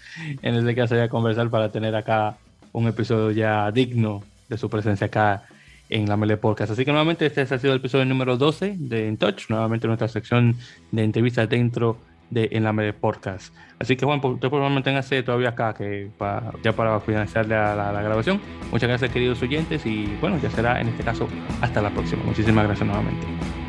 en 0.42 0.54
ese 0.54 0.74
caso 0.74 0.96
ya 0.96 1.08
conversar 1.08 1.50
para 1.50 1.70
tener 1.70 1.94
acá 1.94 2.36
un 2.72 2.86
episodio 2.86 3.30
ya 3.32 3.70
digno 3.70 4.22
de 4.48 4.56
su 4.56 4.70
presencia 4.70 5.08
acá 5.08 5.44
en 5.88 6.08
la 6.08 6.16
Mele 6.16 6.36
Podcast. 6.36 6.72
Así 6.72 6.84
que 6.84 6.90
nuevamente 6.90 7.26
este 7.26 7.42
ha 7.42 7.58
sido 7.58 7.72
el 7.72 7.80
episodio 7.80 8.04
número 8.04 8.36
12 8.36 8.76
de 8.78 9.08
In 9.08 9.16
Touch, 9.16 9.48
nuevamente 9.48 9.86
nuestra 9.86 10.08
sección 10.08 10.56
de 10.90 11.04
entrevistas 11.04 11.48
dentro 11.48 11.92
de 11.92 12.13
En 12.34 12.64
la 12.64 12.72
Mele 12.72 12.92
Podcast. 12.92 13.54
Así 13.78 13.96
que 13.96 14.06
Juan, 14.06 14.20
por 14.20 14.38
favor 14.40 14.70
manténgase 14.70 15.22
todavía 15.22 15.50
acá 15.50 15.74
que 15.74 16.10
ya 16.62 16.72
para 16.72 17.00
finalizar 17.00 17.46
la, 17.46 17.74
la, 17.74 18.02
grabación. 18.02 18.40
Muchas 18.70 18.88
gracias 18.88 19.10
queridos 19.10 19.42
oyentes 19.42 19.84
y 19.86 20.06
bueno, 20.20 20.38
ya 20.42 20.50
será 20.50 20.80
en 20.80 20.88
este 20.88 21.04
caso 21.04 21.28
hasta 21.60 21.82
la 21.82 21.90
próxima. 21.90 22.22
Muchísimas 22.24 22.64
gracias 22.64 22.86
nuevamente. 22.86 23.63